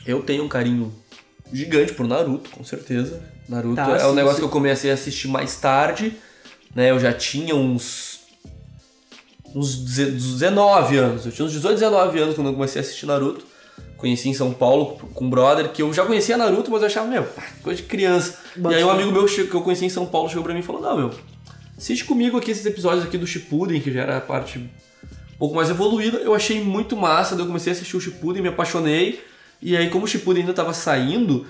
eu 0.05 0.21
tenho 0.23 0.43
um 0.43 0.47
carinho 0.47 0.93
gigante 1.51 1.93
por 1.93 2.07
Naruto, 2.07 2.49
com 2.51 2.63
certeza. 2.63 3.21
Naruto 3.49 3.75
Tá, 3.75 3.97
é 3.97 4.05
um 4.05 4.11
sim, 4.11 4.15
negócio 4.15 4.35
sim. 4.37 4.41
que 4.41 4.45
eu 4.47 4.51
comecei 4.51 4.89
a 4.91 4.93
assistir 4.93 5.27
mais 5.27 5.55
tarde, 5.57 6.13
né? 6.73 6.89
Eu 6.91 6.99
já 6.99 7.11
tinha 7.11 7.55
uns. 7.55 8.19
uns 9.53 9.75
deze- 9.75 10.11
19 10.11 10.97
anos. 10.97 11.25
Eu 11.25 11.31
tinha 11.31 11.45
uns 11.45 11.51
18, 11.51 11.75
19 11.75 12.19
anos 12.19 12.35
quando 12.35 12.47
eu 12.47 12.53
comecei 12.53 12.81
a 12.81 12.85
assistir 12.85 13.05
Naruto. 13.05 13.45
Conheci 13.99 14.29
em 14.29 14.33
São 14.33 14.51
Paulo 14.53 14.97
com 15.13 15.25
um 15.25 15.29
brother 15.29 15.69
que 15.73 15.81
eu 15.81 15.93
já 15.93 16.05
conhecia 16.05 16.37
Naruto, 16.37 16.71
mas 16.71 16.81
eu 16.81 16.87
achava, 16.87 17.05
meu, 17.07 17.27
coisa 17.61 17.81
de 17.81 17.87
criança. 17.87 18.37
Bate 18.55 18.73
e 18.75 18.77
aí 18.77 18.83
um 18.83 18.89
amigo 18.89 19.11
meu 19.11 19.25
que 19.25 19.53
eu 19.53 19.61
conheci 19.61 19.85
em 19.85 19.89
São 19.89 20.05
Paulo 20.05 20.29
chegou 20.29 20.43
pra 20.43 20.53
mim 20.53 20.61
e 20.61 20.63
falou: 20.63 20.81
Não, 20.81 20.95
meu, 20.97 21.11
assiste 21.77 22.05
comigo 22.05 22.37
aqui 22.37 22.51
esses 22.51 22.65
episódios 22.65 23.03
aqui 23.03 23.17
do 23.17 23.27
Shippuden, 23.27 23.81
que 23.81 23.91
já 23.91 24.01
era 24.03 24.17
a 24.17 24.21
parte 24.21 24.57
um 24.57 25.37
pouco 25.37 25.53
mais 25.55 25.69
evoluída. 25.69 26.17
Eu 26.19 26.33
achei 26.33 26.61
muito 26.63 26.95
massa, 26.95 27.35
daí 27.35 27.43
eu 27.43 27.47
comecei 27.47 27.73
a 27.73 27.75
assistir 27.75 27.97
o 27.97 28.01
Shippuden, 28.01 28.41
me 28.41 28.47
apaixonei. 28.49 29.21
E 29.61 29.75
aí, 29.75 29.89
como 29.89 30.05
o 30.05 30.07
Shippuden 30.07 30.43
ainda 30.43 30.53
tava 30.53 30.73
saindo, 30.73 31.45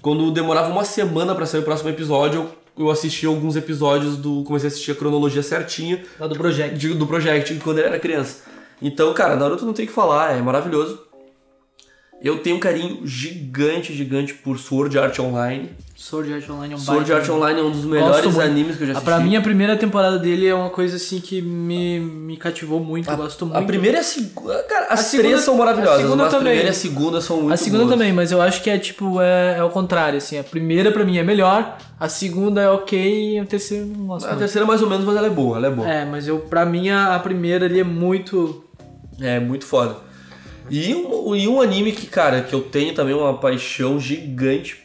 quando 0.00 0.30
demorava 0.30 0.72
uma 0.72 0.84
semana 0.86 1.34
pra 1.34 1.44
sair 1.44 1.60
o 1.60 1.64
próximo 1.64 1.90
episódio, 1.90 2.48
eu, 2.78 2.86
eu 2.86 2.90
assisti 2.90 3.26
alguns 3.26 3.56
episódios 3.56 4.16
do. 4.16 4.42
Comecei 4.44 4.68
a 4.68 4.72
assistir 4.72 4.92
a 4.92 4.94
cronologia 4.94 5.42
certinha 5.42 6.02
Lá 6.18 6.26
do 6.26 6.34
Project. 6.34 6.78
de- 6.78 6.94
do 6.94 7.06
Project 7.06 7.54
quando 7.62 7.78
ele 7.78 7.88
era 7.88 7.98
criança. 7.98 8.44
Então, 8.80 9.12
cara, 9.12 9.36
Naruto 9.36 9.66
não 9.66 9.74
tem 9.74 9.84
o 9.84 9.88
que 9.88 9.92
falar, 9.94 10.34
é 10.34 10.40
maravilhoso. 10.40 11.09
Eu 12.22 12.40
tenho 12.40 12.56
um 12.56 12.60
carinho 12.60 13.00
gigante, 13.06 13.94
gigante 13.94 14.34
por 14.34 14.58
Sword 14.58 14.98
Art 14.98 15.18
Online. 15.18 15.70
Sword 15.96 16.32
Art 16.34 16.48
Online 16.50 16.74
é 16.74 16.76
um 16.76 16.80
Sword 16.80 17.12
Art 17.12 17.28
Online 17.30 17.60
é 17.60 17.62
um 17.62 17.70
dos 17.70 17.84
melhores 17.86 18.38
animes 18.38 18.76
que 18.76 18.82
eu 18.82 18.86
já 18.88 18.92
assisti. 18.92 19.04
Pra 19.06 19.18
mim, 19.20 19.36
a 19.36 19.40
primeira 19.40 19.74
temporada 19.76 20.18
dele 20.18 20.46
é 20.46 20.54
uma 20.54 20.68
coisa 20.68 20.96
assim 20.96 21.18
que 21.18 21.40
me, 21.40 21.98
me 21.98 22.36
cativou 22.36 22.78
muito. 22.78 23.10
eu 23.10 23.16
gosto 23.16 23.46
muito. 23.46 23.58
A 23.58 23.62
primeira 23.62 23.98
e 23.98 24.00
a 24.00 24.04
segunda. 24.04 24.62
Cara, 24.64 24.86
as 24.86 25.00
A 25.00 25.02
segunda- 25.02 25.28
três 25.30 25.44
são 25.44 25.56
maravilhosas, 25.56 25.98
a 25.98 26.02
segunda 26.02 26.24
mas 26.24 26.34
a 26.34 26.36
também. 26.38 26.44
primeira 26.52 26.68
e 26.68 26.70
a 26.70 26.74
segunda 26.74 27.20
são 27.22 27.36
muito 27.40 27.52
A 27.54 27.56
segunda 27.56 27.84
boas. 27.84 27.94
também, 27.96 28.12
mas 28.12 28.32
eu 28.32 28.42
acho 28.42 28.62
que 28.62 28.68
é 28.68 28.78
tipo, 28.78 29.20
é, 29.20 29.56
é 29.58 29.64
o 29.64 29.70
contrário, 29.70 30.18
assim. 30.18 30.38
A 30.38 30.44
primeira 30.44 30.92
pra 30.92 31.04
mim 31.04 31.16
é 31.16 31.22
melhor, 31.22 31.78
a 31.98 32.08
segunda 32.08 32.60
é 32.60 32.68
ok 32.68 33.34
e 33.34 33.38
a 33.38 33.46
terceira 33.46 33.86
não 33.86 34.06
gosto 34.06 34.24
A 34.26 34.28
muito. 34.28 34.40
terceira 34.40 34.66
mais 34.66 34.82
ou 34.82 34.90
menos, 34.90 35.04
mas 35.06 35.16
ela 35.16 35.26
é 35.26 35.30
boa, 35.30 35.56
ela 35.56 35.66
é 35.66 35.70
boa. 35.70 35.88
É, 35.90 36.04
mas 36.04 36.28
eu, 36.28 36.38
pra 36.38 36.66
mim 36.66 36.90
a, 36.90 37.14
a 37.14 37.18
primeira 37.18 37.64
ali 37.66 37.80
é 37.80 37.84
muito. 37.84 38.62
É, 39.20 39.38
muito 39.40 39.64
foda. 39.66 39.96
E 40.68 40.94
um, 40.94 41.34
e 41.34 41.48
um 41.48 41.60
anime 41.60 41.92
que, 41.92 42.06
cara, 42.06 42.42
que 42.42 42.54
eu 42.54 42.60
tenho 42.62 42.94
também 42.94 43.14
uma 43.14 43.34
paixão 43.38 43.98
gigante 43.98 44.78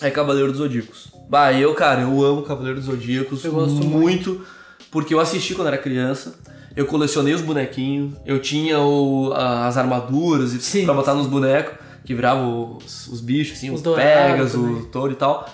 é 0.00 0.10
Cavaleiro 0.10 0.48
dos 0.50 0.58
Zodíacos. 0.58 1.08
Bah, 1.28 1.52
eu, 1.52 1.74
cara, 1.74 2.02
eu 2.02 2.22
amo 2.22 2.42
Cavaleiro 2.42 2.76
dos 2.78 2.86
Zodíacos 2.86 3.44
Eu 3.44 3.52
gosto 3.52 3.84
muito, 3.84 4.44
porque 4.90 5.12
eu 5.14 5.20
assisti 5.20 5.54
quando 5.54 5.68
era 5.68 5.78
criança. 5.78 6.34
Eu 6.76 6.86
colecionei 6.86 7.32
os 7.32 7.40
bonequinhos, 7.40 8.14
eu 8.26 8.40
tinha 8.40 8.80
o- 8.80 9.32
as 9.32 9.76
armaduras 9.76 10.50
Sim. 10.50 10.84
pra 10.84 10.92
botar 10.94 11.14
nos 11.14 11.26
bonecos, 11.28 11.74
que 12.04 12.14
viravam 12.14 12.78
os, 12.84 13.06
os 13.08 13.20
bichos, 13.20 13.56
assim, 13.56 13.70
Os 13.70 13.80
os, 13.84 13.94
pegas, 13.94 14.54
o 14.54 14.86
touro 14.86 15.12
e 15.12 15.16
tal. 15.16 15.48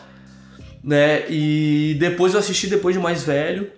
Né? 0.82 1.24
E 1.30 1.94
depois 2.00 2.32
eu 2.32 2.40
assisti 2.40 2.66
depois 2.68 2.96
de 2.96 3.02
mais 3.02 3.22
velho. 3.22 3.70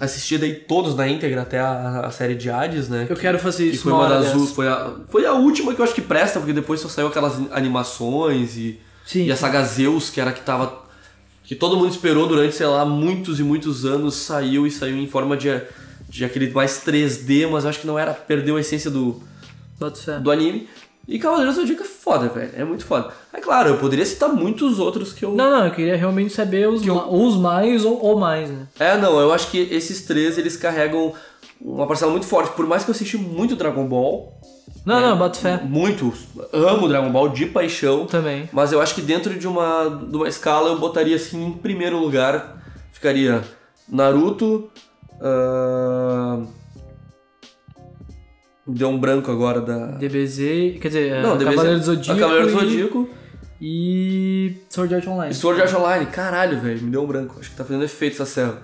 Assisti 0.00 0.38
daí 0.38 0.54
todos 0.54 0.94
na 0.96 1.06
íntegra 1.06 1.42
até 1.42 1.60
a, 1.60 2.06
a 2.06 2.10
série 2.10 2.34
de 2.34 2.48
Hades, 2.48 2.88
né? 2.88 3.06
Eu 3.08 3.16
quero 3.16 3.38
fazer 3.38 3.68
Que 3.68 3.74
isso 3.74 3.82
foi 3.82 3.92
uma 3.92 4.08
das 4.08 4.50
foi 4.52 4.66
a, 4.66 4.92
foi 5.10 5.26
a 5.26 5.34
última 5.34 5.74
que 5.74 5.80
eu 5.80 5.84
acho 5.84 5.94
que 5.94 6.00
presta, 6.00 6.40
porque 6.40 6.54
depois 6.54 6.80
só 6.80 6.88
saiu 6.88 7.08
aquelas 7.08 7.34
animações 7.52 8.56
e, 8.56 8.80
Sim. 9.04 9.26
e 9.26 9.32
a 9.32 9.36
saga 9.36 9.62
Zeus, 9.62 10.08
que 10.08 10.20
era 10.20 10.32
que 10.32 10.40
tava. 10.40 10.84
que 11.44 11.54
todo 11.54 11.76
mundo 11.76 11.90
esperou 11.90 12.26
durante, 12.26 12.56
sei 12.56 12.66
lá, 12.66 12.84
muitos 12.86 13.38
e 13.38 13.42
muitos 13.42 13.84
anos, 13.84 14.14
saiu 14.16 14.66
e 14.66 14.70
saiu 14.70 14.96
em 14.96 15.06
forma 15.06 15.36
de, 15.36 15.48
de 16.08 16.24
aquele 16.24 16.50
mais 16.50 16.82
3D, 16.82 17.46
mas 17.50 17.64
eu 17.64 17.70
acho 17.70 17.80
que 17.80 17.86
não 17.86 17.98
era. 17.98 18.14
perdeu 18.14 18.56
a 18.56 18.60
essência 18.60 18.90
do, 18.90 19.22
do 20.22 20.30
anime. 20.30 20.66
E 21.10 21.18
Cavaleiros 21.18 21.56
do 21.56 21.60
Zodíaco 21.62 21.82
é 21.82 21.86
foda, 21.86 22.28
velho. 22.28 22.52
É 22.56 22.64
muito 22.64 22.84
foda. 22.86 23.12
É 23.32 23.40
claro, 23.40 23.70
eu 23.70 23.76
poderia 23.78 24.06
citar 24.06 24.28
muitos 24.32 24.78
outros 24.78 25.12
que 25.12 25.24
eu. 25.24 25.32
Não, 25.32 25.50
não, 25.50 25.64
eu 25.66 25.72
queria 25.72 25.96
realmente 25.96 26.32
saber 26.32 26.68
os, 26.68 26.86
eu- 26.86 26.94
ma- 26.94 27.08
os 27.08 27.36
mais 27.36 27.84
ou, 27.84 28.00
ou 28.00 28.18
mais, 28.18 28.48
né? 28.48 28.68
É, 28.78 28.96
não, 28.96 29.18
eu 29.18 29.32
acho 29.32 29.50
que 29.50 29.58
esses 29.72 30.02
três 30.02 30.38
eles 30.38 30.56
carregam 30.56 31.12
uma 31.60 31.86
parcela 31.86 32.12
muito 32.12 32.26
forte. 32.26 32.54
Por 32.54 32.64
mais 32.66 32.84
que 32.84 32.90
eu 32.90 32.94
assisti 32.94 33.18
muito 33.18 33.56
Dragon 33.56 33.84
Ball, 33.86 34.32
Não, 34.86 35.00
não, 35.00 35.18
boto 35.18 35.36
fé. 35.38 35.60
muito, 35.64 36.12
amo 36.52 36.86
Dragon 36.88 37.10
Ball 37.10 37.28
de 37.30 37.46
paixão. 37.46 38.06
Também. 38.06 38.48
Mas 38.52 38.70
eu 38.70 38.80
acho 38.80 38.94
que 38.94 39.02
dentro 39.02 39.36
de 39.36 39.48
uma, 39.48 39.88
de 40.08 40.16
uma 40.16 40.28
escala 40.28 40.68
eu 40.70 40.78
botaria 40.78 41.16
assim 41.16 41.44
em 41.44 41.52
primeiro 41.52 41.98
lugar. 41.98 42.62
Ficaria 42.92 43.42
Naruto. 43.88 44.70
ahn, 45.20 46.46
Deu 48.66 48.88
um 48.88 48.98
branco 48.98 49.30
agora 49.30 49.60
da. 49.60 49.86
DBZ, 49.92 50.78
quer 50.80 50.88
dizer, 50.88 51.22
Não, 51.22 51.34
é, 51.34 51.38
DBZ 51.38 51.50
Cavaleiro 51.56 51.78
do 51.80 51.84
Zodíaco. 51.84 52.12
a 52.12 52.22
Cavaleiro 52.22 52.46
do 52.50 52.52
e- 52.52 52.60
Zodíaco 52.60 53.10
E 53.60 54.54
Sword 54.68 54.94
Art 54.94 55.06
Online. 55.06 55.32
e 55.32 55.34
Sword 55.34 55.60
Art 55.62 55.74
Online. 55.74 56.06
Caralho, 56.06 56.60
velho, 56.60 56.82
me 56.82 56.90
deu 56.90 57.02
um 57.02 57.06
branco. 57.06 57.36
Acho 57.40 57.50
que 57.50 57.56
tá 57.56 57.64
fazendo 57.64 57.84
efeito 57.84 58.14
essa 58.14 58.26
cena. 58.26 58.58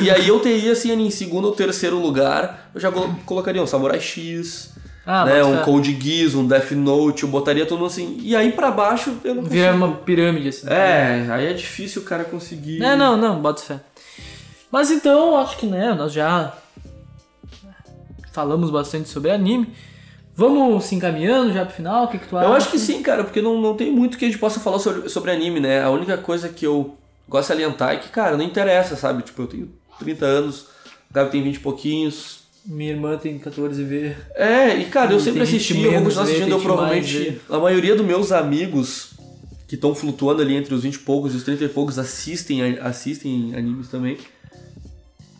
E 0.00 0.10
aí 0.10 0.26
eu 0.26 0.40
teria 0.40 0.72
assim 0.72 0.92
em 0.92 1.10
segundo 1.10 1.44
ou 1.46 1.52
terceiro 1.52 1.98
lugar, 1.98 2.70
eu 2.74 2.80
já 2.80 2.90
colo- 2.90 3.14
colocaria 3.24 3.62
um 3.62 3.66
Samurai 3.66 4.00
X, 4.00 4.72
Ah, 5.06 5.24
né, 5.24 5.44
um. 5.44 5.58
Code 5.62 5.96
Geass, 6.00 6.34
um 6.34 6.44
Death 6.46 6.72
Note, 6.72 7.22
eu 7.22 7.28
botaria 7.28 7.64
tudo 7.64 7.84
assim. 7.86 8.18
E 8.20 8.34
aí 8.34 8.50
pra 8.50 8.70
baixo 8.72 9.16
eu 9.22 9.34
não 9.36 9.44
Vira 9.44 9.68
consigo. 9.72 9.84
uma 9.86 9.96
pirâmide, 9.98 10.48
assim. 10.48 10.66
É, 10.68 11.26
aí 11.30 11.46
é 11.46 11.52
difícil 11.52 12.02
o 12.02 12.04
cara 12.04 12.24
conseguir. 12.24 12.82
É, 12.82 12.96
não, 12.96 13.16
não, 13.16 13.40
boto 13.40 13.62
fé. 13.62 13.78
Mas 14.72 14.90
então, 14.90 15.38
acho 15.38 15.56
que, 15.56 15.66
né, 15.66 15.94
nós 15.94 16.12
já 16.12 16.52
falamos 18.36 18.70
bastante 18.70 19.08
sobre 19.08 19.30
anime. 19.30 19.72
Vamos 20.34 20.84
se 20.84 20.94
encaminhando 20.94 21.54
já 21.54 21.64
pro 21.64 21.74
final, 21.74 22.04
o 22.04 22.08
que 22.08 22.18
que 22.18 22.28
tu 22.28 22.36
acha? 22.36 22.46
Eu 22.46 22.52
acho 22.52 22.70
que 22.70 22.78
sim, 22.78 23.02
cara, 23.02 23.24
porque 23.24 23.40
não, 23.40 23.58
não 23.58 23.74
tem 23.74 23.90
muito 23.90 24.18
que 24.18 24.26
a 24.26 24.28
gente 24.28 24.38
possa 24.38 24.60
falar 24.60 24.78
sobre, 24.78 25.08
sobre 25.08 25.30
anime, 25.30 25.58
né? 25.58 25.82
A 25.82 25.88
única 25.88 26.18
coisa 26.18 26.50
que 26.50 26.66
eu 26.66 26.94
gosto 27.26 27.48
de 27.48 27.54
salientar 27.54 27.94
é 27.94 27.96
que, 27.96 28.10
cara, 28.10 28.36
não 28.36 28.44
interessa, 28.44 28.94
sabe? 28.94 29.22
Tipo, 29.22 29.42
eu 29.42 29.46
tenho 29.46 29.70
30 29.98 30.26
anos, 30.26 30.60
o 31.10 31.14
Gabi 31.14 31.30
tem 31.30 31.42
20 31.42 31.56
e 31.56 31.60
pouquinhos. 31.60 32.40
Minha 32.66 32.90
irmã 32.90 33.16
tem 33.16 33.38
14 33.38 33.82
V. 33.82 34.14
É, 34.34 34.76
e 34.76 34.84
cara, 34.84 35.12
eu 35.12 35.20
sempre 35.20 35.40
assisti, 35.40 35.80
eu 35.80 35.92
vou 35.92 36.02
continuar 36.02 36.24
assistindo, 36.24 36.50
eu 36.50 36.60
provavelmente. 36.60 37.40
A 37.48 37.58
maioria 37.58 37.96
dos 37.96 38.04
meus 38.04 38.32
amigos 38.32 39.12
que 39.66 39.76
estão 39.76 39.94
flutuando 39.94 40.42
ali 40.42 40.54
entre 40.54 40.74
os 40.74 40.82
20 40.82 40.94
e 40.94 40.98
poucos 40.98 41.32
e 41.32 41.36
os 41.38 41.44
30 41.44 41.64
e 41.64 41.68
poucos 41.70 41.98
assistem, 41.98 42.78
assistem 42.78 43.54
animes 43.56 43.88
também. 43.88 44.18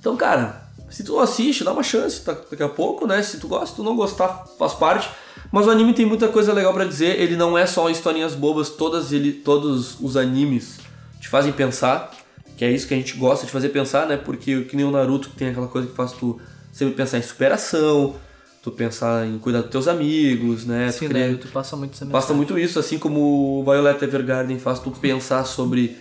Então, 0.01 0.17
cara, 0.17 0.66
se 0.91 1.03
tu 1.05 1.13
não 1.13 1.21
assiste, 1.21 1.65
dá 1.65 1.73
uma 1.73 1.83
chance 1.83 2.21
tá- 2.23 2.37
daqui 2.51 2.63
a 2.63 2.69
pouco, 2.69 3.07
né? 3.07 3.23
Se 3.23 3.39
tu 3.39 3.49
gosta, 3.49 3.67
se 3.67 3.75
tu 3.77 3.83
não 3.83 3.97
gostar, 3.97 4.47
faz 4.59 4.73
parte. 4.75 5.09
Mas 5.53 5.67
o 5.67 5.71
anime 5.71 5.93
tem 5.95 6.05
muita 6.07 6.29
coisa 6.29 6.53
legal 6.53 6.73
pra 6.75 6.85
dizer. 6.85 7.21
Ele 7.21 7.37
não 7.37 7.57
é 7.57 7.67
só 7.67 7.89
historinhas 7.89 8.35
bobas, 8.35 8.71
todas 8.71 9.13
ele, 9.13 9.33
todos 9.33 9.97
os 10.01 10.17
animes 10.17 10.79
te 11.21 11.29
fazem 11.29 11.53
pensar. 11.53 12.11
Que 12.57 12.65
é 12.65 12.71
isso 12.71 12.89
que 12.89 12.95
a 12.95 12.97
gente 12.97 13.15
gosta 13.17 13.45
de 13.47 13.53
fazer 13.53 13.69
pensar, 13.69 14.07
né? 14.07 14.17
Porque 14.17 14.63
que 14.63 14.75
nem 14.77 14.85
o 14.85 14.91
Naruto 14.91 15.29
que 15.31 15.37
tem 15.37 15.49
aquela 15.49 15.69
coisa 15.69 15.87
que 15.89 15.95
faz 15.95 16.13
tu 16.13 16.41
sempre 16.73 16.95
pensar 16.95 17.19
em 17.19 17.23
superação, 17.23 18.17
tu 18.63 18.71
pensar 18.71 19.27
em 19.27 19.39
cuidar 19.39 19.61
dos 19.61 19.71
teus 19.71 19.87
amigos, 19.87 20.65
né? 20.65 20.87
Tu 20.89 20.99
Sim, 21.01 21.07
querer- 21.09 21.33
né? 21.33 21.39
Tu 21.41 21.49
passa 21.49 21.77
muito 21.77 21.95
essa 21.95 22.07
Passa 22.07 22.33
muito 22.33 22.59
isso, 22.59 22.79
assim 22.79 22.99
como 22.99 23.61
o 23.61 23.65
Violet 23.65 24.03
Evergarden 24.03 24.59
faz 24.59 24.79
tu 24.81 24.91
pensar 24.91 25.45
sobre 25.45 25.97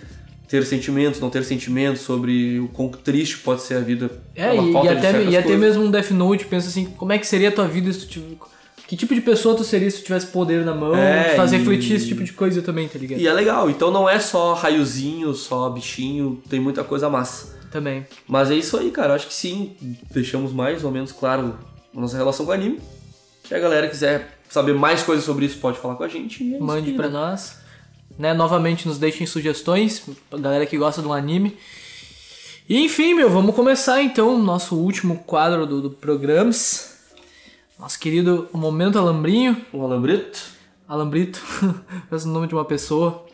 ter 0.48 0.64
sentimentos, 0.66 1.20
não 1.20 1.30
ter 1.30 1.44
sentimentos, 1.44 2.02
sobre 2.02 2.60
o 2.60 2.68
quão 2.70 2.90
triste 2.90 3.38
pode 3.40 3.62
ser 3.62 3.76
a 3.76 3.80
vida. 3.80 4.10
É, 4.36 4.56
e, 4.56 4.72
e 4.72 4.90
até, 4.90 5.24
e 5.24 5.38
até 5.38 5.58
mesmo 5.58 5.84
um 5.84 5.92
Death 5.92 6.12
Note 6.12 6.46
pensa 6.46 6.68
assim, 6.68 6.86
como 6.86 7.12
é 7.12 7.18
que 7.18 7.26
seria 7.26 7.50
a 7.50 7.52
tua 7.52 7.68
vida 7.68 7.92
se 7.92 8.00
tu 8.02 8.08
tivesse... 8.08 8.56
Que 8.88 8.96
tipo 8.96 9.16
de 9.16 9.22
pessoa 9.22 9.56
tu 9.56 9.64
seria 9.64 9.90
se 9.90 9.98
tu 9.98 10.04
tivesse 10.04 10.28
poder 10.28 10.64
na 10.64 10.76
mão? 10.76 10.96
É, 10.96 11.32
te 11.32 11.36
faz 11.36 11.52
e- 11.52 11.58
refletir 11.58 11.96
esse 11.96 12.08
tipo 12.08 12.24
de 12.24 12.32
coisa 12.32 12.62
também, 12.62 12.88
tá 12.88 13.00
ligado? 13.00 13.20
E 13.20 13.28
é 13.28 13.34
legal, 13.34 13.68
então 13.68 13.90
não 13.90 14.08
é 14.08 14.20
só 14.20 14.54
raiozinho, 14.54 15.34
só 15.34 15.68
bichinho, 15.72 16.40
tem 16.48 16.60
muita 16.60 16.84
coisa 16.84 17.10
massa. 17.10 17.56
Também. 17.72 18.06
Mas 18.28 18.52
é 18.52 18.56
isso 18.56 18.78
aí, 18.78 18.92
cara. 18.92 19.16
Acho 19.16 19.26
que 19.28 19.34
sim, 19.34 19.76
deixamos 20.14 20.54
mais 20.54 20.84
ou 20.84 20.92
menos 20.92 21.12
claro 21.12 21.58
a 21.96 22.00
nossa 22.00 22.16
relação 22.16 22.46
com 22.46 22.52
o 22.52 22.54
anime. 22.54 22.80
Se 23.48 23.56
a 23.56 23.60
galera 23.60 23.88
quiser 23.88 24.38
saber 24.48 24.74
mais 24.76 25.02
coisas 25.02 25.26
sobre 25.26 25.46
isso, 25.46 25.58
pode 25.58 25.80
falar 25.80 25.96
com 25.96 26.04
a 26.04 26.08
gente. 26.08 26.56
é 26.56 26.60
Mande 26.60 26.94
pra 26.94 27.08
né? 27.08 27.14
nós. 27.14 27.58
Né? 28.18 28.34
Novamente 28.34 28.88
nos 28.88 28.98
deixem 28.98 29.26
sugestões, 29.28 30.04
pra 30.30 30.40
galera 30.40 30.66
que 30.66 30.78
gosta 30.78 31.02
do 31.02 31.12
anime. 31.12 31.58
E 32.68 32.84
enfim, 32.84 33.14
meu, 33.14 33.30
vamos 33.30 33.54
começar 33.56 34.02
então 34.02 34.36
o 34.36 34.40
nosso 34.42 34.76
último 34.76 35.20
quadro 35.20 35.66
do, 35.66 35.82
do 35.82 35.90
Programas. 35.92 36.96
Nosso 37.78 38.00
querido 38.00 38.48
Momento 38.54 38.98
Alambrinho. 38.98 39.58
O 39.74 39.84
Alambrito. 39.84 40.40
Alambrito. 40.88 41.42
Parece 42.10 42.26
o 42.28 42.32
nome 42.32 42.48
de 42.48 42.56
uma 42.56 42.66
pessoa. 42.66 43.26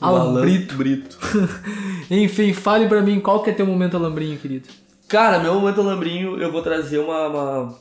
Alambrito. 0.00 0.74
Alambrito. 0.74 1.18
Enfim, 2.10 2.52
fale 2.52 2.88
pra 2.88 3.02
mim 3.02 3.20
qual 3.20 3.42
que 3.42 3.50
é 3.50 3.52
teu 3.52 3.66
momento 3.66 3.96
Alambrinho, 3.96 4.38
querido. 4.38 4.68
Cara, 5.08 5.38
meu 5.38 5.54
momento 5.54 5.80
Alambrinho, 5.80 6.40
eu 6.40 6.50
vou 6.50 6.62
trazer 6.62 6.98
uma, 6.98 7.26
uma- 7.28 7.78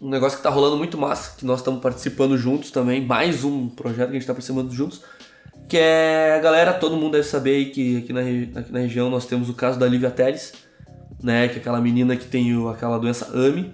um 0.00 0.08
negócio 0.08 0.36
que 0.38 0.42
tá 0.44 0.50
rolando 0.50 0.76
muito 0.76 0.96
massa, 0.98 1.36
que 1.36 1.44
nós 1.44 1.60
estamos 1.60 1.80
participando 1.80 2.36
juntos 2.38 2.70
também, 2.70 3.04
mais 3.04 3.44
um 3.44 3.68
projeto 3.68 4.10
que 4.10 4.16
a 4.16 4.18
gente 4.18 4.26
tá 4.26 4.32
participando 4.34 4.70
juntos, 4.72 5.02
que 5.68 5.76
é 5.78 6.34
a 6.36 6.40
galera, 6.40 6.72
todo 6.72 6.96
mundo 6.96 7.12
deve 7.12 7.24
saber 7.24 7.56
aí 7.56 7.66
que 7.66 7.98
aqui 7.98 8.12
na, 8.12 8.20
aqui 8.60 8.72
na 8.72 8.78
região 8.80 9.08
nós 9.10 9.26
temos 9.26 9.48
o 9.48 9.54
caso 9.54 9.78
da 9.78 9.86
Lívia 9.86 10.10
Teles, 10.10 10.52
né, 11.22 11.48
que 11.48 11.56
é 11.56 11.58
aquela 11.58 11.80
menina 11.80 12.16
que 12.16 12.26
tem 12.26 12.54
o- 12.56 12.68
aquela 12.68 12.98
doença 12.98 13.30
AMI, 13.34 13.72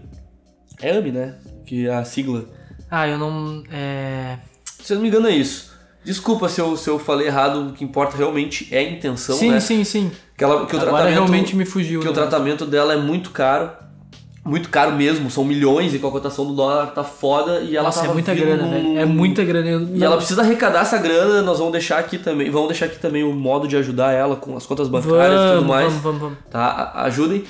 é 0.81 0.91
AMI, 0.97 1.13
né, 1.13 1.35
que 1.67 1.87
é 1.89 1.95
a 1.95 2.05
sigla, 2.05 2.45
Ah, 2.91 3.07
eu 3.09 3.19
não. 3.19 3.63
É. 3.73 4.39
se 4.65 4.93
eu 4.93 4.97
não 4.97 5.03
me 5.03 5.09
engano 5.09 5.27
é 5.29 5.33
isso. 5.33 5.71
Desculpa 6.03 6.49
se 6.49 6.61
eu, 6.61 6.77
se 6.79 6.89
eu 6.89 6.99
falei 6.99 7.27
errado, 7.27 7.69
o 7.69 7.73
que 7.73 7.85
importa 7.85 8.17
realmente 8.17 8.67
é 8.75 8.79
a 8.79 8.83
intenção, 8.83 9.37
sim, 9.37 9.51
né? 9.51 9.61
sim, 9.61 9.85
sim. 9.85 10.11
Que, 10.37 10.43
ela, 10.43 10.65
que 10.67 10.75
o 10.75 10.79
Agora 10.79 10.93
tratamento, 10.93 11.13
realmente 11.15 11.55
me 11.55 11.67
fugiu. 11.67 12.01
que 12.01 12.07
o 12.07 12.11
né? 12.11 12.15
tratamento 12.15 12.65
dela 12.65 12.95
é 12.95 12.97
muito 12.97 13.31
caro. 13.31 13.71
Muito 14.51 14.69
caro 14.69 14.93
mesmo, 14.97 15.31
são 15.31 15.45
milhões 15.45 15.95
e 15.95 15.99
com 16.01 16.09
a 16.09 16.11
cotação 16.11 16.45
do 16.45 16.53
dólar 16.55 16.89
tá 16.89 17.05
foda 17.05 17.61
e 17.61 17.77
ela 17.77 17.85
Nossa, 17.87 18.05
é 18.05 18.09
muita 18.13 18.35
grana, 18.35 18.63
num- 18.65 18.71
velho. 18.71 18.99
É 18.99 19.05
muita 19.05 19.45
grana. 19.45 19.69
Eu- 19.69 19.89
E 19.97 20.03
ela 20.03 20.17
precisa 20.17 20.43
arrecadar 20.43 20.81
essa 20.81 20.99
grana, 20.99 21.41
nós 21.43 21.59
vamos 21.59 21.73
deixar 21.73 21.99
aqui 21.99 22.19
também, 22.19 22.51
vamos 22.51 22.69
deixar 22.69 22.87
aqui 22.87 22.99
também 22.99 23.23
o 23.23 23.33
modo 23.33 23.69
de 23.69 23.77
ajudar 23.77 24.13
ela 24.13 24.35
com 24.35 24.57
as 24.57 24.67
contas 24.67 24.89
bancárias 24.89 25.41
e 25.41 25.45
tudo 25.45 25.55
Vamos, 25.55 25.67
mais, 25.69 25.87
vamos, 25.89 26.03
vamos, 26.03 26.21
vamos. 26.21 26.39
tá? 26.51 26.93
Ajudem, 26.97 27.45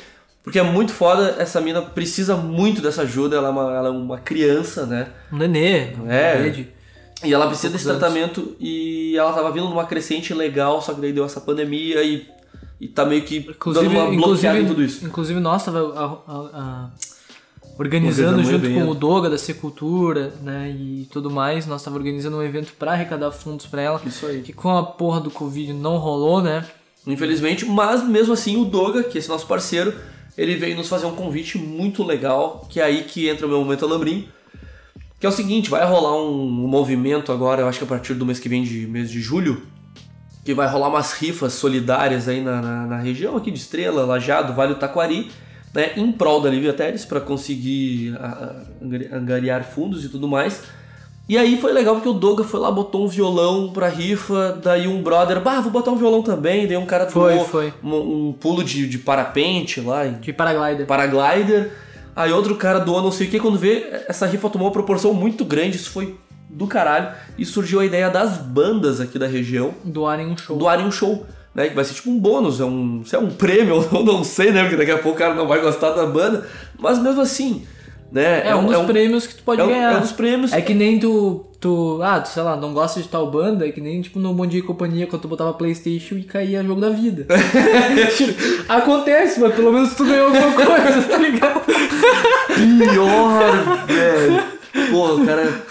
porque 0.45 0.59
é 0.59 0.63
muito 0.63 0.93
foda, 0.93 1.37
essa 1.39 1.59
mina 1.61 1.81
precisa 1.81 2.37
muito 2.37 2.83
dessa 2.83 3.03
ajuda, 3.03 3.37
ela 3.37 3.49
é 3.49 3.51
uma, 3.51 3.75
ela 3.77 3.89
é 3.89 3.91
uma 3.91 4.19
criança, 4.19 4.85
né? 4.85 5.07
Um 5.33 5.39
nenê. 5.39 5.95
um 6.03 6.11
É. 6.11 6.49
de 6.51 6.69
E 7.25 7.33
ela 7.33 7.47
precisa 7.47 7.73
desse 7.73 7.85
tratamento 7.87 8.57
e 8.61 9.15
ela 9.17 9.33
tava 9.33 9.51
vindo 9.53 9.69
numa 9.69 9.85
crescente 9.85 10.33
legal, 10.35 10.81
só 10.83 10.93
que 10.95 11.01
daí 11.01 11.13
deu 11.13 11.25
essa 11.25 11.41
pandemia 11.41 12.03
e, 12.03 12.27
e 12.81 12.89
tá 12.89 13.05
meio 13.05 13.23
que 13.23 13.37
Inclusive, 13.39 13.87
dando 13.95 13.99
uma 13.99 14.11
bloqueada 14.27 14.59
em 14.59 14.67
tudo 14.67 14.83
isso. 14.83 15.05
inclusive 15.05 15.39
nós 15.41 15.65
tava 15.65 15.79
a- 15.79 16.33
a- 16.33 16.61
a- 16.61 16.91
organizando 17.79 18.39
Organizando 18.39 18.41
um 18.41 18.45
junto 18.45 18.67
evento. 18.67 18.85
com 18.85 18.91
o 18.91 18.95
Doga 18.95 19.31
da 19.31 19.39
Secultura, 19.39 20.35
né, 20.43 20.71
e 20.71 21.07
tudo 21.11 21.31
mais, 21.31 21.67
nós 21.67 21.83
tava 21.83 21.97
organizando 21.97 22.37
um 22.37 22.43
evento 22.43 22.73
pra 22.79 22.93
arrecadar 22.93 23.31
fundos 23.33 23.67
pra 23.67 23.81
ela, 23.81 24.01
Isso 24.05 24.27
aí. 24.27 24.43
que 24.43 24.53
com 24.53 24.71
a 24.77 24.83
porra 24.83 25.21
do 25.21 25.31
Covid 25.31 25.73
não 25.73 25.97
rolou, 25.97 26.43
né? 26.43 26.65
Infelizmente, 27.07 27.65
mas 27.65 28.07
mesmo 28.07 28.35
assim 28.35 28.57
o 28.61 28.65
Doga, 28.67 29.03
que 29.03 29.17
é 29.17 29.19
esse 29.19 29.29
nosso 29.29 29.47
parceiro, 29.47 29.95
ele 30.37 30.57
veio 30.57 30.77
nos 30.77 30.89
fazer 30.89 31.07
um 31.07 31.15
convite 31.15 31.57
muito 31.59 32.03
legal, 32.05 32.67
que 32.69 32.79
é 32.81 32.85
aí 32.85 33.05
que 33.05 33.29
entra 33.29 33.47
o 33.47 33.49
meu 33.49 33.59
momento 33.61 33.85
alambrim. 33.85 34.29
Que 35.19 35.27
é 35.27 35.29
o 35.29 35.33
seguinte, 35.33 35.69
vai 35.69 35.85
rolar 35.87 36.17
um, 36.17 36.43
um 36.43 36.67
movimento 36.69 37.31
agora, 37.33 37.61
eu 37.63 37.69
acho 37.69 37.79
que 37.79 37.85
a 37.85 37.87
partir 37.87 38.15
do 38.15 38.25
mês 38.27 38.39
que 38.39 38.49
vem, 38.49 38.63
de 38.63 38.87
mês 38.87 39.11
de 39.11 39.21
julho, 39.21 39.63
que 40.51 40.55
vai 40.55 40.67
rolar 40.69 40.89
umas 40.89 41.13
rifas 41.13 41.53
solidárias 41.53 42.27
aí 42.29 42.41
na, 42.41 42.61
na, 42.61 42.87
na 42.87 42.99
região 42.99 43.37
aqui 43.37 43.53
de 43.53 43.59
Estrela, 43.61 44.05
Lajado, 44.05 44.53
Vale 44.53 44.75
do 44.75 44.81
Taquari, 44.81 45.31
né, 45.73 45.93
em 45.97 46.11
prol 46.11 46.41
da 46.41 46.51
Lívia 46.51 46.73
Teles, 46.73 47.05
para 47.05 47.21
conseguir 47.21 48.17
a- 48.21 48.27
a- 48.27 48.85
angari- 48.85 49.09
angariar 49.13 49.63
fundos 49.65 50.05
e 50.05 50.09
tudo 50.09 50.27
mais. 50.27 50.63
E 51.29 51.39
aí 51.39 51.61
foi 51.61 51.73
legal 51.73 51.95
porque 51.95 52.09
o 52.09 52.13
Doga 52.13 52.43
foi 52.43 52.59
lá, 52.59 52.69
botou 52.73 53.05
um 53.05 53.07
violão 53.07 53.71
pra 53.73 53.89
rifa, 53.89 54.59
daí 54.61 54.89
um 54.89 55.01
brother, 55.01 55.41
bah, 55.41 55.61
vou 55.61 55.71
botar 55.71 55.93
um 55.93 55.97
violão 55.97 56.21
também, 56.23 56.67
daí 56.67 56.77
um 56.77 56.85
cara 56.87 57.07
Foi, 57.09 57.39
foi. 57.45 57.73
Um, 57.85 58.29
um 58.31 58.33
pulo 58.33 58.65
de, 58.65 58.89
de 58.89 58.99
parapente 58.99 59.81
lá, 59.81 60.05
De 60.07 60.33
paraglider. 60.33 60.85
paraglider. 60.87 61.71
Aí 62.17 62.33
outro 62.33 62.57
cara 62.57 62.81
doou 62.81 63.01
não 63.01 63.13
sei 63.13 63.29
o 63.29 63.31
que, 63.31 63.39
quando 63.39 63.57
vê, 63.57 63.87
essa 64.09 64.27
rifa 64.27 64.51
tomou 64.51 64.67
uma 64.67 64.73
proporção 64.73 65.15
muito 65.15 65.45
grande, 65.45 65.77
isso 65.77 65.91
foi 65.91 66.17
do 66.53 66.67
caralho. 66.67 67.09
E 67.39 67.45
surgiu 67.45 67.81
a 67.81 67.85
ideia 67.85 68.11
das 68.11 68.39
bandas 68.39 69.01
aqui 69.01 69.19
da 69.19 69.27
região 69.27 69.75
Doarem 69.85 70.27
um 70.27 70.37
show. 70.37 70.57
doarem 70.57 70.87
um 70.87 70.93
show. 70.93 71.27
Né, 71.53 71.69
que 71.69 71.75
vai 71.75 71.85
ser 71.85 71.95
tipo 71.95 72.09
um 72.11 72.17
bônus, 72.19 72.61
é 72.61 72.65
um, 72.65 73.03
se 73.05 73.17
é 73.17 73.19
um 73.19 73.29
prêmio, 73.29 73.85
eu 73.93 74.05
não 74.05 74.23
sei, 74.23 74.53
né? 74.53 74.63
Porque 74.63 74.77
daqui 74.77 74.93
a 74.93 74.99
pouco 74.99 75.17
o 75.17 75.19
cara 75.19 75.35
não 75.35 75.49
vai 75.49 75.61
gostar 75.61 75.91
da 75.91 76.07
banda. 76.07 76.47
Mas 76.79 76.97
mesmo 77.01 77.21
assim, 77.21 77.65
né? 78.13 78.47
É, 78.47 78.55
um 78.55 78.67
dos 78.67 78.79
prêmios 78.87 79.27
que 79.27 79.35
tu 79.35 79.43
pode 79.43 79.61
é 79.61 79.65
um- 79.65 79.69
ganhar. 79.69 79.95
é 79.95 79.97
um 79.97 80.01
dos 80.01 80.13
prêmios. 80.13 80.53
É 80.53 80.61
que 80.61 80.73
nem 80.75 81.01
tu, 81.01 81.45
tu, 81.61 81.99
ah, 82.05 82.21
tu, 82.21 82.29
sei 82.29 82.45
lá, 82.45 82.57
não 82.57 82.73
gosta 82.73 83.03
de 83.03 83.09
tal 83.09 83.29
banda, 83.33 83.67
é 83.67 83.73
que 83.73 83.81
nem 83.81 84.01
tipo 84.01 84.21
no 84.21 84.33
Bom 84.33 84.47
Dia 84.47 84.61
e 84.61 84.63
Companhia 84.63 85.09
quando 85.09 85.23
tu 85.23 85.29
botava 85.29 85.53
Playstation 85.53 86.15
e 86.15 86.23
caía 86.23 86.63
jogo 86.63 86.81
da 86.81 86.91
vida. 86.91 87.27
Acontece, 88.69 89.41
mas 89.41 89.53
pelo 89.53 89.73
menos 89.73 89.93
tu 89.95 90.05
ganhou 90.05 90.27
alguma 90.27 90.53
coisa, 90.53 91.03
tá 91.03 91.19
ligado? 91.19 91.61
Pior, 91.67 93.87
velho. 93.87 94.60
Pô, 94.91 95.15
o 95.15 95.27
cara. 95.27 95.63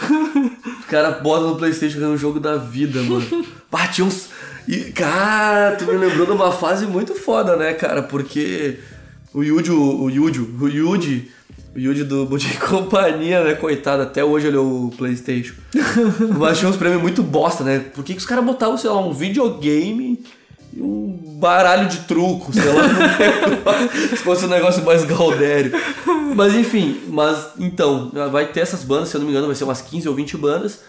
O 0.79 0.89
cara 0.89 1.11
bota 1.11 1.45
no 1.45 1.55
Playstation 1.55 1.99
ganha 1.99 2.11
um 2.11 2.17
jogo 2.17 2.39
da 2.39 2.57
vida, 2.57 3.01
mano. 3.03 3.45
Bate 3.71 4.01
uns. 4.01 4.29
E, 4.67 4.91
cara, 4.91 5.75
tu 5.75 5.85
me 5.85 5.93
lembrou 5.93 6.25
de 6.25 6.31
uma 6.31 6.51
fase 6.51 6.85
muito 6.85 7.15
foda, 7.15 7.55
né, 7.55 7.73
cara? 7.73 8.01
Porque 8.01 8.79
o 9.33 9.43
Yuji, 9.43 9.71
o 9.71 10.09
Yuji, 10.09 10.39
o 10.39 10.67
Yuji, 10.67 11.31
o 11.75 11.79
Yuji 11.79 12.03
do 12.03 12.27
e 12.37 12.57
Companhia, 12.57 13.43
né, 13.43 13.53
coitado, 13.53 14.01
até 14.03 14.23
hoje 14.23 14.47
ele 14.47 14.57
é 14.57 14.59
o 14.59 14.91
Playstation. 14.97 15.53
Mas 16.37 16.57
tinha 16.57 16.69
uns 16.69 16.77
prêmios 16.77 17.01
muito 17.01 17.21
bosta, 17.21 17.63
né? 17.63 17.79
Por 17.79 18.03
que, 18.03 18.13
que 18.13 18.19
os 18.19 18.25
caras 18.25 18.43
botavam, 18.43 18.77
sei 18.77 18.89
lá, 18.89 18.99
um 18.99 19.13
videogame 19.13 20.23
um 20.81 21.37
baralho 21.39 21.87
de 21.87 21.99
truco, 21.99 22.51
sei 22.53 22.65
lá, 22.65 22.83
se 24.09 24.17
fosse 24.17 24.45
um 24.45 24.49
negócio 24.49 24.83
mais 24.83 25.05
gaudério. 25.05 25.71
Mas 26.35 26.53
enfim, 26.55 27.01
mas 27.07 27.49
então, 27.57 28.11
vai 28.31 28.47
ter 28.47 28.61
essas 28.61 28.83
bandas, 28.83 29.09
se 29.09 29.15
eu 29.15 29.19
não 29.19 29.25
me 29.25 29.31
engano, 29.31 29.47
vai 29.47 29.55
ser 29.55 29.63
umas 29.63 29.81
15 29.81 30.07
ou 30.09 30.15
20 30.15 30.37
bandas. 30.37 30.81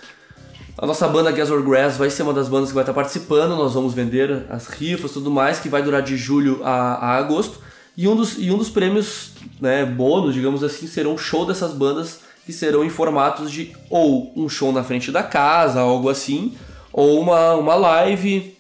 A 0.78 0.86
nossa 0.86 1.06
banda 1.08 1.30
Gas 1.30 1.50
or 1.50 1.62
Grass 1.62 1.96
vai 1.96 2.08
ser 2.08 2.22
uma 2.22 2.32
das 2.32 2.48
bandas 2.48 2.70
que 2.70 2.74
vai 2.74 2.82
estar 2.82 2.94
participando, 2.94 3.54
nós 3.54 3.74
vamos 3.74 3.92
vender 3.92 4.46
as 4.48 4.66
rifas 4.66 5.12
tudo 5.12 5.30
mais, 5.30 5.58
que 5.58 5.68
vai 5.68 5.82
durar 5.82 6.02
de 6.02 6.16
julho 6.16 6.60
a, 6.64 6.94
a 6.94 7.16
agosto. 7.16 7.58
E 7.96 8.08
um 8.08 8.16
dos, 8.16 8.36
e 8.38 8.50
um 8.50 8.56
dos 8.56 8.70
prêmios, 8.70 9.32
né, 9.60 9.84
bônus, 9.84 10.34
digamos 10.34 10.64
assim, 10.64 10.86
serão 10.86 11.14
um 11.14 11.18
show 11.18 11.44
dessas 11.44 11.72
bandas 11.72 12.20
que 12.46 12.52
serão 12.52 12.84
em 12.84 12.88
formatos 12.88 13.52
de 13.52 13.76
ou 13.90 14.32
um 14.34 14.48
show 14.48 14.72
na 14.72 14.82
frente 14.82 15.12
da 15.12 15.22
casa, 15.22 15.80
algo 15.80 16.08
assim, 16.08 16.54
ou 16.92 17.20
uma, 17.20 17.54
uma 17.54 17.74
live, 17.74 18.56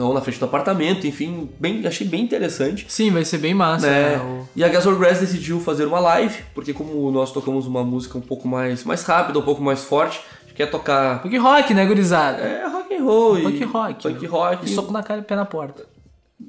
ou 0.00 0.14
na 0.14 0.20
frente 0.20 0.38
do 0.38 0.44
apartamento, 0.46 1.06
enfim, 1.06 1.48
bem, 1.58 1.86
achei 1.86 2.06
bem 2.06 2.22
interessante. 2.22 2.86
Sim, 2.88 3.10
vai 3.10 3.24
ser 3.24 3.38
bem 3.38 3.54
massa, 3.54 3.86
né? 3.86 4.16
né? 4.16 4.44
E 4.56 4.64
a 4.64 4.68
Gas 4.68 4.86
or 4.86 4.96
Grass 4.96 5.18
decidiu 5.20 5.60
fazer 5.60 5.84
uma 5.86 6.00
live, 6.00 6.42
porque 6.54 6.72
como 6.72 7.10
nós 7.10 7.32
tocamos 7.32 7.66
uma 7.66 7.84
música 7.84 8.16
um 8.18 8.20
pouco 8.20 8.48
mais, 8.48 8.84
mais 8.84 9.02
rápida, 9.04 9.38
um 9.38 9.42
pouco 9.42 9.62
mais 9.62 9.84
forte, 9.84 10.20
quer 10.54 10.66
tocar 10.70 11.22
Punk 11.22 11.36
rock, 11.38 11.72
né, 11.74 11.86
gurizada? 11.86 12.38
é, 12.42 12.66
rock 12.66 12.94
and 12.94 13.04
roll 13.04 13.38
e 13.38 13.42
Punk 13.42 13.64
rock. 13.64 14.02
punk 14.08 14.26
rock, 14.26 14.66
E 14.66 14.68
soco 14.74 14.92
na 14.92 15.02
cara 15.02 15.20
e 15.20 15.24
pé 15.24 15.34
na 15.36 15.44
porta. 15.44 15.84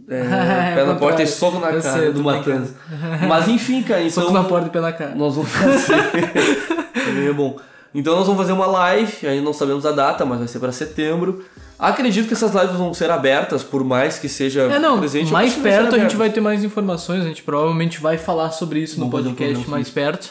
é, 0.09 0.23
pé 0.75 0.85
na 0.85 0.95
porta 0.95 1.21
e 1.23 1.27
soco 1.27 1.59
na 1.59 1.71
Eu 1.71 1.81
cara 1.81 1.97
sei, 1.99 2.11
do 2.11 2.23
Matanza. 2.23 2.75
Mas 3.27 3.47
enfim, 3.47 3.81
cara, 3.83 4.01
então 4.01 4.23
Soco 4.23 4.33
na 4.33 4.43
porta 4.43 4.67
e 4.67 4.69
pé 4.71 4.79
na 4.81 4.91
cara. 4.91 5.15
nós 5.15 5.35
vamos 5.35 5.51
fazer. 5.51 5.95
Também 7.05 7.27
é 7.29 7.33
bom. 7.33 7.57
Então 7.93 8.15
nós 8.15 8.25
vamos 8.25 8.41
fazer 8.41 8.53
uma 8.53 8.65
live, 8.67 9.27
ainda 9.27 9.41
não 9.43 9.51
sabemos 9.53 9.85
a 9.85 9.91
data, 9.91 10.25
mas 10.25 10.39
vai 10.39 10.47
ser 10.47 10.59
para 10.59 10.71
setembro. 10.71 11.43
Acredito 11.81 12.27
que 12.27 12.33
essas 12.35 12.53
lives 12.53 12.75
vão 12.77 12.93
ser 12.93 13.09
abertas, 13.09 13.63
por 13.63 13.83
mais 13.83 14.19
que 14.19 14.29
seja 14.29 14.61
É, 14.71 14.77
não, 14.77 14.99
presente. 14.99 15.31
mais 15.31 15.55
perto 15.55 15.95
a 15.95 15.97
gente 15.99 16.15
vai 16.15 16.29
ter 16.29 16.39
mais 16.39 16.63
informações, 16.63 17.21
a 17.21 17.27
gente 17.27 17.41
provavelmente 17.41 17.99
vai 17.99 18.19
falar 18.19 18.51
sobre 18.51 18.79
isso 18.79 18.99
no 18.99 19.09
Vamos 19.09 19.25
podcast 19.33 19.67
mais 19.69 19.89
perto. 19.89 20.29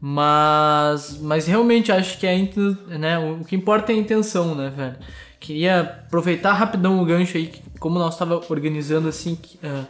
Mas, 0.00 1.18
mas 1.20 1.46
realmente 1.46 1.90
acho 1.90 2.18
que 2.18 2.26
a, 2.26 2.34
inten- 2.34 2.76
né, 2.88 3.18
o 3.18 3.44
que 3.44 3.56
importa 3.56 3.92
é 3.92 3.94
a 3.94 3.98
intenção, 3.98 4.54
né, 4.54 4.72
velho? 4.76 4.96
Queria 5.40 5.80
aproveitar 5.80 6.52
rapidão 6.52 7.00
o 7.00 7.04
gancho 7.04 7.36
aí, 7.36 7.52
como 7.78 7.98
nós 7.98 8.14
estava 8.14 8.40
organizando 8.48 9.08
assim, 9.08 9.36
que, 9.36 9.58
ah, 9.62 9.84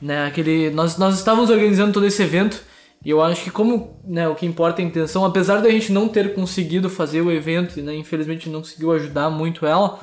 né, 0.00 0.26
aquele, 0.26 0.70
nós, 0.70 0.96
nós 0.96 1.16
estávamos 1.18 1.50
organizando 1.50 1.92
todo 1.92 2.06
esse 2.06 2.22
evento 2.22 2.62
e 3.04 3.10
eu 3.10 3.22
acho 3.22 3.44
que 3.44 3.50
como 3.50 4.00
né, 4.04 4.28
o 4.28 4.34
que 4.34 4.44
importa 4.46 4.80
é 4.82 4.84
a 4.84 4.88
intenção, 4.88 5.24
apesar 5.24 5.60
da 5.62 5.70
gente 5.70 5.90
não 5.92 6.08
ter 6.08 6.34
conseguido 6.34 6.88
fazer 6.90 7.20
o 7.22 7.30
evento, 7.30 7.78
e 7.78 7.82
né, 7.82 7.94
infelizmente 7.94 8.48
não 8.48 8.60
conseguiu 8.60 8.92
ajudar 8.92 9.30
muito 9.30 9.64
ela, 9.66 9.98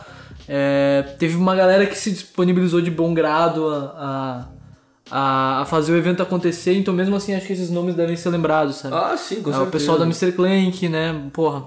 é, 0.48 1.04
teve 1.20 1.36
uma 1.36 1.56
galera 1.56 1.86
que 1.86 1.98
se 1.98 2.10
disponibilizou 2.12 2.82
de 2.82 2.90
bom 2.90 3.14
grado 3.14 3.68
a, 3.70 4.48
a, 5.12 5.62
a 5.62 5.66
fazer 5.66 5.92
o 5.94 5.98
evento 5.98 6.24
acontecer, 6.24 6.76
então 6.76 6.94
mesmo 6.94 7.16
assim 7.16 7.34
acho 7.36 7.46
que 7.48 7.54
esses 7.54 7.70
nomes 7.70 7.96
devem 7.96 8.16
ser 8.16 8.30
lembrados, 8.30 8.78
sabe? 8.78 8.96
Ah, 8.96 9.16
sim, 9.18 9.42
com 9.42 9.50
É, 9.50 9.54
o 9.54 9.56
certeza. 9.58 9.72
pessoal 9.72 9.98
da 10.00 10.06
Mr. 10.06 10.32
Clank, 10.32 10.90
né? 10.90 11.30
Porra, 11.34 11.66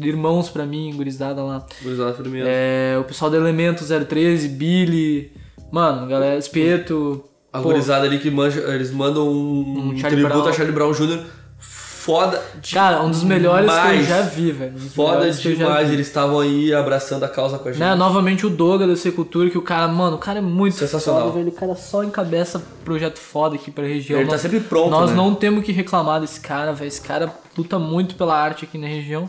irmãos 0.00 0.48
pra 0.48 0.64
mim, 0.66 0.92
gurizada 0.96 1.42
lá. 1.42 1.64
Gurizada 1.82 2.12
Firmeza. 2.14 2.48
É, 2.48 2.96
o 2.98 3.04
pessoal 3.04 3.30
do 3.30 3.36
Elemento 3.36 3.84
013, 3.84 4.48
Billy, 4.48 5.32
mano, 5.70 6.06
galera, 6.08 6.38
Espeto. 6.38 7.24
A 7.52 7.60
gurizada 7.60 8.06
ali 8.06 8.18
que 8.18 8.30
manja, 8.30 8.60
eles 8.60 8.90
mandam 8.90 9.28
um, 9.28 9.90
Um 9.90 9.94
tributo 9.94 10.28
Brown. 10.28 10.48
a 10.48 10.52
Charlie 10.52 10.72
Brown 10.74 10.92
Jr. 10.92 11.18
Foda 11.58 12.42
Cara, 12.72 13.00
um 13.02 13.10
dos 13.10 13.22
melhores 13.22 13.70
que 13.70 13.76
eu 13.76 13.80
demais. 13.82 14.08
já 14.08 14.22
vi, 14.22 14.50
velho. 14.50 14.74
Um 14.74 14.78
Foda 14.80 15.30
demais. 15.30 15.86
vi. 15.88 15.94
Eles 15.94 16.08
estavam 16.08 16.40
aí 16.40 16.74
abraçando 16.74 17.22
a 17.22 17.28
causa 17.28 17.58
com 17.60 17.68
a 17.68 17.72
gente. 17.72 17.78
Né, 17.80 17.94
novamente 17.94 18.44
o 18.44 18.50
Doga 18.50 18.88
da 18.88 18.96
Secultura, 18.96 19.48
que 19.48 19.56
o 19.58 19.62
cara, 19.62 19.86
mano, 19.86 20.16
o 20.16 20.18
cara 20.18 20.38
é 20.40 20.42
muito 20.42 20.74
Sensacional. 20.78 21.28
foda, 21.28 21.34
velho. 21.34 21.48
O 21.50 21.52
cara 21.52 21.76
só 21.76 22.02
encabeça 22.02 22.60
projeto 22.84 23.18
foda 23.20 23.54
aqui 23.54 23.70
pra 23.70 23.84
região. 23.84 24.18
Ele 24.18 24.26
tá 24.26 24.32
Nós- 24.32 24.40
sempre 24.40 24.58
pronto, 24.58 24.90
Nós 24.90 25.10
né? 25.10 25.16
não 25.16 25.32
temos 25.32 25.62
que 25.64 25.70
reclamar 25.70 26.20
desse 26.20 26.40
cara, 26.40 26.72
velho. 26.72 26.88
Esse 26.88 27.00
cara 27.02 27.32
luta 27.56 27.78
muito 27.78 28.16
pela 28.16 28.36
arte 28.36 28.64
aqui 28.64 28.78
na 28.78 28.88
região. 28.88 29.28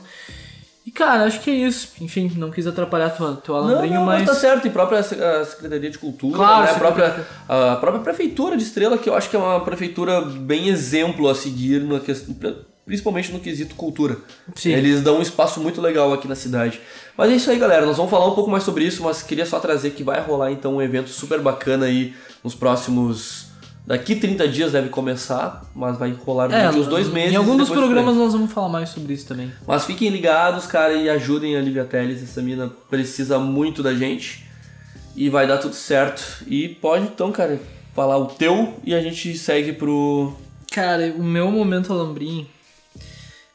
Cara, 0.94 1.26
acho 1.26 1.40
que 1.42 1.50
é 1.50 1.54
isso. 1.54 1.94
Enfim, 2.02 2.32
não 2.38 2.52
quis 2.52 2.68
atrapalhar 2.68 3.10
teu 3.10 3.56
Não, 3.56 3.56
alambrinho, 3.56 3.96
não, 3.96 4.06
mas 4.06 4.20
mas... 4.20 4.30
tá 4.30 4.36
certo. 4.36 4.68
E 4.68 4.70
própria 4.70 5.00
a 5.00 5.46
Secretaria 5.46 5.90
de 5.90 5.98
Cultura, 5.98 6.38
Claro, 6.38 6.66
né? 6.66 6.72
a, 6.72 6.74
própria, 6.76 7.28
a 7.48 7.76
própria 7.78 8.04
Prefeitura 8.04 8.56
de 8.56 8.64
Estrela, 8.64 8.98
que 8.98 9.10
eu 9.10 9.16
acho 9.16 9.30
que 9.30 9.36
é 9.36 9.40
uma 9.40 9.60
prefeitura 9.62 10.22
bem 10.22 10.70
exemplo 10.70 11.28
a 11.28 11.34
seguir, 11.34 11.82
no, 11.82 12.00
principalmente 12.86 13.32
no 13.32 13.40
quesito 13.40 13.76
cultura. 13.76 14.18
Sim. 14.56 14.72
Eles 14.74 15.02
dão 15.02 15.18
um 15.18 15.22
espaço 15.22 15.60
muito 15.60 15.82
legal 15.82 16.14
aqui 16.14 16.28
na 16.28 16.36
cidade. 16.36 16.80
Mas 17.18 17.32
é 17.32 17.36
isso 17.36 17.50
aí, 17.50 17.58
galera. 17.58 17.86
Nós 17.86 17.98
vamos 17.98 18.12
falar 18.12 18.28
um 18.28 18.36
pouco 18.36 18.50
mais 18.52 18.64
sobre 18.64 18.84
isso, 18.84 19.04
mas 19.04 19.24
queria 19.24 19.46
só 19.46 19.60
trazer 19.60 19.92
que 19.92 20.04
vai 20.04 20.22
rolar 20.22 20.52
então 20.52 20.76
um 20.76 20.82
evento 20.82 21.10
super 21.10 21.40
bacana 21.40 21.86
aí 21.86 22.14
nos 22.44 22.54
próximos. 22.54 23.53
Daqui 23.86 24.16
30 24.16 24.48
dias 24.48 24.72
deve 24.72 24.88
começar, 24.88 25.70
mas 25.76 25.98
vai 25.98 26.12
rolar 26.12 26.46
É, 26.46 26.48
durante 26.62 26.80
uns 26.80 26.88
dois 26.88 27.10
meses. 27.10 27.34
em 27.34 27.36
algum 27.36 27.58
dos 27.58 27.70
programas 27.70 28.16
nós 28.16 28.32
vamos 28.32 28.52
falar 28.54 28.70
mais 28.70 28.90
sobre 28.90 29.14
isso 29.14 29.28
também. 29.28 29.52
mas 29.68 29.84
fiquem 29.86 30.10
ligados, 30.10 30.66
cara, 30.66 30.94
e 30.94 31.10
ajudem 31.10 31.58
a 31.58 31.62
Lívia 31.62 31.84
Teles. 31.84 32.24
Essa 32.24 32.42
mina 32.42 32.72
precisa 32.90 33.38
muito 33.40 33.84
da 33.84 33.94
gente. 33.94 34.46
E 35.16 35.30
vai 35.30 35.46
dar 35.46 35.58
tudo 35.58 35.76
certo. 35.76 36.44
E 36.48 36.70
pode 36.70 37.04
então, 37.06 37.32
cara, 37.32 37.60
falar 37.94 38.18
o 38.18 38.26
teu 38.28 38.74
e 38.86 38.96
a 38.96 39.02
gente 39.02 39.38
segue 39.38 39.74
pro. 39.74 40.34
Cara, 40.72 41.14
o 41.18 41.24
meu 41.24 41.52
momento 41.52 41.92
alambrim 41.94 42.48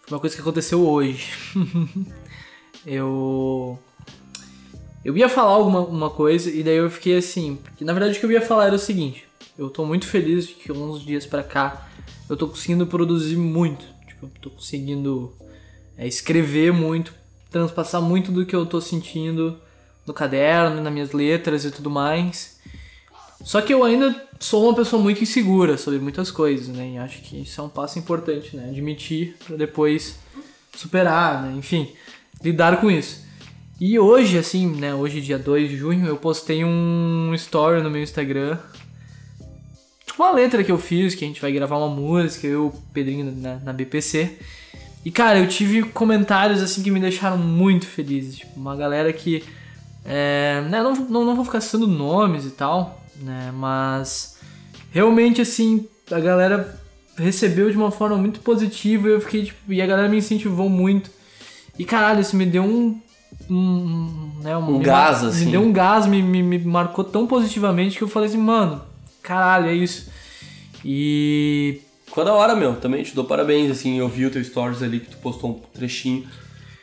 foi 0.03 0.15
uma 0.17 0.21
coisa 0.21 0.37
que 0.37 0.43
aconteceu 0.43 0.87
hoje. 0.87 1.27
eu. 2.87 3.79
Eu 5.05 5.17
ia 5.17 5.29
falar 5.29 5.51
alguma 5.53 5.81
uma 5.81 6.11
coisa 6.11 6.51
e 6.51 6.63
daí 6.63 6.77
eu 6.77 6.91
fiquei 6.91 7.17
assim. 7.17 7.57
Porque 7.63 7.85
na 7.85 7.93
verdade 7.93 8.17
o 8.17 8.21
que 8.21 8.27
eu 8.27 8.33
ia 8.33 8.41
falar 8.43 8.67
era 8.67 8.75
o 8.75 8.79
seguinte: 8.79 9.28
eu 9.59 9.69
tô 9.69 9.85
muito 9.85 10.07
feliz 10.07 10.47
de 10.47 10.55
que 10.55 10.73
uns 10.73 11.05
dias 11.05 11.27
pra 11.27 11.43
cá 11.43 11.89
eu 12.31 12.37
tô 12.37 12.49
conseguindo 12.49 12.87
produzir 12.87 13.37
muito. 13.37 13.85
Tipo, 14.07 14.27
eu 14.27 14.31
tô 14.41 14.51
conseguindo 14.51 15.33
é, 15.97 16.07
escrever 16.07 16.73
muito 16.73 17.13
transpassar 17.51 18.01
muito 18.01 18.31
do 18.31 18.45
que 18.45 18.55
eu 18.55 18.67
tô 18.67 18.81
sentindo 18.81 19.59
no 20.07 20.15
caderno, 20.15 20.83
nas 20.83 20.93
minhas 20.93 21.13
letras 21.13 21.65
e 21.65 21.71
tudo 21.71 21.91
mais. 21.91 22.59
Só 23.45 23.61
que 23.61 23.73
eu 23.73 23.85
ainda 23.85 24.29
sou 24.41 24.65
uma 24.65 24.75
pessoa 24.75 25.03
muito 25.03 25.23
insegura 25.23 25.77
sobre 25.77 25.99
muitas 25.99 26.31
coisas, 26.31 26.69
né? 26.69 26.93
E 26.95 26.99
acho 26.99 27.23
que 27.23 27.43
isso 27.43 27.61
é 27.61 27.65
um 27.65 27.69
passo 27.69 27.99
importante, 27.99 28.57
né? 28.57 28.69
Admitir 28.69 29.37
para 29.47 29.57
depois 29.57 30.19
superar, 30.77 31.43
né? 31.43 31.57
Enfim, 31.57 31.93
lidar 32.43 32.81
com 32.81 32.91
isso. 32.91 33.27
E 33.81 33.99
hoje, 33.99 34.37
assim, 34.37 34.67
né? 34.67 34.95
Hoje, 34.95 35.21
dia 35.21 35.39
2 35.39 35.71
de 35.71 35.77
junho, 35.77 36.07
eu 36.07 36.17
postei 36.17 36.65
um 36.65 37.33
story 37.35 37.81
no 37.81 37.91
meu 37.91 38.03
Instagram. 38.03 38.59
Tipo 40.19 40.27
uma 40.27 40.35
letra 40.35 40.65
que 40.65 40.73
eu 40.73 40.79
fiz, 40.79 41.15
que 41.15 41.25
a 41.25 41.29
gente 41.29 41.41
vai 41.41 41.53
gravar 41.53 41.79
uma 41.79 41.89
música, 41.89 42.45
eu 42.45 42.53
e 42.53 42.57
o 42.67 42.73
Pedrinho 42.93 43.33
na, 43.37 43.55
na 43.61 43.73
BPC. 43.73 44.37
E, 45.05 45.13
cara, 45.13 45.39
eu 45.39 45.47
tive 45.47 45.85
comentários, 45.85 46.61
assim, 46.61 46.83
que 46.83 46.91
me 46.91 46.99
deixaram 46.99 47.39
muito 47.39 47.87
feliz. 47.87 48.39
Tipo, 48.39 48.59
uma 48.59 48.75
galera 48.75 49.13
que... 49.13 49.45
É, 50.05 50.61
né, 50.69 50.83
não, 50.83 50.93
não, 50.93 51.25
não 51.25 51.37
vou 51.37 51.45
ficar 51.45 51.61
citando 51.61 51.87
nomes 51.87 52.45
e 52.47 52.51
tal, 52.51 53.01
né? 53.23 53.53
Mas 53.55 54.39
realmente 54.91 55.41
assim, 55.41 55.87
a 56.11 56.19
galera 56.19 56.77
recebeu 57.17 57.71
de 57.71 57.77
uma 57.77 57.93
forma 57.93 58.17
muito 58.17 58.41
positiva 58.41 59.07
e 59.07 59.13
eu 59.13 59.21
fiquei 59.21 59.45
tipo, 59.45 59.73
e 59.73 59.81
a 59.81 59.87
galera 59.87 60.09
me 60.09 60.17
incentivou 60.17 60.69
muito. 60.69 61.11
E 61.79 61.85
caralho, 61.85 62.23
isso 62.23 62.35
me 62.35 62.45
deu 62.45 62.65
um 62.65 63.01
um, 63.49 64.33
né, 64.43 64.57
um 64.57 64.81
gás, 64.81 65.23
me, 65.23 65.29
assim. 65.29 65.45
Me 65.45 65.53
deu 65.53 65.61
um 65.61 65.73
gás, 65.73 66.07
me, 66.07 66.21
me, 66.21 66.43
me 66.43 66.59
marcou 66.59 67.05
tão 67.05 67.25
positivamente 67.25 67.97
que 67.97 68.03
eu 68.03 68.09
falei 68.09 68.29
assim, 68.29 68.39
mano, 68.39 68.88
caralho, 69.29 69.69
é 69.69 69.75
isso. 69.75 70.11
E. 70.83 71.83
Ficou 72.07 72.25
da 72.25 72.33
hora, 72.33 72.57
meu. 72.57 72.75
Também 72.77 73.03
te 73.03 73.15
dou 73.15 73.25
parabéns, 73.25 73.71
assim. 73.71 73.99
Eu 73.99 74.09
vi 74.09 74.25
o 74.25 74.31
teu 74.31 74.43
stories 74.43 74.83
ali 74.83 75.01
que 75.01 75.11
tu 75.11 75.19
postou 75.19 75.51
um 75.51 75.55
trechinho. 75.79 76.27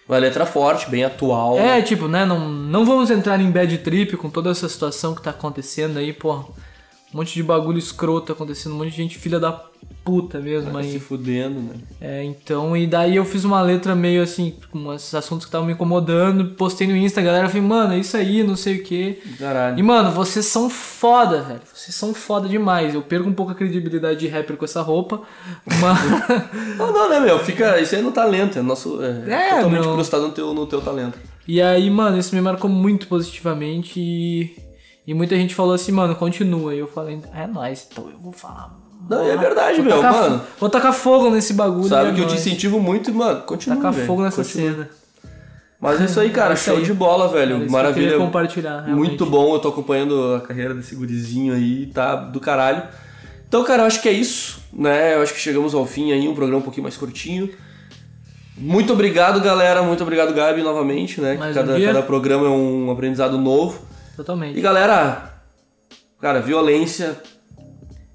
Uma 0.07 0.19
letra 0.19 0.45
forte, 0.45 0.87
bem 0.87 1.03
atual. 1.03 1.57
É, 1.57 1.81
tipo, 1.81 2.07
né? 2.07 2.23
Não, 2.25 2.47
não 2.47 2.85
vamos 2.85 3.09
entrar 3.09 3.41
em 3.41 3.49
bad 3.49 3.75
trip 3.79 4.15
com 4.17 4.29
toda 4.29 4.51
essa 4.51 4.69
situação 4.69 5.15
que 5.15 5.23
tá 5.23 5.31
acontecendo 5.31 5.97
aí, 5.97 6.13
pô. 6.13 6.45
Um 7.15 7.19
monte 7.19 7.33
de 7.33 7.43
bagulho 7.43 7.79
escroto 7.79 8.33
acontecendo, 8.33 8.75
um 8.75 8.79
monte 8.79 8.89
de 8.91 8.97
gente 8.97 9.17
filha 9.17 9.39
da 9.39 9.53
puta 10.03 10.37
mesmo 10.37 10.77
aí. 10.77 10.91
se 10.91 10.99
fudendo, 10.99 11.61
né? 11.61 11.75
É, 12.01 12.23
então, 12.25 12.75
e 12.75 12.85
daí 12.85 13.15
eu 13.15 13.23
fiz 13.23 13.45
uma 13.45 13.61
letra 13.61 13.95
meio 13.95 14.21
assim, 14.21 14.53
com 14.69 14.93
esses 14.93 15.15
assuntos 15.15 15.45
que 15.45 15.47
estavam 15.47 15.65
me 15.65 15.71
incomodando, 15.71 16.43
postei 16.55 16.85
no 16.85 16.93
Insta, 16.93 17.21
a 17.21 17.23
galera 17.23 17.47
falou, 17.47 17.65
mano, 17.69 17.93
é 17.93 17.99
isso 17.99 18.17
aí, 18.17 18.43
não 18.43 18.57
sei 18.57 18.79
o 18.79 18.83
quê. 18.83 19.19
Caralho. 19.39 19.79
E, 19.79 19.81
mano, 19.81 20.11
vocês 20.11 20.45
são 20.45 20.69
foda, 20.69 21.41
velho. 21.41 21.61
Vocês 21.73 21.95
são 21.95 22.13
foda 22.13 22.49
demais. 22.49 22.93
Eu 22.93 23.01
perco 23.01 23.29
um 23.29 23.33
pouco 23.33 23.53
a 23.53 23.55
credibilidade 23.55 24.19
de 24.19 24.27
rapper 24.27 24.57
com 24.57 24.65
essa 24.65 24.81
roupa, 24.81 25.21
mas. 25.65 25.99
Não, 26.77 26.91
não, 26.91 27.09
né, 27.09 27.21
meu? 27.21 27.39
Fica. 27.39 27.79
Isso 27.79 27.95
aí 27.95 28.01
é 28.01 28.03
no 28.03 28.11
talento, 28.11 28.59
é 28.59 28.61
nosso. 28.61 28.99
É, 29.01 29.31
É, 29.31 29.49
totalmente 29.55 29.87
meu. 29.87 29.95
no 29.95 30.31
teu, 30.31 30.53
no 30.53 30.65
teu 30.67 30.81
talento. 30.81 31.17
e 31.47 31.61
aí, 31.61 31.89
mano, 31.89 32.17
isso 32.17 32.35
me 32.35 32.41
marcou 32.41 32.69
muito 32.69 33.07
positivamente 33.07 34.01
e. 34.01 34.64
E 35.07 35.13
muita 35.13 35.35
gente 35.35 35.53
falou 35.53 35.73
assim, 35.73 35.91
mano, 35.91 36.15
continua. 36.15 36.73
E 36.73 36.79
eu 36.79 36.87
falei, 36.87 37.19
é 37.33 37.45
nóis, 37.45 37.87
então 37.91 38.09
eu 38.09 38.17
vou 38.17 38.31
falar. 38.31 38.75
Não, 39.07 39.23
é 39.23 39.37
verdade, 39.37 39.77
Vou 39.77 39.85
meu, 39.85 40.01
tacar, 40.01 40.13
mano. 40.13 40.41
Vou 40.59 40.69
tacar 40.69 40.93
fogo 40.93 41.29
nesse 41.29 41.53
bagulho. 41.53 41.87
Sabe 41.87 42.09
e 42.09 42.11
é 42.11 42.15
que 42.15 42.21
eu 42.21 42.27
te 42.27 42.35
incentivo 42.35 42.79
muito, 42.79 43.13
mano. 43.13 43.41
Continua. 43.41 43.75
Tacar 43.77 43.93
velho, 43.93 44.07
fogo 44.07 44.23
nessa 44.23 44.43
continua. 44.43 44.71
cena. 44.71 44.89
Mas 45.79 46.01
é 46.01 46.05
isso 46.05 46.19
aí, 46.19 46.31
cara. 46.31 46.51
É 46.51 46.53
isso 46.55 46.63
show 46.63 46.77
aí. 46.77 46.83
de 46.83 46.93
bola, 46.93 47.27
velho. 47.27 47.55
Era 47.55 47.57
isso 47.57 47.59
que 47.59 47.65
eu 47.65 47.71
Maravilha. 47.71 48.17
compartilhar, 48.17 48.81
realmente. 48.81 48.95
Muito 48.95 49.25
bom, 49.27 49.53
eu 49.53 49.59
tô 49.59 49.67
acompanhando 49.69 50.33
a 50.33 50.41
carreira 50.41 50.73
desse 50.73 50.95
gurizinho 50.95 51.53
aí, 51.53 51.85
tá 51.87 52.15
do 52.15 52.39
caralho. 52.39 52.81
Então, 53.47 53.63
cara, 53.63 53.83
eu 53.83 53.87
acho 53.87 54.01
que 54.01 54.09
é 54.09 54.11
isso, 54.11 54.59
né? 54.73 55.13
Eu 55.13 55.21
acho 55.21 55.33
que 55.33 55.39
chegamos 55.39 55.75
ao 55.75 55.85
fim 55.85 56.11
aí, 56.11 56.27
um 56.27 56.33
programa 56.33 56.59
um 56.59 56.63
pouquinho 56.63 56.83
mais 56.83 56.97
curtinho. 56.97 57.49
Muito 58.57 58.93
obrigado, 58.93 59.39
galera. 59.41 59.83
Muito 59.83 60.01
obrigado, 60.01 60.33
Gabi, 60.33 60.63
novamente, 60.63 61.21
né? 61.21 61.35
Mais 61.35 61.53
cada, 61.53 61.75
um 61.75 61.85
cada 61.85 62.01
programa 62.01 62.47
é 62.47 62.49
um 62.49 62.89
aprendizado 62.89 63.37
novo. 63.37 63.79
Totalmente. 64.15 64.57
E 64.57 64.61
galera, 64.61 65.33
cara, 66.19 66.39
violência 66.41 67.21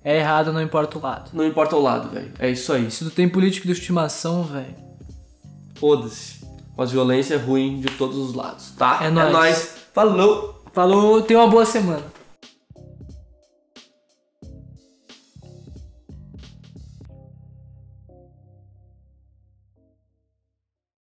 É 0.03 0.18
errado, 0.18 0.53
não 0.53 0.62
importa 0.62 0.98
o 0.98 1.03
lado. 1.03 1.30
não 1.32 1.44
importa 1.46 1.76
o 1.76 1.82
lado, 1.82 2.09
velho. 2.11 2.32
É 2.38 2.48
isso 2.51 2.72
aí. 2.72 2.90
Se 2.90 3.05
tu 3.05 3.11
tem 3.11 3.28
político 3.28 3.66
de 3.66 3.72
estimação, 3.72 4.42
velho. 4.44 4.74
Foda-se. 5.74 6.40
Mas 6.76 6.90
violência 6.90 7.34
é 7.34 7.38
ruim 7.38 7.80
de 7.80 7.88
todos 7.92 8.16
os 8.16 8.34
lados, 8.34 8.70
tá? 8.78 9.01
É 9.03 9.11
nóis. 9.11 9.32
nóis. 9.32 9.74
Falou! 9.92 10.64
Falou, 10.72 11.20
tenha 11.22 11.40
uma 11.40 11.48
boa 11.48 11.66
semana. 11.66 12.03